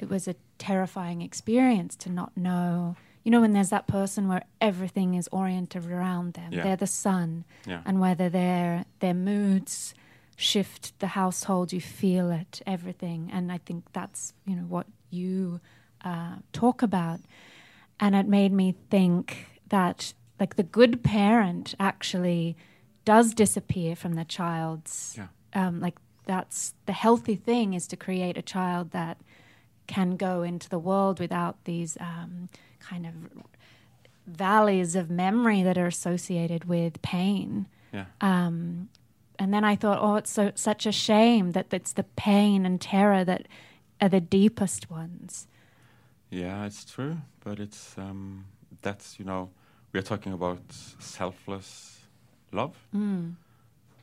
it 0.00 0.08
was 0.08 0.26
a 0.26 0.34
terrifying 0.58 1.20
experience 1.22 1.94
to 1.96 2.10
not 2.10 2.34
know 2.36 2.96
you 3.24 3.30
know 3.30 3.40
when 3.40 3.52
there's 3.52 3.70
that 3.70 3.86
person 3.86 4.28
where 4.28 4.44
everything 4.60 5.14
is 5.14 5.28
oriented 5.32 5.84
around 5.90 6.34
them 6.34 6.52
Yeah. 6.52 6.62
they're 6.62 6.76
the 6.76 6.86
sun 6.86 7.44
Yeah. 7.66 7.82
and 7.84 8.00
whether 8.00 8.28
their 8.28 8.84
their 9.00 9.14
moods 9.14 9.94
shift 10.36 10.98
the 10.98 11.08
household 11.08 11.72
you 11.72 11.80
feel 11.80 12.30
it 12.30 12.60
everything 12.66 13.30
and 13.32 13.50
i 13.52 13.58
think 13.58 13.84
that's 13.92 14.32
you 14.46 14.54
know 14.56 14.62
what 14.68 14.86
you 15.10 15.60
uh, 16.04 16.36
talk 16.52 16.82
about 16.82 17.20
and 18.00 18.14
it 18.14 18.26
made 18.26 18.52
me 18.52 18.74
think 18.90 19.46
that 19.68 20.12
like 20.40 20.56
the 20.56 20.62
good 20.62 21.02
parent 21.02 21.74
actually 21.80 22.56
does 23.04 23.32
disappear 23.34 23.94
from 23.96 24.14
the 24.14 24.24
child's 24.24 25.14
Yeah. 25.16 25.28
um, 25.54 25.80
like 25.80 25.94
that's 26.26 26.74
the 26.86 26.92
healthy 26.92 27.36
thing 27.36 27.74
is 27.74 27.86
to 27.88 27.96
create 27.96 28.36
a 28.36 28.42
child 28.42 28.90
that 28.90 29.18
can 29.86 30.16
go 30.16 30.42
into 30.42 30.68
the 30.68 30.78
world 30.78 31.20
without 31.20 31.62
these 31.64 31.96
um, 32.00 32.48
kind 32.88 33.06
of 33.06 33.14
valleys 34.26 34.94
of 34.96 35.10
memory 35.10 35.62
that 35.62 35.76
are 35.78 35.86
associated 35.86 36.64
with 36.64 37.00
pain 37.02 37.66
Yeah. 37.92 38.06
um, 38.20 38.88
and 39.38 39.52
then 39.52 39.64
I 39.64 39.74
thought, 39.76 39.98
oh, 40.00 40.14
it's 40.20 40.30
so 40.30 40.52
such 40.54 40.86
a 40.86 40.92
shame 40.92 41.52
that 41.52 41.66
it's 41.74 41.92
the 41.94 42.04
pain 42.16 42.64
and 42.66 42.80
terror 42.80 43.24
that 43.24 43.42
are 44.00 44.08
the 44.08 44.20
deepest 44.20 44.82
ones. 44.90 45.48
Yeah, 46.30 46.66
it's 46.66 46.84
true, 46.84 47.16
but 47.44 47.58
it's 47.58 47.98
um, 47.98 48.44
that's 48.82 49.18
you 49.18 49.24
know 49.24 49.50
we 49.92 49.98
are 50.00 50.06
talking 50.12 50.32
about 50.32 50.62
selfless 51.00 51.98
love, 52.52 52.76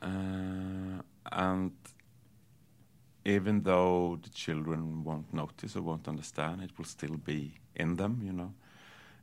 uh, 0.02 1.02
and 1.32 1.72
even 3.24 3.62
though 3.62 4.18
the 4.22 4.30
children 4.30 5.04
won't 5.04 5.32
notice 5.32 5.76
or 5.76 5.82
won't 5.82 6.08
understand, 6.08 6.62
it 6.62 6.70
will 6.76 6.84
still 6.96 7.16
be 7.16 7.54
in 7.76 7.96
them, 7.96 8.20
you 8.22 8.32
know. 8.32 8.52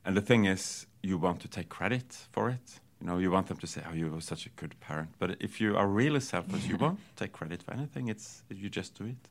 And 0.09 0.17
the 0.17 0.21
thing 0.21 0.45
is, 0.45 0.87
you 1.03 1.19
want 1.19 1.39
to 1.41 1.47
take 1.47 1.69
credit 1.69 2.09
for 2.31 2.49
it. 2.49 2.79
You 2.99 3.07
know, 3.07 3.19
you 3.19 3.29
want 3.31 3.47
them 3.47 3.57
to 3.57 3.67
say, 3.67 3.81
"Oh, 3.87 3.93
you 3.93 4.09
were 4.09 4.21
such 4.21 4.47
a 4.47 4.49
good 4.61 4.73
parent." 4.79 5.09
But 5.19 5.29
if 5.39 5.61
you 5.61 5.77
are 5.77 5.87
really 5.87 6.19
selfless, 6.19 6.65
you 6.69 6.77
won't 6.83 6.99
take 7.15 7.31
credit 7.31 7.61
for 7.63 7.73
anything. 7.73 8.09
It's 8.09 8.43
you 8.49 8.69
just 8.69 8.91
do 8.97 9.05
it 9.05 9.23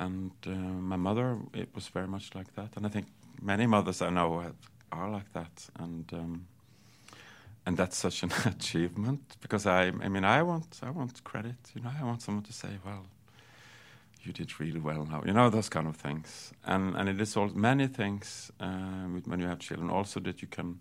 and 0.00 0.32
uh, 0.46 0.50
my 0.50 0.96
mother 0.96 1.38
it 1.52 1.68
was 1.74 1.88
very 1.88 2.08
much 2.08 2.34
like 2.34 2.52
that 2.54 2.70
and 2.76 2.86
i 2.86 2.88
think 2.88 3.06
many 3.40 3.66
mothers 3.66 4.02
i 4.02 4.10
know 4.10 4.42
are 4.90 5.10
like 5.10 5.32
that 5.32 5.68
and 5.78 6.12
um, 6.12 6.46
and 7.66 7.76
that's 7.76 7.96
such 7.96 8.22
an 8.22 8.32
achievement 8.46 9.20
because 9.40 9.66
I, 9.66 9.86
I 9.86 10.08
mean 10.08 10.24
i 10.24 10.42
want 10.42 10.80
i 10.82 10.90
want 10.90 11.22
credit 11.22 11.56
you 11.74 11.82
know 11.82 11.90
i 12.00 12.04
want 12.04 12.22
someone 12.22 12.44
to 12.44 12.52
say 12.52 12.70
well 12.84 13.06
you 14.22 14.32
did 14.32 14.60
really 14.60 14.80
well 14.80 15.06
now. 15.06 15.22
You 15.24 15.32
know 15.32 15.50
those 15.50 15.68
kind 15.68 15.86
of 15.86 15.96
things. 15.96 16.52
And 16.64 16.96
and 16.96 17.08
it 17.08 17.20
is 17.20 17.36
all 17.36 17.48
many 17.48 17.86
things 17.88 18.50
uh, 18.60 19.08
with, 19.14 19.26
when 19.26 19.40
you 19.40 19.46
have 19.46 19.58
children 19.58 19.90
also 19.90 20.20
that 20.20 20.42
you 20.42 20.48
can 20.48 20.80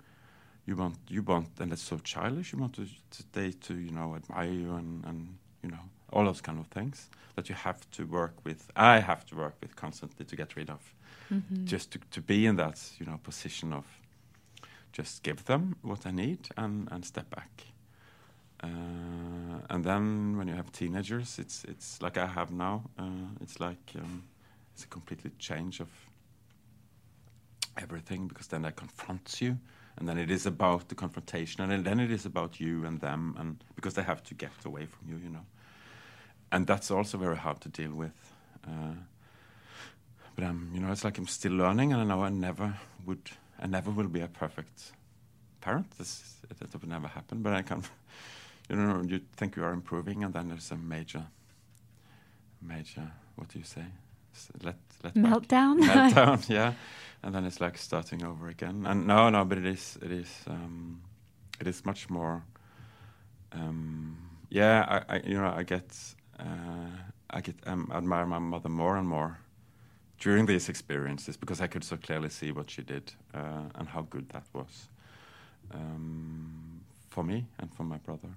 you 0.66 0.76
want 0.76 0.98
you 1.10 1.24
want 1.24 1.48
and 1.60 1.72
it's 1.72 1.82
so 1.82 1.98
childish 2.00 2.54
you 2.54 2.60
want 2.60 2.74
to, 2.74 2.86
to 2.86 3.24
they 3.32 3.52
to 3.52 3.74
you 3.74 3.92
know 3.92 4.16
admire 4.16 4.52
you 4.52 4.76
and 4.76 5.06
and 5.06 5.38
you 5.64 5.70
know 5.70 5.90
all 6.12 6.26
those 6.26 6.42
kind 6.42 6.60
of 6.60 6.68
things 6.68 7.10
that 7.36 7.50
you 7.50 7.56
have 7.56 7.90
to 7.92 8.06
work 8.06 8.34
with. 8.44 8.68
I 8.76 9.00
have 9.00 9.26
to 9.28 9.36
work 9.36 9.56
with 9.62 9.76
constantly 9.76 10.26
to 10.26 10.36
get 10.36 10.56
rid 10.56 10.70
of. 10.70 10.94
Just 11.66 11.92
to, 11.92 12.00
to 12.12 12.22
be 12.22 12.46
in 12.46 12.56
that 12.56 12.80
you 13.00 13.06
know 13.06 13.20
position 13.24 13.74
of 13.74 13.86
just 14.92 15.24
give 15.24 15.46
them 15.46 15.76
what 15.82 16.02
they 16.02 16.12
need 16.12 16.50
and 16.58 16.88
and 16.92 17.06
step 17.06 17.30
back 17.30 17.66
uh, 18.64 18.68
and 19.70 19.84
then 19.84 20.38
when 20.38 20.47
you 20.47 20.55
have 20.55 20.72
teenagers 20.72 21.39
it's 21.39 21.64
it's 21.66 22.01
like 22.01 22.18
i 22.18 22.26
have 22.26 22.51
now 22.51 22.84
uh, 22.97 23.28
it's 23.41 23.60
like 23.60 23.93
um, 23.95 24.24
it's 24.74 24.84
a 24.84 24.88
completely 24.88 25.32
change 25.39 25.80
of 25.80 25.89
everything 27.78 28.28
because 28.28 28.47
then 28.47 28.62
they 28.62 28.72
confront 28.72 29.41
you 29.41 29.57
and 29.97 30.07
then 30.07 30.18
it 30.18 30.32
is 30.32 30.45
about 30.45 30.88
the 30.89 30.95
confrontation 30.95 31.70
and 31.70 31.86
then 31.86 31.99
it 31.99 32.12
is 32.12 32.26
about 32.26 32.60
you 32.60 32.86
and 32.86 32.99
them 33.01 33.36
and 33.39 33.64
because 33.76 33.93
they 33.93 34.03
have 34.03 34.24
to 34.24 34.34
get 34.34 34.51
away 34.66 34.86
from 34.86 35.10
you 35.10 35.18
you 35.18 35.30
know. 35.30 35.45
And 36.51 36.66
that's 36.66 36.89
also 36.89 37.18
very 37.18 37.38
hard 37.38 37.62
to 37.62 37.70
deal 37.70 37.93
with 37.93 38.34
uh, 38.66 38.95
but 40.36 40.43
I'm, 40.43 40.72
you 40.74 40.80
know 40.80 40.91
it's 40.91 41.03
like 41.03 41.18
I'm 41.18 41.28
still 41.28 41.53
learning 41.53 41.93
and 41.93 42.01
I 42.01 42.05
know 42.05 42.24
I 42.24 42.30
never 42.30 42.74
would 43.05 43.30
I 43.62 43.68
never 43.68 43.91
will 43.91 44.07
be 44.07 44.22
a 44.22 44.28
perfect 44.28 44.93
parent. 45.62 45.91
This 45.97 46.36
that 46.47 46.74
would 46.74 46.89
never 46.89 47.07
happen 47.07 47.41
but 47.41 47.53
I 47.53 47.62
can 47.62 47.84
you 48.70 48.76
know 48.76 49.02
you 49.02 49.22
think 49.36 49.56
you 49.56 49.64
are 49.64 49.74
improving 49.74 50.24
and 50.24 50.34
then 50.34 50.48
there's 50.50 50.72
a 50.72 50.78
major 50.78 51.26
major 52.62 53.12
what 53.36 53.50
do 53.50 53.60
you 53.60 53.66
say 53.66 53.86
let 54.64 54.76
let 55.04 55.14
back. 55.14 55.24
Meltdown? 55.24 55.80
meltdown 55.82 56.50
yeah 56.50 56.74
and 57.24 57.34
then 57.34 57.46
it's 57.46 57.60
like 57.60 57.78
starting 57.78 58.24
over 58.24 58.48
again 58.48 58.86
and 58.86 59.08
no 59.08 59.30
no 59.30 59.44
but 59.46 59.58
it 59.58 59.66
is 59.66 59.98
it 60.02 60.12
is 60.12 60.30
um 60.48 61.02
it 61.60 61.68
is 61.68 61.86
much 61.86 62.10
more 62.10 62.44
um 63.54 64.18
yeah 64.50 65.04
i, 65.10 65.16
I 65.16 65.22
you 65.26 65.36
know 65.36 65.54
i 65.56 65.64
get 65.64 65.98
uh 66.40 66.44
i 67.30 67.42
get 67.42 67.56
um, 67.66 67.92
admire 67.94 68.26
my 68.26 68.40
mother 68.40 68.70
more 68.70 68.98
and 68.98 69.08
more 69.08 69.40
during 70.20 70.46
these 70.46 70.70
experiences 70.70 71.38
because 71.38 71.60
i 71.62 71.68
could 71.68 71.84
so 71.84 71.98
clearly 71.98 72.30
see 72.30 72.52
what 72.52 72.70
she 72.70 72.82
did 72.82 73.14
uh, 73.34 73.64
and 73.76 73.88
how 73.90 74.02
good 74.10 74.30
that 74.30 74.44
was 74.54 74.90
um 75.74 76.82
for 77.10 77.24
me 77.24 77.46
and 77.60 77.74
for 77.74 77.84
my 77.84 77.98
brother 77.98 78.30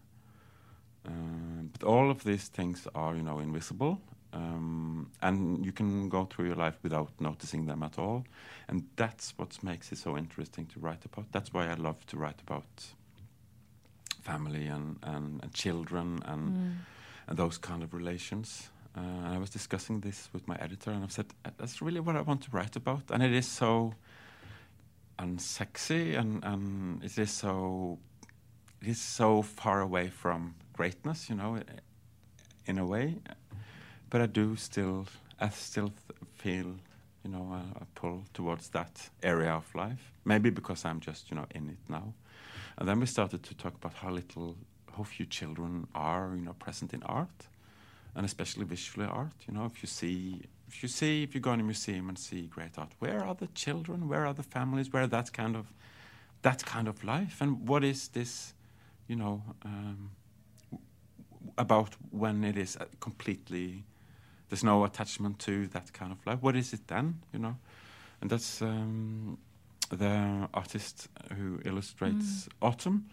um, 1.07 1.71
but 1.73 1.83
all 1.83 2.11
of 2.11 2.25
these 2.25 2.49
things 2.49 2.87
are, 2.95 3.15
you 3.15 3.23
know, 3.23 3.39
invisible, 3.39 4.01
um, 4.33 5.11
and 5.21 5.65
you 5.65 5.73
can 5.73 6.09
go 6.09 6.25
through 6.25 6.47
your 6.47 6.57
life 6.57 6.79
without 6.83 7.11
noticing 7.21 7.67
them 7.67 7.83
at 7.83 7.99
all. 7.99 8.25
And 8.69 8.85
that's 8.97 9.35
what 9.37 9.63
makes 9.63 9.93
it 9.93 9.99
so 9.99 10.17
interesting 10.17 10.67
to 10.67 10.81
write 10.81 11.05
about. 11.05 11.27
That's 11.33 11.53
why 11.53 11.69
I 11.69 11.75
love 11.75 12.07
to 12.07 12.17
write 12.17 12.41
about 12.41 12.65
family 14.23 14.67
and, 14.67 14.99
and, 15.03 15.43
and 15.43 15.53
children 15.53 16.23
and 16.25 16.79
and 17.27 17.39
those 17.39 17.59
kind 17.59 17.83
of 17.83 17.95
relations. 17.95 18.71
Uh, 18.97 19.01
and 19.01 19.35
I 19.35 19.39
was 19.39 19.51
discussing 19.51 20.01
this 20.01 20.29
with 20.33 20.47
my 20.47 20.57
editor, 20.57 20.91
and 20.91 21.05
I 21.05 21.09
said 21.09 21.27
that's 21.57 21.81
really 21.81 22.01
what 22.01 22.17
I 22.17 22.21
want 22.21 22.43
to 22.43 22.51
write 22.51 22.77
about. 22.77 23.05
And 23.11 23.23
it 23.23 23.33
is 23.33 23.47
so 23.47 23.95
unsexy, 25.19 26.19
and, 26.19 26.45
and 26.45 27.03
it 27.03 27.19
is 27.19 27.31
so 27.31 27.99
it 28.83 28.89
is 28.89 29.01
so 29.01 29.43
far 29.43 29.81
away 29.81 30.09
from 30.09 30.55
greatness, 30.83 31.31
you 31.31 31.37
know, 31.37 31.53
in 32.67 32.77
a 32.79 32.85
way. 32.85 33.15
But 34.11 34.21
I 34.21 34.27
do 34.27 34.57
still, 34.57 35.07
I 35.41 35.49
still 35.51 35.93
feel, 36.43 36.71
you 37.25 37.31
know, 37.35 37.45
a, 37.61 37.83
a 37.83 37.87
pull 37.95 38.25
towards 38.35 38.69
that 38.71 38.95
area 39.23 39.53
of 39.53 39.67
life. 39.75 40.05
Maybe 40.25 40.51
because 40.51 40.85
I'm 40.89 40.99
just, 40.99 41.31
you 41.31 41.37
know, 41.37 41.47
in 41.55 41.69
it 41.69 41.83
now. 41.89 42.07
And 42.77 42.89
then 42.89 42.99
we 42.99 43.07
started 43.07 43.41
to 43.45 43.55
talk 43.55 43.75
about 43.81 43.95
how 43.95 44.11
little, 44.11 44.57
how 44.97 45.05
few 45.05 45.27
children 45.27 45.87
are, 45.95 46.27
you 46.39 46.45
know, 46.47 46.55
present 46.65 46.93
in 46.95 47.03
art, 47.05 47.39
and 48.17 48.27
especially 48.27 48.65
visual 48.65 49.09
art. 49.09 49.39
You 49.47 49.55
know, 49.55 49.67
if 49.67 49.77
you 49.83 49.89
see, 50.01 50.41
if 50.69 50.83
you 50.83 50.89
see, 50.89 51.23
if 51.23 51.33
you 51.35 51.41
go 51.41 51.53
in 51.53 51.61
a 51.61 51.69
museum 51.73 52.09
and 52.09 52.19
see 52.19 52.43
great 52.57 52.77
art, 52.77 52.93
where 52.99 53.23
are 53.25 53.37
the 53.37 53.51
children? 53.65 54.09
Where 54.09 54.27
are 54.27 54.35
the 54.35 54.49
families? 54.57 54.93
Where 54.93 55.07
that 55.07 55.33
kind 55.33 55.55
of, 55.55 55.67
that 56.43 56.67
kind 56.75 56.89
of 56.89 57.05
life? 57.05 57.37
And 57.41 57.69
what 57.69 57.85
is 57.85 58.09
this? 58.09 58.55
you 59.13 59.17
know, 59.17 59.43
um, 59.65 60.11
about 61.59 61.97
when 62.11 62.45
it 62.45 62.57
is 62.57 62.77
uh, 62.77 62.85
completely 63.01 63.85
there's 64.49 64.65
no 64.65 64.85
attachment 64.85 65.39
to 65.39 65.67
that 65.69 65.95
kind 65.95 66.13
of 66.13 66.27
life. 66.27 66.43
What 66.43 66.57
is 66.57 66.75
it 66.75 66.87
then? 66.87 67.23
You 67.33 67.39
know, 67.39 67.57
and 68.21 68.29
that's 68.29 68.61
um, 68.61 69.39
the 69.89 70.47
artist 70.53 71.09
who 71.39 71.59
illustrates 71.65 72.51
autumn. 72.61 73.07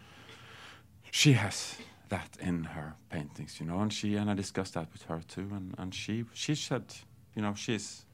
She 1.12 1.34
has 1.34 1.78
that 2.10 2.36
in 2.42 2.66
her 2.66 2.96
paintings, 3.10 3.60
you 3.62 3.66
know, 3.66 3.80
and 3.80 3.94
she 3.94 4.16
and 4.16 4.30
I 4.30 4.34
discussed 4.34 4.74
that 4.74 4.92
with 4.92 5.04
her 5.04 5.22
too, 5.28 5.48
and 5.52 5.76
and 5.78 5.96
she 5.96 6.26
she 6.34 6.56
said, 6.56 6.84
you 7.36 7.42
know, 7.42 7.54
she's 7.54 8.06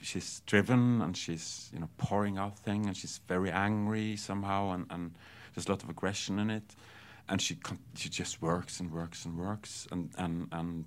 she's 0.00 0.42
driven 0.46 1.00
and 1.02 1.16
she's 1.16 1.70
you 1.72 1.78
know 1.78 1.88
pouring 1.96 2.38
out 2.38 2.58
thing 2.58 2.86
and 2.86 2.96
she's 2.96 3.20
very 3.28 3.50
angry 3.50 4.16
somehow 4.16 4.72
and, 4.72 4.86
and 4.90 5.14
there's 5.54 5.66
a 5.66 5.70
lot 5.70 5.82
of 5.82 5.88
aggression 5.88 6.38
in 6.38 6.50
it 6.50 6.74
and 7.28 7.40
she 7.40 7.58
she 7.94 8.08
just 8.08 8.40
works 8.42 8.80
and 8.80 8.92
works 8.92 9.24
and 9.24 9.36
works 9.38 9.86
and 9.90 10.10
and 10.18 10.48
and 10.52 10.84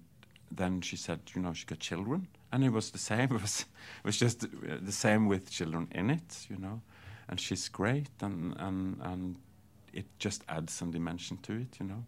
then 0.52 0.82
she 0.82 0.96
said 0.96 1.20
you 1.36 1.42
know 1.42 1.54
she 1.54 1.66
got 1.66 1.80
children 1.80 2.28
and 2.52 2.64
it 2.64 2.70
was 2.70 2.92
the 2.92 2.98
same 2.98 3.24
it 3.36 3.42
was 3.42 3.62
it 3.62 4.06
was 4.06 4.18
just 4.18 4.46
the 4.86 4.92
same 4.92 5.28
with 5.28 5.50
children 5.50 5.88
in 5.92 6.10
it 6.10 6.48
you 6.50 6.58
know 6.58 6.82
and 7.28 7.40
she's 7.40 7.70
great 7.70 8.10
and 8.22 8.56
and 8.60 8.98
and 9.02 9.36
it 9.94 10.06
just 10.20 10.44
adds 10.48 10.74
some 10.74 10.92
dimension 10.92 11.38
to 11.38 11.54
it 11.54 11.80
you 11.80 11.86
know 11.86 12.04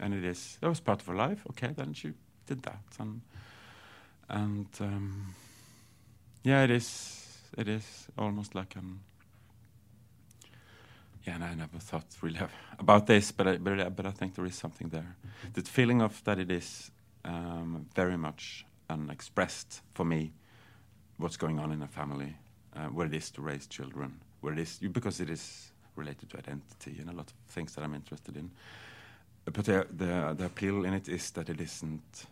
and 0.00 0.14
it 0.14 0.24
is 0.24 0.58
that 0.60 0.68
was 0.68 0.80
part 0.80 1.00
of 1.00 1.06
her 1.06 1.14
life 1.14 1.44
okay 1.50 1.72
then 1.76 1.92
she 1.94 2.12
did 2.46 2.62
that 2.62 2.84
and 2.98 3.20
and 4.28 4.66
um, 4.80 5.34
yeah, 6.42 6.64
it 6.64 6.70
is. 6.70 7.24
It 7.56 7.68
is 7.68 8.08
almost 8.16 8.54
like 8.54 8.76
an. 8.76 9.00
And 11.28 11.44
I 11.44 11.54
never 11.54 11.78
thought 11.78 12.06
really 12.22 12.40
about 12.78 13.06
this, 13.06 13.32
but 13.32 13.46
I, 13.46 13.56
but, 13.56 13.80
I, 13.80 13.88
but 13.88 14.06
I 14.06 14.10
think 14.10 14.34
there 14.34 14.46
is 14.46 14.54
something 14.54 14.88
there. 14.88 15.16
The 15.52 15.62
feeling 15.62 16.02
of 16.02 16.22
that 16.24 16.38
it 16.38 16.50
is 16.50 16.90
um, 17.24 17.86
very 17.94 18.16
much 18.16 18.64
unexpressed 18.90 19.82
for 19.94 20.04
me. 20.04 20.32
What's 21.16 21.36
going 21.36 21.58
on 21.58 21.72
in 21.72 21.82
a 21.82 21.88
family, 21.88 22.36
uh, 22.76 22.86
what 22.86 23.08
it 23.08 23.14
is 23.14 23.30
to 23.32 23.42
raise 23.42 23.66
children, 23.66 24.20
what 24.40 24.52
it 24.52 24.60
is 24.60 24.78
because 24.78 25.20
it 25.20 25.30
is 25.30 25.72
related 25.96 26.30
to 26.30 26.38
identity 26.38 26.96
and 27.00 27.10
a 27.10 27.12
lot 27.12 27.26
of 27.26 27.52
things 27.52 27.74
that 27.74 27.82
I'm 27.82 27.94
interested 27.94 28.36
in. 28.36 28.50
But 29.44 29.64
the 29.64 29.86
the, 29.90 30.34
the 30.36 30.44
appeal 30.46 30.84
in 30.84 30.94
it 30.94 31.08
is 31.08 31.30
that 31.32 31.48
it 31.48 31.60
isn't 31.60 32.26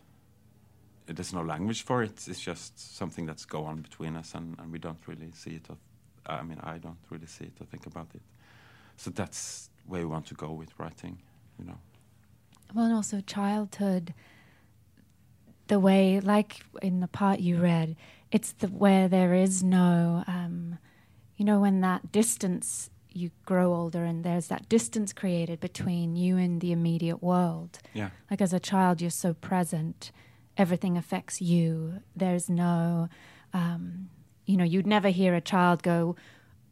there's 1.07 1.33
no 1.33 1.41
language 1.41 1.83
for 1.83 2.03
it. 2.03 2.27
It's 2.27 2.39
just 2.39 2.97
something 2.97 3.25
that's 3.25 3.45
go 3.45 3.63
on 3.63 3.81
between 3.81 4.15
us, 4.15 4.33
and, 4.35 4.57
and 4.59 4.71
we 4.71 4.79
don't 4.79 4.99
really 5.07 5.31
see 5.33 5.51
it. 5.51 5.65
Or, 5.69 5.77
I 6.25 6.43
mean, 6.43 6.59
I 6.61 6.77
don't 6.77 6.97
really 7.09 7.27
see 7.27 7.45
it 7.45 7.53
or 7.61 7.65
think 7.65 7.85
about 7.85 8.07
it. 8.13 8.21
So 8.97 9.09
that's 9.09 9.69
where 9.85 10.01
we 10.01 10.07
want 10.07 10.25
to 10.27 10.33
go 10.33 10.51
with 10.51 10.77
writing, 10.77 11.19
you 11.57 11.65
know. 11.65 11.77
Well, 12.73 12.85
and 12.85 12.93
also 12.93 13.21
childhood. 13.21 14.13
The 15.67 15.79
way, 15.79 16.19
like 16.19 16.61
in 16.81 16.99
the 16.99 17.07
part 17.07 17.39
you 17.39 17.57
read, 17.57 17.95
it's 18.31 18.51
the 18.53 18.67
where 18.67 19.07
there 19.07 19.33
is 19.33 19.63
no, 19.63 20.23
um, 20.27 20.77
you 21.37 21.45
know, 21.45 21.59
when 21.59 21.81
that 21.81 22.11
distance 22.11 22.89
you 23.13 23.31
grow 23.45 23.73
older 23.73 24.03
and 24.03 24.23
there's 24.23 24.47
that 24.47 24.69
distance 24.69 25.11
created 25.11 25.59
between 25.59 26.15
you 26.15 26.37
and 26.37 26.61
the 26.61 26.71
immediate 26.71 27.21
world. 27.21 27.79
Yeah. 27.93 28.09
Like 28.29 28.41
as 28.41 28.53
a 28.53 28.59
child, 28.59 29.01
you're 29.01 29.09
so 29.09 29.33
present 29.33 30.11
everything 30.57 30.97
affects 30.97 31.41
you. 31.41 32.01
There's 32.15 32.49
no, 32.49 33.09
um, 33.53 34.09
you 34.45 34.57
know, 34.57 34.63
you'd 34.63 34.87
never 34.87 35.09
hear 35.09 35.35
a 35.35 35.41
child 35.41 35.83
go, 35.83 36.15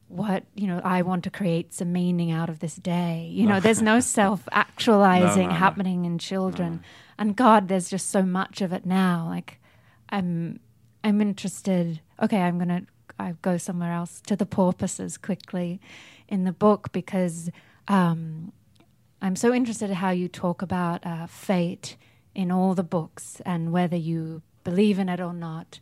what 0.07 0.43
you 0.53 0.67
know 0.67 0.79
i 0.83 1.01
want 1.01 1.23
to 1.23 1.31
create 1.31 1.73
some 1.73 1.91
meaning 1.91 2.31
out 2.31 2.49
of 2.49 2.59
this 2.59 2.75
day. 2.75 3.29
You 3.31 3.47
know 3.47 3.59
there's 3.59 3.81
no 3.81 3.99
self 4.17 4.47
actualizing 4.51 5.47
no, 5.47 5.53
no, 5.53 5.59
happening 5.59 6.01
no. 6.01 6.07
in 6.07 6.17
children. 6.17 6.81
And 7.17 7.35
god 7.35 7.67
there's 7.67 7.89
just 7.89 8.09
so 8.09 8.21
much 8.21 8.61
of 8.61 8.71
it 8.73 8.85
now. 8.85 9.27
Like 9.27 9.59
i'm 10.09 10.59
i'm 11.03 11.21
interested. 11.21 12.01
Okay 12.21 12.41
i'm 12.41 12.57
gonna 12.59 12.83
i 13.19 13.33
go 13.41 13.57
somewhere 13.57 13.93
else 13.93 14.21
to 14.27 14.35
the 14.35 14.45
porpoises 14.45 15.17
quickly 15.17 15.79
in 16.27 16.43
the 16.43 16.51
book 16.51 16.91
because 16.91 17.49
um, 17.87 18.51
i'm 19.21 19.35
so 19.35 19.53
interested 19.53 19.89
in 19.89 19.95
how 19.95 20.09
you 20.09 20.27
talk 20.27 20.61
about 20.61 21.05
uh, 21.05 21.27
fate 21.27 21.97
in 22.35 22.51
all 22.51 22.75
the 22.75 22.83
books, 22.83 23.41
and 23.45 23.71
whether 23.71 23.95
you 23.95 24.43
believe 24.63 24.99
in 24.99 25.09
it 25.09 25.21
or 25.21 25.33
not, 25.33 25.79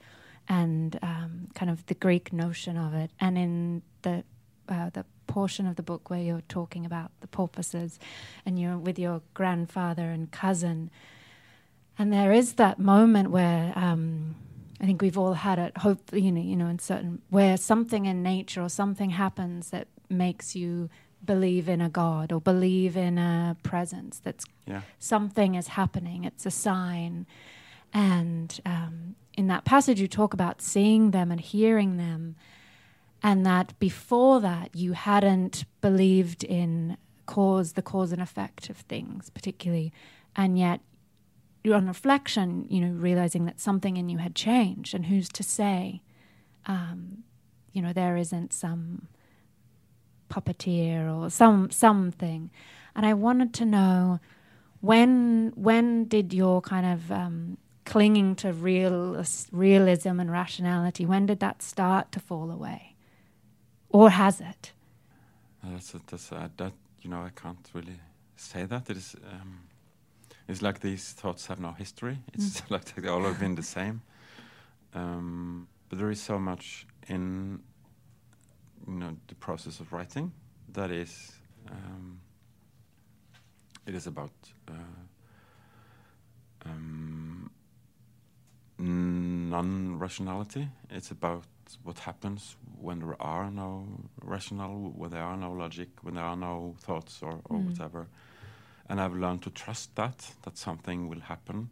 and 0.47 0.99
um, 1.01 1.47
kind 1.55 1.71
of 1.71 1.85
the 1.85 1.93
Greek 1.93 2.33
notion 2.33 2.77
of 2.77 2.93
it, 2.93 3.11
and 3.19 3.37
in 3.37 3.81
the 4.01 4.23
uh, 4.69 4.89
the 4.91 5.05
portion 5.27 5.67
of 5.67 5.75
the 5.75 5.83
book 5.83 6.09
where 6.09 6.21
you're 6.21 6.43
talking 6.49 6.85
about 6.85 7.11
the 7.21 7.27
porpoises, 7.27 7.99
and 8.45 8.59
you're 8.59 8.77
with 8.77 8.99
your 8.99 9.21
grandfather 9.33 10.09
and 10.09 10.31
cousin, 10.31 10.89
and 11.97 12.11
there 12.11 12.31
is 12.31 12.53
that 12.53 12.79
moment 12.79 13.31
where. 13.31 13.73
Um, 13.75 14.35
I 14.81 14.85
think 14.85 15.01
we've 15.01 15.17
all 15.17 15.35
had 15.35 15.59
it. 15.59 15.77
Hope 15.77 16.01
you 16.11 16.29
know, 16.29 16.41
you 16.41 16.57
know, 16.57 16.67
in 16.67 16.77
certain 16.77 17.21
where 17.29 17.55
something 17.55 18.05
in 18.05 18.21
nature 18.21 18.61
or 18.61 18.67
something 18.67 19.11
happens 19.11 19.69
that 19.69 19.87
makes 20.09 20.57
you 20.57 20.89
believe 21.23 21.69
in 21.69 21.81
a 21.81 21.89
God 21.89 22.31
or 22.31 22.41
believe 22.41 22.97
in 22.97 23.17
a 23.17 23.55
presence 23.63 24.19
that's 24.19 24.45
yeah. 24.65 24.81
something 24.99 25.55
is 25.55 25.69
happening, 25.69 26.23
it's 26.23 26.45
a 26.45 26.51
sign. 26.51 27.25
And 27.93 28.59
um, 28.65 29.15
in 29.35 29.47
that 29.47 29.65
passage, 29.65 29.99
you 29.99 30.07
talk 30.07 30.33
about 30.33 30.61
seeing 30.61 31.11
them 31.11 31.31
and 31.31 31.41
hearing 31.41 31.97
them, 31.97 32.35
and 33.21 33.45
that 33.45 33.77
before 33.79 34.39
that, 34.41 34.75
you 34.75 34.93
hadn't 34.93 35.65
believed 35.81 36.43
in 36.43 36.97
cause, 37.25 37.73
the 37.73 37.81
cause 37.81 38.11
and 38.11 38.21
effect 38.21 38.69
of 38.69 38.77
things, 38.77 39.29
particularly, 39.29 39.91
and 40.35 40.57
yet 40.57 40.81
on 41.71 41.87
reflection, 41.87 42.65
you 42.69 42.81
know, 42.81 42.93
realizing 42.93 43.45
that 43.45 43.59
something 43.59 43.95
in 43.95 44.09
you 44.09 44.17
had 44.17 44.35
changed, 44.35 44.93
and 44.93 45.05
who's 45.05 45.29
to 45.29 45.43
say, 45.43 46.01
um, 46.65 47.23
you 47.71 47.81
know, 47.81 47.93
there 47.93 48.17
isn't 48.17 48.53
some 48.53 49.07
puppeteer 50.29 51.13
or 51.13 51.29
some 51.29 51.69
something. 51.71 52.49
And 52.95 53.05
I 53.05 53.13
wanted 53.13 53.53
to 53.55 53.65
know 53.65 54.19
when 54.81 55.53
when 55.55 56.05
did 56.05 56.33
your 56.33 56.61
kind 56.61 56.85
of 56.85 57.11
um, 57.11 57.57
clinging 57.85 58.35
to 58.37 58.53
real 58.53 59.23
realism 59.51 60.19
and 60.19 60.31
rationality 60.31 61.05
when 61.05 61.25
did 61.25 61.39
that 61.39 61.61
start 61.61 62.11
to 62.11 62.19
fall 62.19 62.51
away, 62.51 62.95
or 63.89 64.09
has 64.11 64.41
it? 64.41 64.71
that's 65.63 65.93
a, 65.93 66.01
that's 66.07 66.31
a, 66.31 66.51
that 66.57 66.73
you 67.01 67.09
know 67.09 67.21
I 67.21 67.29
can't 67.29 67.69
really 67.73 67.99
say 68.35 68.65
that. 68.65 68.89
It 68.89 68.97
is 68.97 69.15
um, 69.31 69.59
it's 70.47 70.61
like 70.61 70.79
these 70.79 71.11
thoughts 71.11 71.47
have 71.47 71.59
no 71.59 71.71
history. 71.71 72.19
It's 72.33 72.61
mm. 72.61 72.69
like 72.71 72.95
they 72.95 73.07
all 73.07 73.23
have 73.23 73.39
been 73.39 73.55
the 73.55 73.63
same. 73.63 74.01
Um, 74.93 75.67
but 75.89 75.99
there 75.99 76.11
is 76.11 76.21
so 76.21 76.37
much 76.37 76.85
in 77.07 77.59
you 78.87 78.93
know 78.93 79.17
the 79.27 79.35
process 79.35 79.79
of 79.79 79.93
writing 79.93 80.31
that 80.73 80.91
is 80.91 81.31
um, 81.69 82.19
it 83.85 83.95
is 83.95 84.07
about 84.07 84.31
uh, 84.67 84.73
um, 86.65 87.32
non-rationality. 88.77 90.67
It's 90.89 91.11
about 91.11 91.45
what 91.83 91.99
happens 91.99 92.55
when 92.79 92.99
there 92.99 93.21
are 93.21 93.49
no 93.49 93.87
rational, 94.21 94.91
when 94.95 95.11
there 95.11 95.23
are 95.23 95.37
no 95.37 95.51
logic, 95.51 95.89
when 96.01 96.15
there 96.15 96.23
are 96.23 96.35
no 96.35 96.75
thoughts 96.79 97.21
or, 97.21 97.39
or 97.45 97.57
mm. 97.57 97.67
whatever. 97.67 98.07
And 98.89 98.99
I've 98.99 99.15
learned 99.15 99.41
to 99.43 99.49
trust 99.49 99.95
that 99.95 100.35
that 100.41 100.57
something 100.57 101.07
will 101.07 101.21
happen, 101.21 101.69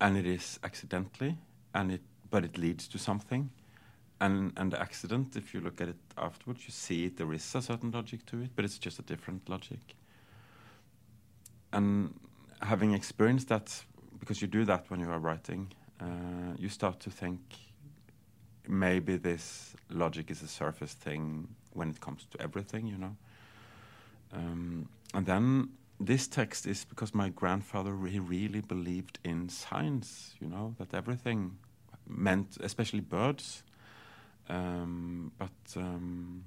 and 0.00 0.16
it 0.16 0.26
is 0.26 0.58
accidentally, 0.64 1.36
and 1.74 1.92
it 1.92 2.00
but 2.30 2.44
it 2.44 2.56
leads 2.56 2.88
to 2.88 2.98
something, 2.98 3.50
and 4.20 4.52
and 4.56 4.72
the 4.72 4.80
accident, 4.80 5.36
if 5.36 5.52
you 5.52 5.60
look 5.60 5.80
at 5.80 5.88
it 5.88 5.98
afterwards, 6.16 6.64
you 6.64 6.72
see 6.72 7.04
it, 7.04 7.16
there 7.16 7.32
is 7.34 7.54
a 7.54 7.60
certain 7.60 7.90
logic 7.90 8.24
to 8.26 8.40
it, 8.40 8.50
but 8.56 8.64
it's 8.64 8.78
just 8.78 8.98
a 8.98 9.02
different 9.02 9.48
logic. 9.48 9.80
And 11.72 12.14
having 12.62 12.94
experienced 12.94 13.48
that, 13.48 13.84
because 14.18 14.40
you 14.40 14.48
do 14.48 14.64
that 14.64 14.90
when 14.90 15.00
you 15.00 15.10
are 15.10 15.18
writing, 15.18 15.72
uh, 16.00 16.54
you 16.58 16.68
start 16.68 17.00
to 17.00 17.10
think 17.10 17.40
maybe 18.68 19.16
this 19.16 19.74
logic 19.90 20.30
is 20.30 20.42
a 20.42 20.48
surface 20.48 20.92
thing 20.92 21.48
when 21.72 21.90
it 21.90 22.00
comes 22.00 22.26
to 22.30 22.40
everything, 22.40 22.86
you 22.86 22.98
know. 22.98 23.16
Um, 24.32 24.88
and 25.14 25.26
then 25.26 25.70
this 25.98 26.28
text 26.28 26.66
is 26.66 26.84
because 26.84 27.14
my 27.14 27.28
grandfather 27.28 27.94
he 28.06 28.18
really 28.18 28.60
believed 28.60 29.18
in 29.24 29.48
science, 29.48 30.34
you 30.40 30.48
know, 30.48 30.74
that 30.78 30.94
everything 30.94 31.58
meant, 32.06 32.56
especially 32.60 33.00
birds, 33.00 33.62
um, 34.48 35.32
but 35.38 35.76
um, 35.76 36.44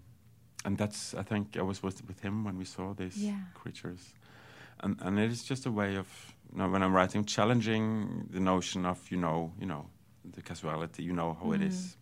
and 0.65 0.77
that's 0.77 1.13
I 1.13 1.23
think 1.23 1.57
I 1.57 1.61
was 1.61 1.83
with, 1.83 2.05
with 2.07 2.21
him 2.21 2.43
when 2.43 2.57
we 2.57 2.65
saw 2.65 2.93
these 2.93 3.17
yeah. 3.17 3.39
creatures, 3.53 4.13
and 4.79 4.97
and 5.01 5.19
it 5.19 5.31
is 5.31 5.43
just 5.43 5.65
a 5.65 5.71
way 5.71 5.95
of 5.95 6.07
you 6.53 6.59
know 6.59 6.69
when 6.69 6.83
I'm 6.83 6.93
writing 6.93 7.25
challenging 7.25 8.27
the 8.29 8.39
notion 8.39 8.85
of 8.85 9.11
you 9.11 9.17
know 9.17 9.51
you 9.59 9.65
know 9.65 9.87
the 10.23 10.41
casuality 10.41 11.03
you 11.03 11.13
know 11.13 11.37
how 11.39 11.47
mm. 11.47 11.55
it 11.55 11.63
is. 11.63 11.97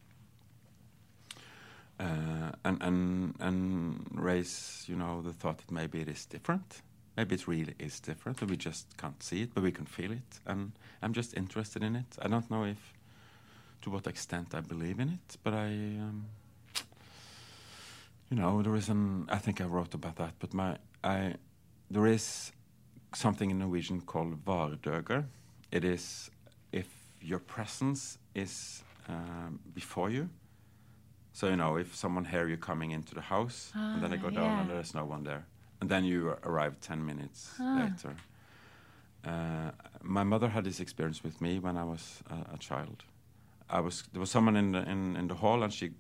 Uh, 2.00 2.52
and 2.66 2.82
and 2.82 3.36
and 3.40 4.08
raise 4.14 4.84
you 4.88 4.96
know 4.96 5.22
the 5.22 5.34
thought 5.34 5.58
that 5.60 5.72
maybe 5.72 6.02
it 6.02 6.08
is 6.08 6.26
different 6.26 6.82
Maybe 7.18 7.36
it 7.36 7.48
really 7.48 7.76
is 7.78 8.00
different, 8.00 8.42
we 8.42 8.56
just 8.56 8.98
can't 8.98 9.22
see 9.22 9.42
it, 9.42 9.54
but 9.54 9.64
we 9.64 9.72
can 9.72 9.86
feel 9.86 10.12
it. 10.12 10.40
And 10.46 10.72
I'm 11.02 11.12
just 11.12 11.36
interested 11.36 11.84
in 11.84 11.96
it. 11.96 12.06
I 12.22 12.30
don't 12.30 12.50
know 12.50 12.64
if, 12.64 12.94
to 13.82 13.90
what 13.90 14.08
extent 14.08 14.56
I 14.56 14.62
believe 14.62 15.00
in 15.00 15.10
it, 15.10 15.38
but 15.44 15.54
I, 15.54 15.68
um, 15.68 16.26
you 18.30 18.38
know, 18.38 18.62
there 18.62 18.76
is 18.76 18.88
an. 18.88 19.28
I 19.30 19.38
think 19.40 19.60
I 19.60 19.66
wrote 19.66 19.94
about 19.94 20.16
that, 20.16 20.36
but 20.40 20.54
my, 20.54 20.78
I, 21.04 21.36
there 21.90 22.08
is 22.08 22.54
something 23.14 23.52
in 23.52 23.60
Norwegian 23.60 24.02
called 24.02 24.44
vardøger. 24.46 25.24
It 25.72 25.84
is 25.84 26.30
if 26.72 26.88
your 27.22 27.40
presence 27.40 28.18
is 28.36 28.84
um, 29.10 29.60
before 29.74 30.10
you. 30.10 30.30
So 31.34 31.48
you 31.48 31.56
know, 31.56 31.78
if 31.78 31.96
someone 31.96 32.26
hear 32.26 32.48
you 32.48 32.58
coming 32.58 32.92
into 32.92 33.16
the 33.16 33.22
house, 33.22 33.72
and 33.76 34.02
then 34.02 34.12
they 34.12 34.18
go 34.18 34.28
Ah, 34.28 34.32
down 34.32 34.52
yeah. 34.52 34.62
and 34.62 34.70
there's 34.70 34.94
no 34.94 35.06
one 35.06 35.24
there, 35.24 35.44
and 35.80 35.90
then 35.90 36.04
you 36.04 36.36
arrive 36.44 36.76
ten 36.82 37.06
minutes 37.06 37.52
Ah. 37.60 37.76
later. 37.80 38.16
Uh, 39.24 39.72
my 40.02 40.24
mother 40.24 40.50
had 40.50 40.64
this 40.64 40.80
experience 40.80 41.24
with 41.24 41.40
me 41.42 41.60
when 41.60 41.78
I 41.78 41.84
was 41.84 42.24
a, 42.30 42.56
a 42.56 42.58
child. 42.58 43.04
I 43.70 43.80
was 43.80 44.04
there 44.12 44.20
was 44.20 44.32
someone 44.32 44.58
in 44.60 44.72
the 44.72 44.90
in, 44.92 45.16
in 45.16 45.28
the 45.28 45.36
hall, 45.36 45.64
and 45.64 45.72
she, 45.74 45.92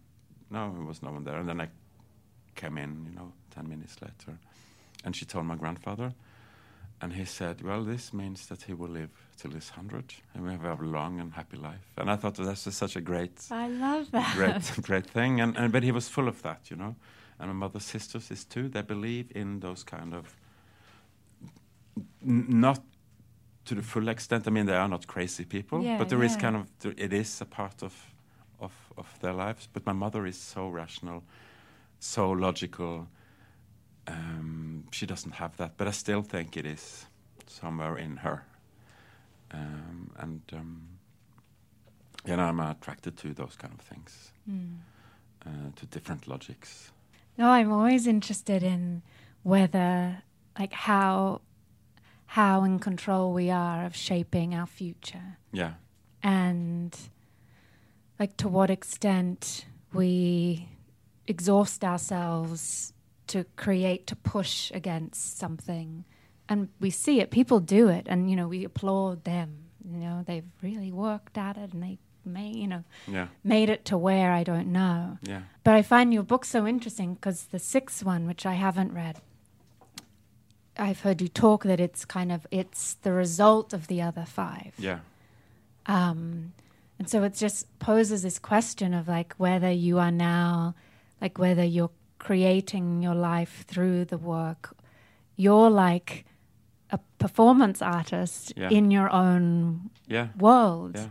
no, 0.49 0.73
there 0.73 0.83
was 0.85 1.01
no 1.01 1.11
one 1.11 1.23
there, 1.23 1.37
and 1.39 1.47
then 1.47 1.61
I 1.61 1.69
came 2.55 2.77
in, 2.77 3.05
you 3.05 3.15
know, 3.15 3.31
ten 3.55 3.69
minutes 3.69 4.01
later, 4.01 4.37
and 5.05 5.15
she 5.15 5.25
told 5.25 5.45
my 5.45 5.55
grandfather, 5.55 6.13
and 7.01 7.13
he 7.13 7.25
said, 7.25 7.61
"Well, 7.61 7.83
this 7.83 8.13
means 8.13 8.45
that 8.47 8.61
he 8.63 8.73
will 8.73 8.89
live 8.89 9.09
till 9.37 9.51
he's 9.51 9.69
hundred, 9.69 10.13
and 10.33 10.43
we 10.43 10.51
have 10.51 10.81
a 10.81 10.85
long 10.85 11.19
and 11.19 11.33
happy 11.33 11.57
life." 11.57 11.93
And 11.97 12.09
I 12.11 12.15
thought 12.15 12.35
that 12.35 12.45
that's 12.45 12.63
just 12.65 12.77
such 12.77 12.95
a 12.95 13.01
great 13.01 13.31
I 13.49 13.67
love 13.67 14.11
that. 14.11 14.35
great 14.35 14.71
great 14.87 15.07
thing 15.07 15.41
and, 15.41 15.57
and 15.57 15.71
but 15.71 15.83
he 15.83 15.91
was 15.91 16.07
full 16.09 16.27
of 16.27 16.41
that 16.41 16.69
you 16.69 16.77
know 16.77 16.95
and 17.39 17.47
my 17.49 17.53
mother's 17.53 17.85
sisters 17.85 18.31
is 18.31 18.45
too 18.45 18.69
they 18.69 18.83
believe 18.83 19.31
in 19.35 19.59
those 19.59 19.83
kind 19.83 20.13
of 20.13 20.35
n- 22.25 22.45
not 22.49 22.79
to 23.65 23.75
the 23.75 23.81
full 23.81 24.07
extent 24.09 24.47
i 24.47 24.49
mean 24.51 24.65
they 24.65 24.75
are 24.75 24.87
not 24.89 25.05
crazy 25.07 25.45
people 25.45 25.81
Yeah, 25.83 25.97
but 25.97 26.09
there 26.09 26.23
is 26.23 26.33
yeah. 26.33 26.41
kind 26.41 26.55
of 26.55 26.67
it 26.97 27.13
is 27.13 27.41
a 27.41 27.45
part 27.45 27.83
of 27.83 27.93
of 28.59 28.71
of 28.97 29.07
their 29.21 29.33
lives 29.33 29.67
but 29.73 29.85
my 29.85 29.93
mother 29.93 30.25
is 30.25 30.37
so 30.37 30.67
rational 30.69 31.23
so 31.99 32.31
logical 32.31 33.07
um, 34.11 34.83
she 34.91 35.05
doesn't 35.05 35.33
have 35.35 35.55
that 35.57 35.71
but 35.77 35.87
i 35.87 35.91
still 35.91 36.21
think 36.21 36.57
it 36.57 36.65
is 36.65 37.05
somewhere 37.47 37.97
in 37.97 38.17
her 38.17 38.43
um, 39.53 40.11
and 40.19 40.41
um, 40.53 40.81
you 42.25 42.35
know, 42.37 42.43
I'm 42.43 42.59
attracted 42.59 43.17
to 43.17 43.33
those 43.33 43.55
kind 43.57 43.73
of 43.73 43.81
things, 43.81 44.31
Hmm. 44.45 44.75
uh, 45.45 45.71
to 45.75 45.85
different 45.87 46.27
logics. 46.27 46.91
No, 47.37 47.49
I'm 47.49 47.71
always 47.71 48.05
interested 48.07 48.61
in 48.63 49.01
whether, 49.43 50.21
like, 50.59 50.73
how 50.73 51.41
how 52.27 52.63
in 52.63 52.79
control 52.79 53.33
we 53.33 53.49
are 53.51 53.85
of 53.85 53.93
shaping 53.95 54.53
our 54.55 54.67
future, 54.67 55.37
Yeah, 55.51 55.73
and 56.23 56.95
like 58.19 58.37
to 58.37 58.47
what 58.47 58.69
extent 58.69 59.65
we 59.91 60.69
exhaust 61.27 61.83
ourselves 61.83 62.93
to 63.31 63.45
create 63.55 64.07
to 64.07 64.15
push 64.15 64.71
against 64.73 65.37
something, 65.37 66.05
and 66.47 66.69
we 66.79 66.89
see 66.89 67.19
it. 67.21 67.31
People 67.31 67.59
do 67.59 67.87
it, 67.89 68.05
and 68.09 68.29
you 68.29 68.35
know 68.35 68.47
we 68.47 68.63
applaud 68.65 69.23
them. 69.23 69.49
You 69.83 69.97
know 69.97 70.23
they've 70.25 70.51
really 70.61 70.91
worked 70.91 71.37
at 71.37 71.57
it, 71.57 71.73
and 71.73 71.81
they 71.83 71.97
may 72.23 72.49
you 72.49 72.67
know 72.67 72.83
yeah, 73.07 73.27
made 73.43 73.69
it 73.69 73.83
to 73.85 73.97
where 73.97 74.31
I 74.31 74.43
don't 74.43 74.71
know. 74.71 75.17
yeah, 75.23 75.41
But 75.63 75.73
I 75.75 75.81
find 75.81 76.13
your 76.13 76.23
book 76.23 76.45
so 76.45 76.67
interesting 76.67 77.15
because 77.15 77.45
the 77.45 77.59
sixth 77.59 78.03
one, 78.05 78.27
which 78.27 78.45
I 78.45 78.53
haven't 78.53 78.93
read, 78.93 79.19
I've 80.77 81.01
heard 81.01 81.21
you 81.21 81.27
talk 81.27 81.63
that 81.63 81.79
it's 81.79 82.05
kind 82.05 82.31
of 82.31 82.45
it's 82.51 82.93
the 83.01 83.11
result 83.11 83.73
of 83.73 83.87
the 83.87 84.01
other 84.01 84.25
five. 84.25 84.73
yeah, 84.77 84.99
Um, 85.85 86.53
and 86.99 87.09
so 87.09 87.23
it 87.23 87.33
just 87.33 87.65
poses 87.79 88.21
this 88.21 88.39
question 88.39 88.93
of 88.93 89.07
like 89.07 89.33
whether 89.37 89.71
you 89.71 89.97
are 89.99 90.11
now, 90.11 90.75
like 91.19 91.37
whether 91.39 91.63
you're 91.63 91.91
creating 92.25 93.01
your 93.03 93.15
life 93.15 93.65
through 93.67 94.05
the 94.05 94.17
work, 94.17 94.75
you're 95.35 95.69
like 95.71 96.25
a 96.91 96.99
performance 97.17 97.81
artist 97.81 98.53
Yeah. 98.55 98.69
in 98.71 98.91
your 98.91 99.09
own 99.11 99.89
yeah, 100.07 100.27
world. 100.37 100.95
yeah. 100.95 101.09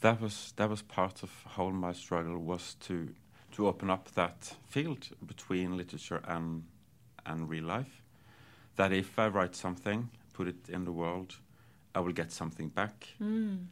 That 0.00 0.20
was 0.20 0.52
that 0.56 0.68
was 0.70 0.82
part 0.82 1.22
of 1.22 1.30
how 1.56 1.70
my 1.70 1.92
struggle 1.94 2.38
was 2.38 2.76
to 2.88 2.94
to 3.56 3.66
open 3.66 3.90
up 3.90 4.10
that 4.14 4.56
field 4.68 5.08
between 5.26 5.76
literature 5.76 6.20
and 6.28 6.62
and 7.24 7.50
real 7.50 7.64
life. 7.78 8.02
That 8.76 8.92
if 8.92 9.18
I 9.18 9.28
write 9.28 9.56
something, 9.56 10.08
put 10.32 10.48
it 10.48 10.68
in 10.68 10.84
the 10.84 10.92
world, 10.92 11.40
I 11.94 12.00
will 12.00 12.12
get 12.14 12.32
something 12.32 12.70
back, 12.74 13.08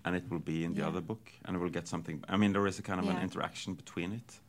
and 0.04 0.16
it 0.16 0.24
will 0.30 0.40
be 0.44 0.64
in 0.64 0.74
the 0.74 0.80
Yeah. 0.80 0.88
other 0.90 1.00
book, 1.02 1.30
and 1.44 1.56
I 1.56 1.60
will 1.60 1.72
get 1.72 1.88
something. 1.88 2.24
I 2.28 2.36
mean, 2.36 2.52
there 2.52 2.68
is 2.68 2.78
a 2.78 2.82
kind 2.82 3.00
of 3.00 3.08
an 3.08 3.22
interaction 3.22 3.74
between 3.74 4.12
it, 4.12 4.40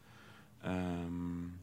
um, 0.63 1.59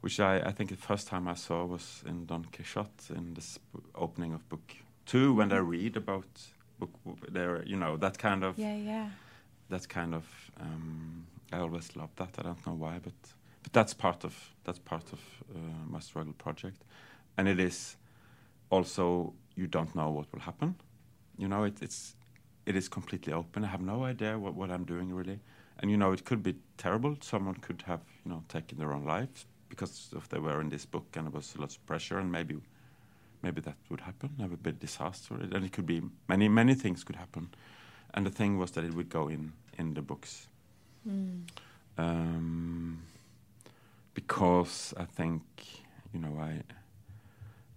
which 0.00 0.18
I, 0.20 0.38
I 0.40 0.52
think 0.52 0.70
the 0.70 0.76
first 0.76 1.08
time 1.08 1.28
I 1.28 1.34
saw 1.34 1.64
was 1.64 2.02
in 2.06 2.26
Don 2.26 2.44
Quixote 2.44 3.14
in 3.14 3.34
this 3.34 3.58
b- 3.72 3.80
opening 3.94 4.32
of 4.34 4.48
book 4.48 4.74
two, 5.06 5.34
when 5.34 5.48
they 5.48 5.60
read 5.60 5.96
about 5.96 6.26
book, 6.78 6.90
there, 7.28 7.62
you 7.64 7.76
know, 7.76 7.96
that 7.96 8.18
kind 8.18 8.44
of 8.44 8.58
Yeah, 8.58 8.76
yeah. 8.76 9.08
that 9.68 9.88
kind 9.88 10.14
of 10.14 10.24
um, 10.60 11.26
I 11.52 11.58
always 11.58 11.96
loved 11.96 12.16
that. 12.16 12.30
I 12.38 12.42
don't 12.42 12.66
know 12.66 12.74
why, 12.74 12.98
but 13.02 13.12
but 13.62 13.72
that's 13.72 13.94
part 13.94 14.24
of 14.24 14.34
that's 14.64 14.78
part 14.78 15.12
of 15.12 15.20
uh, 15.54 15.58
my 15.88 16.00
struggle 16.00 16.32
project, 16.32 16.82
and 17.36 17.48
it 17.48 17.60
is 17.60 17.96
also 18.70 19.34
you 19.56 19.66
don't 19.66 19.94
know 19.94 20.10
what 20.10 20.32
will 20.32 20.40
happen. 20.40 20.74
You 21.36 21.48
know, 21.48 21.64
it, 21.64 21.82
it's 21.82 22.14
it 22.66 22.76
is 22.76 22.88
completely 22.88 23.32
open. 23.32 23.64
I 23.64 23.68
have 23.68 23.82
no 23.82 24.04
idea 24.04 24.38
what, 24.38 24.54
what 24.54 24.70
I'm 24.70 24.84
doing 24.84 25.12
really, 25.12 25.40
and 25.78 25.90
you 25.90 25.96
know, 25.96 26.12
it 26.12 26.24
could 26.24 26.42
be 26.42 26.54
terrible. 26.76 27.16
Someone 27.20 27.56
could 27.56 27.82
have 27.86 28.00
you 28.24 28.30
know 28.30 28.44
taken 28.48 28.78
their 28.78 28.92
own 28.92 29.04
lives 29.04 29.46
because 29.70 30.08
if 30.14 30.28
they 30.28 30.38
were 30.38 30.60
in 30.60 30.68
this 30.68 30.84
book 30.84 31.06
and 31.16 31.26
there 31.26 31.32
was 31.32 31.56
lots 31.56 31.76
of 31.76 31.86
pressure, 31.86 32.18
and 32.18 32.30
maybe 32.30 32.56
maybe 33.42 33.62
that 33.62 33.76
would 33.88 34.00
happen. 34.00 34.30
Have 34.40 34.52
a 34.52 34.56
bit 34.56 34.78
disaster, 34.80 35.34
and 35.34 35.64
it 35.64 35.72
could 35.72 35.86
be 35.86 36.02
many 36.28 36.48
many 36.48 36.74
things 36.74 37.04
could 37.04 37.16
happen. 37.16 37.48
And 38.12 38.26
the 38.26 38.30
thing 38.30 38.58
was 38.58 38.72
that 38.72 38.84
it 38.84 38.92
would 38.94 39.08
go 39.08 39.28
in 39.28 39.52
in 39.78 39.94
the 39.94 40.02
books. 40.02 40.48
Um, 41.96 43.02
because 44.14 44.92
I 44.96 45.04
think, 45.04 45.42
you 46.12 46.20
know, 46.20 46.38
I 46.38 46.62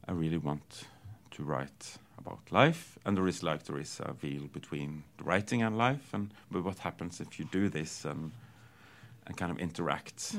I 0.08 0.12
really 0.12 0.38
want 0.40 0.88
to 1.32 1.44
write 1.44 1.98
about 2.18 2.52
life, 2.52 2.98
and 3.06 3.16
there 3.18 3.28
is 3.28 3.44
like 3.44 3.64
there 3.64 3.80
is 3.80 4.00
a 4.04 4.14
veil 4.14 4.48
between 4.52 5.04
the 5.18 5.24
writing 5.24 5.62
and 5.64 5.78
life, 5.78 6.14
and 6.14 6.34
but 6.52 6.64
what 6.64 6.80
happens 6.80 7.22
if 7.22 7.40
you 7.40 7.46
do 7.52 7.70
this 7.70 8.06
and 8.06 8.32
and 9.26 9.38
kind 9.38 9.52
of 9.52 9.60
interact 9.60 10.36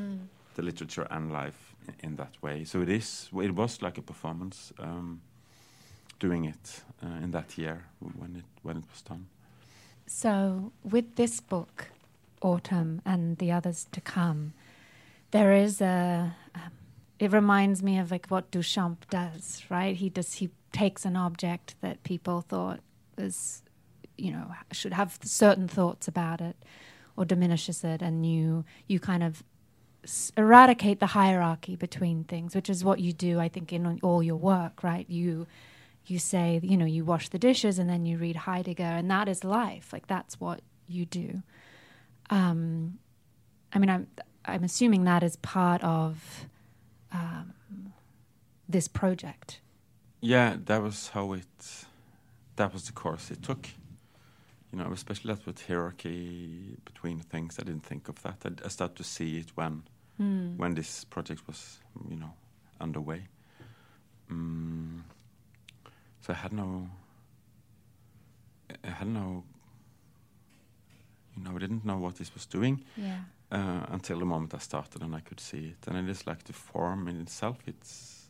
the 0.54 0.62
literature 0.62 1.06
and 1.10 1.32
life 1.32 1.74
in, 1.88 2.10
in 2.10 2.16
that 2.16 2.34
way? 2.42 2.64
So 2.64 2.80
it 2.80 2.88
is. 2.88 3.28
It 3.32 3.54
was 3.54 3.82
like 3.82 3.98
a 3.98 4.02
performance, 4.02 4.72
um, 4.78 5.20
doing 6.18 6.44
it 6.44 6.82
uh, 7.02 7.22
in 7.22 7.30
that 7.32 7.58
year 7.58 7.84
when 8.00 8.36
it 8.36 8.44
when 8.62 8.76
it 8.76 8.84
was 8.90 9.02
done. 9.02 9.26
So, 10.06 10.72
with 10.82 11.16
this 11.16 11.40
book, 11.40 11.90
Autumn, 12.42 13.00
and 13.04 13.38
the 13.38 13.50
others 13.52 13.86
to 13.92 14.00
come, 14.00 14.52
there 15.30 15.52
is 15.52 15.80
a. 15.80 16.34
Um, 16.54 16.72
it 17.18 17.32
reminds 17.32 17.82
me 17.82 17.98
of 17.98 18.10
like 18.10 18.26
what 18.26 18.50
Duchamp 18.50 19.08
does, 19.08 19.62
right? 19.70 19.96
He 19.96 20.10
does. 20.10 20.34
He 20.34 20.50
takes 20.72 21.04
an 21.04 21.16
object 21.16 21.76
that 21.80 22.02
people 22.02 22.42
thought 22.42 22.80
was, 23.16 23.62
you 24.18 24.32
know, 24.32 24.52
should 24.72 24.92
have 24.92 25.18
certain 25.22 25.68
thoughts 25.68 26.06
about 26.08 26.40
it, 26.40 26.56
or 27.16 27.24
diminishes 27.24 27.82
it, 27.84 28.02
and 28.02 28.26
you 28.26 28.64
you 28.86 29.00
kind 29.00 29.22
of 29.22 29.42
s- 30.04 30.32
eradicate 30.36 31.00
the 31.00 31.06
hierarchy 31.08 31.76
between 31.76 32.24
things, 32.24 32.54
which 32.54 32.70
is 32.70 32.84
what 32.84 33.00
you 33.00 33.12
do, 33.12 33.40
I 33.40 33.48
think, 33.48 33.72
in 33.72 33.98
all 34.02 34.22
your 34.22 34.36
work, 34.36 34.82
right? 34.82 35.08
You 35.08 35.46
you 36.06 36.18
say, 36.18 36.60
you 36.62 36.76
know, 36.76 36.84
you 36.84 37.04
wash 37.04 37.30
the 37.30 37.38
dishes 37.38 37.78
and 37.78 37.88
then 37.88 38.04
you 38.04 38.18
read 38.18 38.36
Heidegger, 38.36 38.82
and 38.82 39.10
that 39.10 39.28
is 39.28 39.42
life. 39.42 39.92
Like 39.92 40.06
that's 40.06 40.38
what 40.38 40.60
you 40.86 41.06
do. 41.06 41.42
Um, 42.30 42.98
I 43.72 43.78
mean, 43.78 43.90
I'm 43.90 44.06
I'm 44.44 44.64
assuming 44.64 45.04
that 45.04 45.22
is 45.22 45.36
part 45.36 45.82
of 45.82 46.46
um, 47.12 47.54
this 48.68 48.88
project. 48.88 49.60
Yeah, 50.20 50.56
that 50.66 50.82
was 50.82 51.08
how 51.08 51.32
it. 51.32 51.86
That 52.56 52.72
was 52.72 52.84
the 52.86 52.92
course 52.92 53.30
it 53.30 53.42
took. 53.42 53.68
You 54.72 54.78
know, 54.78 54.90
especially 54.92 55.32
that 55.34 55.46
with 55.46 55.66
hierarchy 55.66 56.76
between 56.84 57.20
things. 57.20 57.58
I 57.58 57.62
didn't 57.62 57.84
think 57.84 58.08
of 58.08 58.22
that. 58.22 58.38
I, 58.44 58.50
I 58.64 58.68
started 58.68 58.96
to 58.96 59.04
see 59.04 59.38
it 59.38 59.50
when 59.54 59.84
when 60.16 60.74
this 60.74 61.04
project 61.04 61.42
was, 61.46 61.80
you 62.08 62.16
know, 62.16 62.32
underway. 62.80 63.26
Mm, 64.30 65.02
so 66.20 66.32
I 66.32 66.36
had 66.36 66.52
no. 66.52 66.88
I 68.84 68.90
had 68.90 69.08
no. 69.08 69.44
You 71.36 71.42
know, 71.42 71.56
I 71.56 71.58
didn't 71.58 71.84
know 71.84 71.98
what 71.98 72.14
this 72.16 72.32
was 72.34 72.46
doing 72.46 72.84
Yeah. 72.96 73.18
uh, 73.50 73.86
until 73.92 74.18
the 74.20 74.24
moment 74.24 74.54
I 74.54 74.58
started 74.58 75.02
and 75.02 75.14
I 75.16 75.20
could 75.20 75.40
see 75.40 75.74
it. 75.74 75.88
And 75.88 75.96
it 75.96 76.08
is 76.10 76.26
like 76.26 76.44
the 76.44 76.52
form 76.52 77.08
in 77.08 77.20
itself. 77.20 77.58
It's 77.66 78.28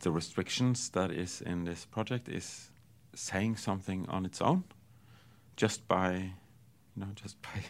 the 0.00 0.10
restrictions 0.10 0.90
that 0.90 1.12
is 1.12 1.40
in 1.40 1.64
this 1.64 1.84
project 1.86 2.28
is 2.28 2.70
saying 3.14 3.56
something 3.56 4.08
on 4.08 4.24
its 4.26 4.40
own, 4.42 4.64
just 5.56 5.86
by, 5.86 6.12
you 6.16 6.32
know, 6.96 7.12
just 7.14 7.40
by 7.54 7.62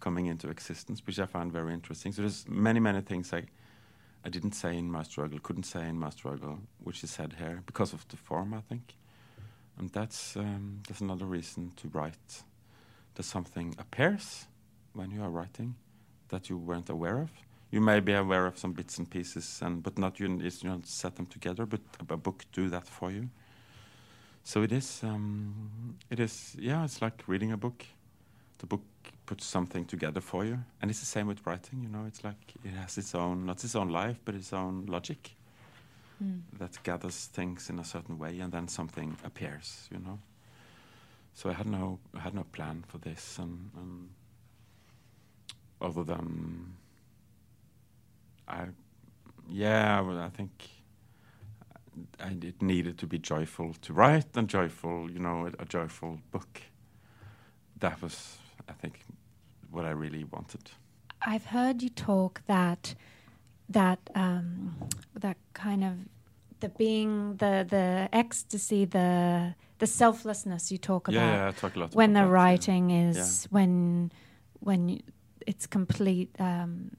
coming 0.00 0.26
into 0.26 0.48
existence, 0.48 1.02
which 1.06 1.18
I 1.18 1.26
found 1.26 1.52
very 1.52 1.72
interesting. 1.72 2.12
So 2.12 2.22
there's 2.22 2.46
many, 2.48 2.80
many 2.80 3.00
things 3.00 3.32
I, 3.32 3.44
I 4.24 4.28
didn't 4.28 4.52
say 4.52 4.76
in 4.76 4.90
my 4.90 5.02
struggle, 5.02 5.38
couldn't 5.40 5.64
say 5.64 5.88
in 5.88 5.98
my 5.98 6.10
struggle, 6.10 6.58
which 6.82 7.04
is 7.04 7.10
said 7.10 7.34
here 7.38 7.62
because 7.66 7.92
of 7.92 8.06
the 8.08 8.16
form, 8.16 8.54
I 8.54 8.60
think. 8.60 8.94
And 9.78 9.90
that's 9.90 10.36
um, 10.36 10.80
that's 10.88 11.00
another 11.00 11.24
reason 11.24 11.72
to 11.76 11.88
write. 11.88 12.42
That 13.14 13.22
something 13.24 13.74
appears 13.78 14.46
when 14.92 15.10
you 15.10 15.22
are 15.22 15.30
writing 15.30 15.74
that 16.28 16.48
you 16.48 16.56
weren't 16.56 16.88
aware 16.90 17.18
of. 17.18 17.30
You 17.70 17.80
may 17.80 18.00
be 18.00 18.14
aware 18.14 18.46
of 18.46 18.58
some 18.58 18.72
bits 18.72 18.98
and 18.98 19.08
pieces, 19.10 19.60
and 19.62 19.82
but 19.82 19.98
not 19.98 20.18
you, 20.18 20.28
you 20.28 20.50
don't 20.62 20.86
set 20.86 21.16
them 21.16 21.26
together. 21.26 21.66
But 21.66 21.80
a, 22.08 22.16
book 22.16 22.44
do 22.52 22.70
that 22.70 22.86
for 22.86 23.10
you. 23.10 23.28
So 24.42 24.62
it 24.62 24.72
is. 24.72 25.00
Um, 25.02 25.96
it 26.10 26.18
is. 26.18 26.56
Yeah, 26.58 26.84
it's 26.84 27.02
like 27.02 27.22
reading 27.26 27.52
a 27.52 27.56
book. 27.56 27.84
The 28.58 28.66
book 28.66 28.82
puts 29.26 29.44
something 29.44 29.84
together 29.84 30.20
for 30.20 30.44
you, 30.44 30.58
and 30.80 30.90
it's 30.90 31.00
the 31.00 31.06
same 31.06 31.26
with 31.26 31.46
writing. 31.46 31.82
You 31.82 31.88
know, 31.88 32.04
it's 32.06 32.24
like 32.24 32.54
it 32.64 32.70
has 32.72 32.98
its 32.98 33.14
own, 33.14 33.46
not 33.46 33.62
its 33.64 33.74
own 33.76 33.88
life, 33.88 34.18
but 34.24 34.34
its 34.34 34.52
own 34.52 34.86
logic 34.86 35.34
Mm. 36.22 36.40
that 36.58 36.82
gathers 36.82 37.26
things 37.26 37.70
in 37.70 37.78
a 37.78 37.84
certain 37.84 38.18
way, 38.18 38.40
and 38.40 38.50
then 38.52 38.66
something 38.66 39.16
appears. 39.24 39.88
You 39.92 40.00
know. 40.00 40.18
So 41.34 41.48
I 41.50 41.52
had 41.52 41.66
no, 41.68 42.00
I 42.12 42.18
had 42.18 42.34
no 42.34 42.42
plan 42.42 42.84
for 42.88 42.98
this, 42.98 43.38
and, 43.38 43.70
and 43.76 44.08
other 45.80 46.02
than 46.02 46.74
I, 48.48 48.66
yeah, 49.48 50.00
well, 50.00 50.18
I 50.18 50.28
think 50.30 50.50
I, 52.20 52.30
it 52.42 52.60
needed 52.60 52.98
to 52.98 53.06
be 53.06 53.18
joyful 53.18 53.74
to 53.82 53.92
write 53.92 54.36
and 54.36 54.48
joyful, 54.48 55.10
you 55.10 55.18
know, 55.20 55.46
a, 55.46 55.62
a 55.62 55.64
joyful 55.64 56.18
book. 56.32 56.62
That 57.78 58.02
was, 58.02 58.38
I 58.68 58.72
think, 58.72 59.00
what 59.70 59.84
I 59.84 59.90
really 59.90 60.24
wanted. 60.24 60.70
I've 61.22 61.46
heard 61.46 61.82
you 61.82 61.88
talk 61.90 62.42
that 62.46 62.94
that 63.68 63.98
um, 64.14 64.74
that 65.14 65.36
kind 65.52 65.84
of 65.84 65.92
the 66.60 66.68
being 66.68 67.36
the 67.36 67.66
the 67.68 68.08
ecstasy 68.12 68.84
the 68.84 69.54
the 69.78 69.86
selflessness 69.86 70.70
you 70.72 70.78
talk 70.78 71.08
Yeah, 71.08 71.14
about 71.18 71.34
yeah, 71.36 71.48
I 71.48 71.50
talk 71.52 71.76
a 71.76 71.78
lot 71.80 71.94
when 71.94 72.10
about 72.10 72.20
the 72.20 72.26
that, 72.26 72.30
yeah. 72.36 72.42
writing 72.42 72.90
is 72.90 73.46
when 73.50 74.10
when 74.60 74.88
you, 74.88 75.00
it's 75.46 75.66
complete 75.66 76.30
um, 76.40 76.90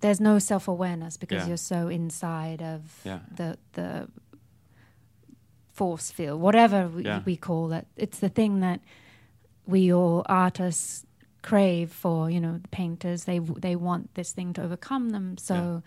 there's 0.00 0.20
no 0.20 0.38
self-awareness 0.38 1.16
because 1.16 1.42
Yeah. 1.42 1.48
you're 1.48 1.56
so 1.56 1.88
inside 1.88 2.62
of 2.62 2.80
Yeah. 3.04 3.20
the 3.36 3.58
the 3.72 4.08
force 5.72 6.10
field 6.10 6.40
whatever 6.40 6.88
we, 6.88 7.04
Yeah. 7.04 7.22
we 7.24 7.36
call 7.36 7.72
it 7.72 7.86
it's 7.96 8.18
the 8.18 8.28
thing 8.28 8.60
that 8.60 8.80
we 9.66 9.92
all 9.92 10.22
artists 10.26 11.04
crave 11.48 11.90
for 12.04 12.28
you 12.34 12.40
know 12.44 12.54
the 12.58 12.68
painters 12.68 13.24
they 13.24 13.38
they 13.66 13.74
want 13.88 14.04
this 14.14 14.30
thing 14.32 14.52
to 14.52 14.62
overcome 14.62 15.10
them 15.16 15.26
so 15.38 15.54
Yeah. 15.54 15.80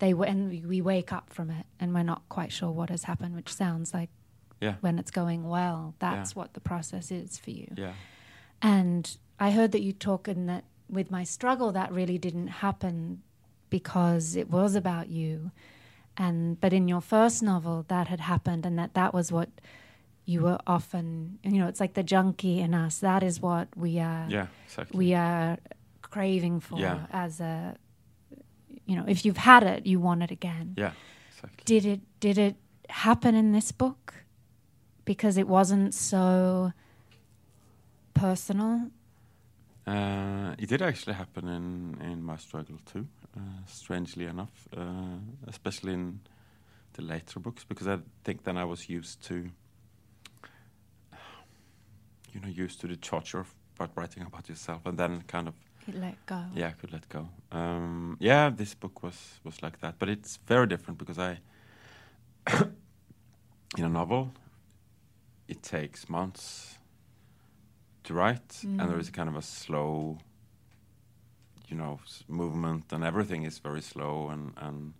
they 0.00 0.10
w- 0.18 0.28
and 0.30 0.40
we, 0.72 0.80
wake 0.92 1.12
up 1.18 1.26
from 1.36 1.50
it 1.58 1.66
and 1.80 1.94
we're 1.94 2.10
not 2.14 2.22
quite 2.36 2.52
sure 2.58 2.70
what 2.78 2.90
has 2.90 3.04
happened 3.04 3.32
which 3.36 3.52
sounds 3.62 3.88
like 3.98 4.10
Yeah. 4.60 4.74
when 4.80 4.98
it's 4.98 5.10
going 5.22 5.42
well 5.56 5.94
that's 5.98 6.30
Yeah. 6.32 6.38
what 6.40 6.54
the 6.54 6.60
process 6.70 7.06
is 7.10 7.38
for 7.38 7.50
you 7.60 7.68
Yeah, 7.76 7.92
and 8.62 9.02
I 9.38 9.50
heard 9.58 9.70
that 9.72 9.82
you 9.82 9.92
talk 9.92 10.28
in 10.28 10.46
that 10.46 10.64
with 10.88 11.10
my 11.10 11.24
struggle 11.24 11.70
that 11.72 11.92
really 11.92 12.18
didn't 12.18 12.48
happen 12.66 13.22
because 13.70 14.36
it 14.36 14.48
was 14.50 14.74
about 14.74 15.08
you. 15.08 15.50
And 16.16 16.60
but 16.60 16.72
in 16.72 16.86
your 16.88 17.00
first 17.00 17.42
novel 17.42 17.84
that 17.88 18.06
had 18.08 18.20
happened 18.20 18.64
and 18.66 18.78
that 18.78 18.94
that 18.94 19.12
was 19.12 19.32
what 19.32 19.48
you 20.26 20.40
were 20.42 20.58
often 20.66 21.38
you 21.42 21.58
know, 21.60 21.68
it's 21.68 21.80
like 21.80 21.94
the 21.94 22.02
junkie 22.02 22.60
in 22.60 22.74
us. 22.74 22.98
That 23.00 23.22
is 23.22 23.40
what 23.40 23.68
we 23.76 23.98
are 24.00 24.26
yeah, 24.28 24.46
exactly. 24.66 24.98
we 24.98 25.14
are 25.14 25.58
craving 26.02 26.60
for 26.60 26.78
Yeah. 26.80 27.06
as 27.10 27.40
a 27.40 27.76
you 28.86 28.96
know, 28.96 29.04
if 29.08 29.24
you've 29.24 29.38
had 29.38 29.62
it, 29.62 29.86
you 29.86 29.98
want 30.00 30.22
it 30.22 30.30
again. 30.30 30.74
yeah, 30.76 30.92
exactly. 31.30 31.62
Did 31.64 31.84
it 31.86 32.00
did 32.20 32.38
it 32.38 32.56
happen 32.88 33.34
in 33.34 33.52
this 33.52 33.72
book? 33.72 34.14
Because 35.04 35.36
it 35.40 35.46
wasn't 35.48 35.94
so 35.94 36.72
personal 38.14 38.90
Uh, 39.86 40.54
it 40.58 40.68
did 40.68 40.80
actually 40.80 41.12
happen 41.14 41.46
in, 41.48 42.00
in 42.10 42.22
my 42.22 42.36
struggle 42.38 42.78
too, 42.92 43.06
uh, 43.36 43.40
strangely 43.66 44.24
enough, 44.24 44.66
uh, 44.74 45.18
especially 45.46 45.92
in 45.92 46.20
the 46.94 47.02
later 47.02 47.38
books, 47.40 47.64
because 47.64 47.86
I 47.86 47.98
think 48.24 48.44
then 48.44 48.56
I 48.56 48.64
was 48.64 48.88
used 48.88 49.22
to, 49.28 49.50
you 52.34 52.40
know, 52.40 52.48
used 52.48 52.80
to 52.80 52.86
the 52.88 52.96
torture 52.96 53.38
of 53.40 53.54
about 53.76 53.90
writing 53.96 54.22
about 54.24 54.48
yourself, 54.48 54.86
and 54.86 54.98
then 54.98 55.22
kind 55.26 55.48
of 55.48 55.54
Could 55.84 55.94
let 56.00 56.14
go. 56.26 56.42
yeah, 56.54 56.68
I 56.68 56.72
could 56.72 56.92
let 56.92 57.08
go. 57.08 57.28
Um, 57.52 58.16
yeah, 58.20 58.50
this 58.50 58.74
book 58.74 59.02
was 59.02 59.40
was 59.44 59.62
like 59.62 59.78
that, 59.80 59.98
but 59.98 60.08
it's 60.08 60.38
very 60.46 60.66
different 60.66 60.98
because 60.98 61.18
I, 61.18 61.38
in 63.78 63.84
a 63.84 63.88
novel, 63.88 64.32
it 65.48 65.62
takes 65.62 66.08
months 66.08 66.78
to 68.04 68.14
write, 68.14 68.60
and 68.62 68.90
there 68.90 68.98
is 68.98 69.10
kind 69.10 69.28
of 69.28 69.36
a 69.36 69.42
slow, 69.42 70.18
you 71.68 71.76
know, 71.76 71.98
s- 72.04 72.24
movement, 72.28 72.92
and 72.92 73.02
everything 73.04 73.44
is 73.44 73.58
very 73.58 73.82
slow, 73.82 74.28
and 74.28 74.52
and 74.56 74.94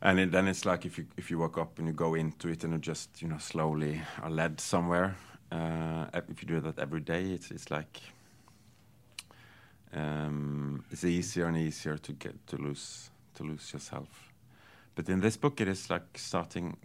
and 0.00 0.20
it, 0.20 0.30
then 0.32 0.48
it's 0.48 0.64
like 0.64 0.86
if 0.86 0.96
you 0.98 1.06
if 1.16 1.30
you 1.30 1.38
wake 1.38 1.58
up 1.58 1.78
and 1.78 1.86
you 1.88 1.92
go 1.94 2.14
into 2.14 2.48
it 2.48 2.64
and 2.64 2.72
you 2.72 2.78
just 2.78 3.20
you 3.22 3.28
know 3.28 3.38
slowly 3.38 4.00
are 4.22 4.30
led 4.30 4.60
somewhere. 4.60 5.16
Uh, 5.50 6.06
if 6.28 6.42
you 6.42 6.48
do 6.48 6.60
that 6.60 6.78
every 6.78 7.00
day, 7.00 7.32
it's 7.32 7.50
it's 7.50 7.70
like 7.70 8.00
um, 9.94 10.84
it's 10.90 11.04
easier 11.04 11.46
and 11.46 11.56
easier 11.56 11.98
to 11.98 12.12
get 12.12 12.46
to 12.46 12.56
lose 12.56 13.10
to 13.34 13.44
lose 13.44 13.72
yourself. 13.72 14.08
But 14.94 15.08
in 15.08 15.20
this 15.20 15.36
book, 15.36 15.60
it 15.60 15.68
is 15.68 15.90
like 15.90 16.18
starting, 16.18 16.76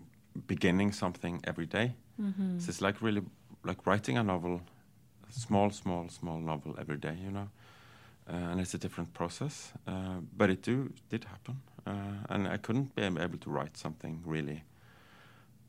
beginning 0.48 0.94
something 0.94 1.42
every 1.46 1.66
day. 1.66 1.94
So 2.60 2.70
it's 2.70 2.82
like 2.82 3.02
really 3.02 3.24
like 3.64 3.86
writing 3.86 4.18
a 4.18 4.24
novel, 4.24 4.62
a 5.30 5.34
small, 5.34 5.72
small, 5.72 6.10
small 6.10 6.40
novel 6.40 6.76
every 6.80 6.98
day. 6.98 7.18
You 7.24 7.32
know, 7.32 7.50
uh, 8.30 8.52
and 8.52 8.62
it's 8.62 8.74
a 8.74 8.78
different 8.78 9.14
process. 9.14 9.74
Uh, 9.88 10.22
but 10.38 10.50
it 10.50 10.62
do 10.62 10.94
did 11.10 11.26
happen, 11.26 11.62
uh, 11.86 12.34
and 12.34 12.48
I 12.48 12.58
couldn't 12.58 12.96
be 12.96 13.04
able 13.04 13.38
to 13.40 13.50
write 13.50 13.78
something 13.78 14.22
really 14.26 14.64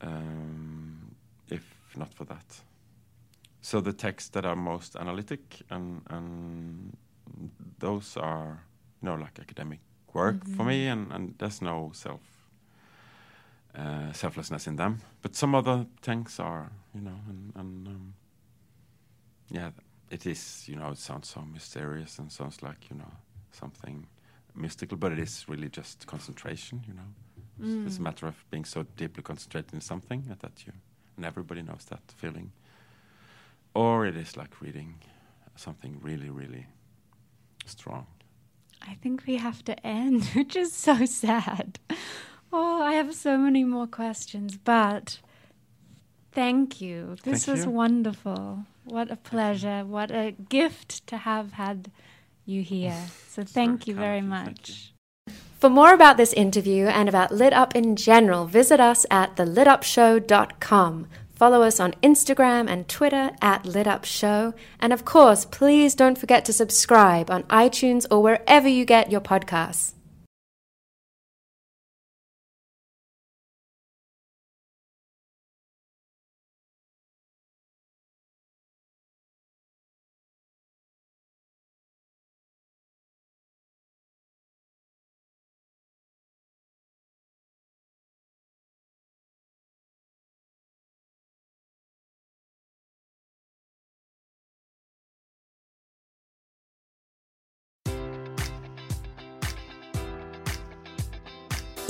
um, 0.01 1.15
if 1.51 1.65
not 1.97 2.13
for 2.15 2.25
that. 2.25 2.61
So 3.65 3.81
the 3.81 3.95
texts 3.95 4.29
that 4.33 4.45
are 4.45 4.57
most 4.57 4.95
analytic 4.95 5.63
and 5.71 6.03
and 6.11 6.95
those 7.79 8.15
are 8.19 8.61
you 9.01 9.09
know 9.09 9.15
like 9.15 9.39
academic 9.41 9.81
work 10.13 10.47
for 10.57 10.65
me, 10.65 10.87
and, 10.87 11.11
and 11.11 11.35
there's 11.39 11.63
no 11.63 11.91
self 11.95 12.21
uh, 13.75 14.13
selflessness 14.13 14.67
in 14.67 14.77
them. 14.77 15.01
But 15.23 15.35
some 15.35 15.55
other 15.55 15.87
things 16.03 16.39
are 16.39 16.71
you 16.95 17.01
know, 17.01 17.19
and, 17.27 17.53
and 17.57 17.89
um, 17.89 18.15
yeah, 19.51 19.71
it 20.11 20.27
is 20.27 20.69
you 20.69 20.77
know 20.77 20.91
it 20.91 20.99
sounds 20.99 21.29
so 21.29 21.41
mysterious 21.41 22.19
and 22.19 22.31
sounds 22.31 22.63
like 22.63 22.91
you 22.91 22.97
know 22.99 23.13
something 23.53 24.07
mystical, 24.55 24.99
but 24.99 25.11
it 25.13 25.19
is 25.19 25.47
really 25.49 25.71
just 25.71 26.07
concentration. 26.07 26.85
You 26.87 26.95
know, 26.95 27.09
it's, 27.63 27.87
it's 27.87 27.99
a 27.99 28.03
matter 28.03 28.27
of 28.27 28.37
being 28.51 28.67
so 28.67 28.85
deeply 28.97 29.23
concentrated 29.23 29.73
in 29.73 29.81
something 29.81 30.37
that 30.43 30.67
you 30.67 30.73
and 31.17 31.25
everybody 31.25 31.63
knows 31.63 31.87
that 31.87 32.03
feeling. 32.15 32.53
Or 33.75 34.07
it 34.07 34.17
is 34.17 34.37
like 34.37 34.61
reading 34.61 34.95
something 35.57 35.99
really, 36.03 36.31
really 36.31 36.67
strong. 37.67 38.07
I 38.87 38.95
think 38.95 39.25
we 39.27 39.37
have 39.37 39.65
to 39.65 39.87
end, 39.87 40.25
which 40.35 40.57
is 40.57 40.73
so 40.73 41.07
sad. 41.07 41.79
Oh, 42.53 42.83
I 42.83 42.93
have 42.95 43.15
so 43.15 43.37
many 43.37 43.65
more 43.65 43.87
questions, 43.87 44.57
but 44.57 45.19
thank 46.33 46.81
you. 46.81 47.17
This 47.25 47.45
Thank 47.47 47.57
was 47.57 47.65
you. 47.65 47.73
wonderful. 47.73 48.67
What 48.85 49.11
a 49.11 49.17
pleasure. 49.17 49.85
What 49.85 50.11
a 50.11 50.33
gift 50.49 51.07
to 51.09 51.17
have 51.17 51.53
had 51.53 51.91
you 52.45 52.63
here. 52.63 53.07
So 53.35 53.43
thank 53.43 53.85
very 53.85 53.91
you 53.91 53.95
very 53.97 54.21
kind 54.21 54.33
of 54.33 54.39
you. 54.39 54.47
much. 54.47 54.93
You. 55.27 55.35
For 55.59 55.69
more 55.69 55.93
about 55.93 56.17
this 56.19 56.33
interview 56.35 56.87
and 56.87 57.09
about 57.09 57.33
Lit 57.33 57.53
Up 57.53 57.75
in 57.75 57.97
general, 57.97 58.47
visit 58.47 58.79
us 58.79 59.05
at 59.11 59.35
thelitupshow.com. 59.35 61.09
Follow 61.35 61.63
us 61.63 61.81
on 61.81 61.95
Instagram 62.03 62.69
and 62.69 62.87
Twitter 62.87 63.33
at 63.43 63.67
Lit 63.67 63.87
Up 63.87 64.05
Show. 64.05 64.55
And 64.79 64.93
of 64.93 65.05
course, 65.05 65.45
please 65.45 65.95
don't 65.95 66.19
forget 66.19 66.45
to 66.45 66.53
subscribe 66.53 67.31
on 67.31 67.43
iTunes 67.45 68.07
or 68.11 68.23
wherever 68.23 68.69
you 68.69 68.85
get 68.85 69.11
your 69.11 69.21
podcasts. 69.21 69.94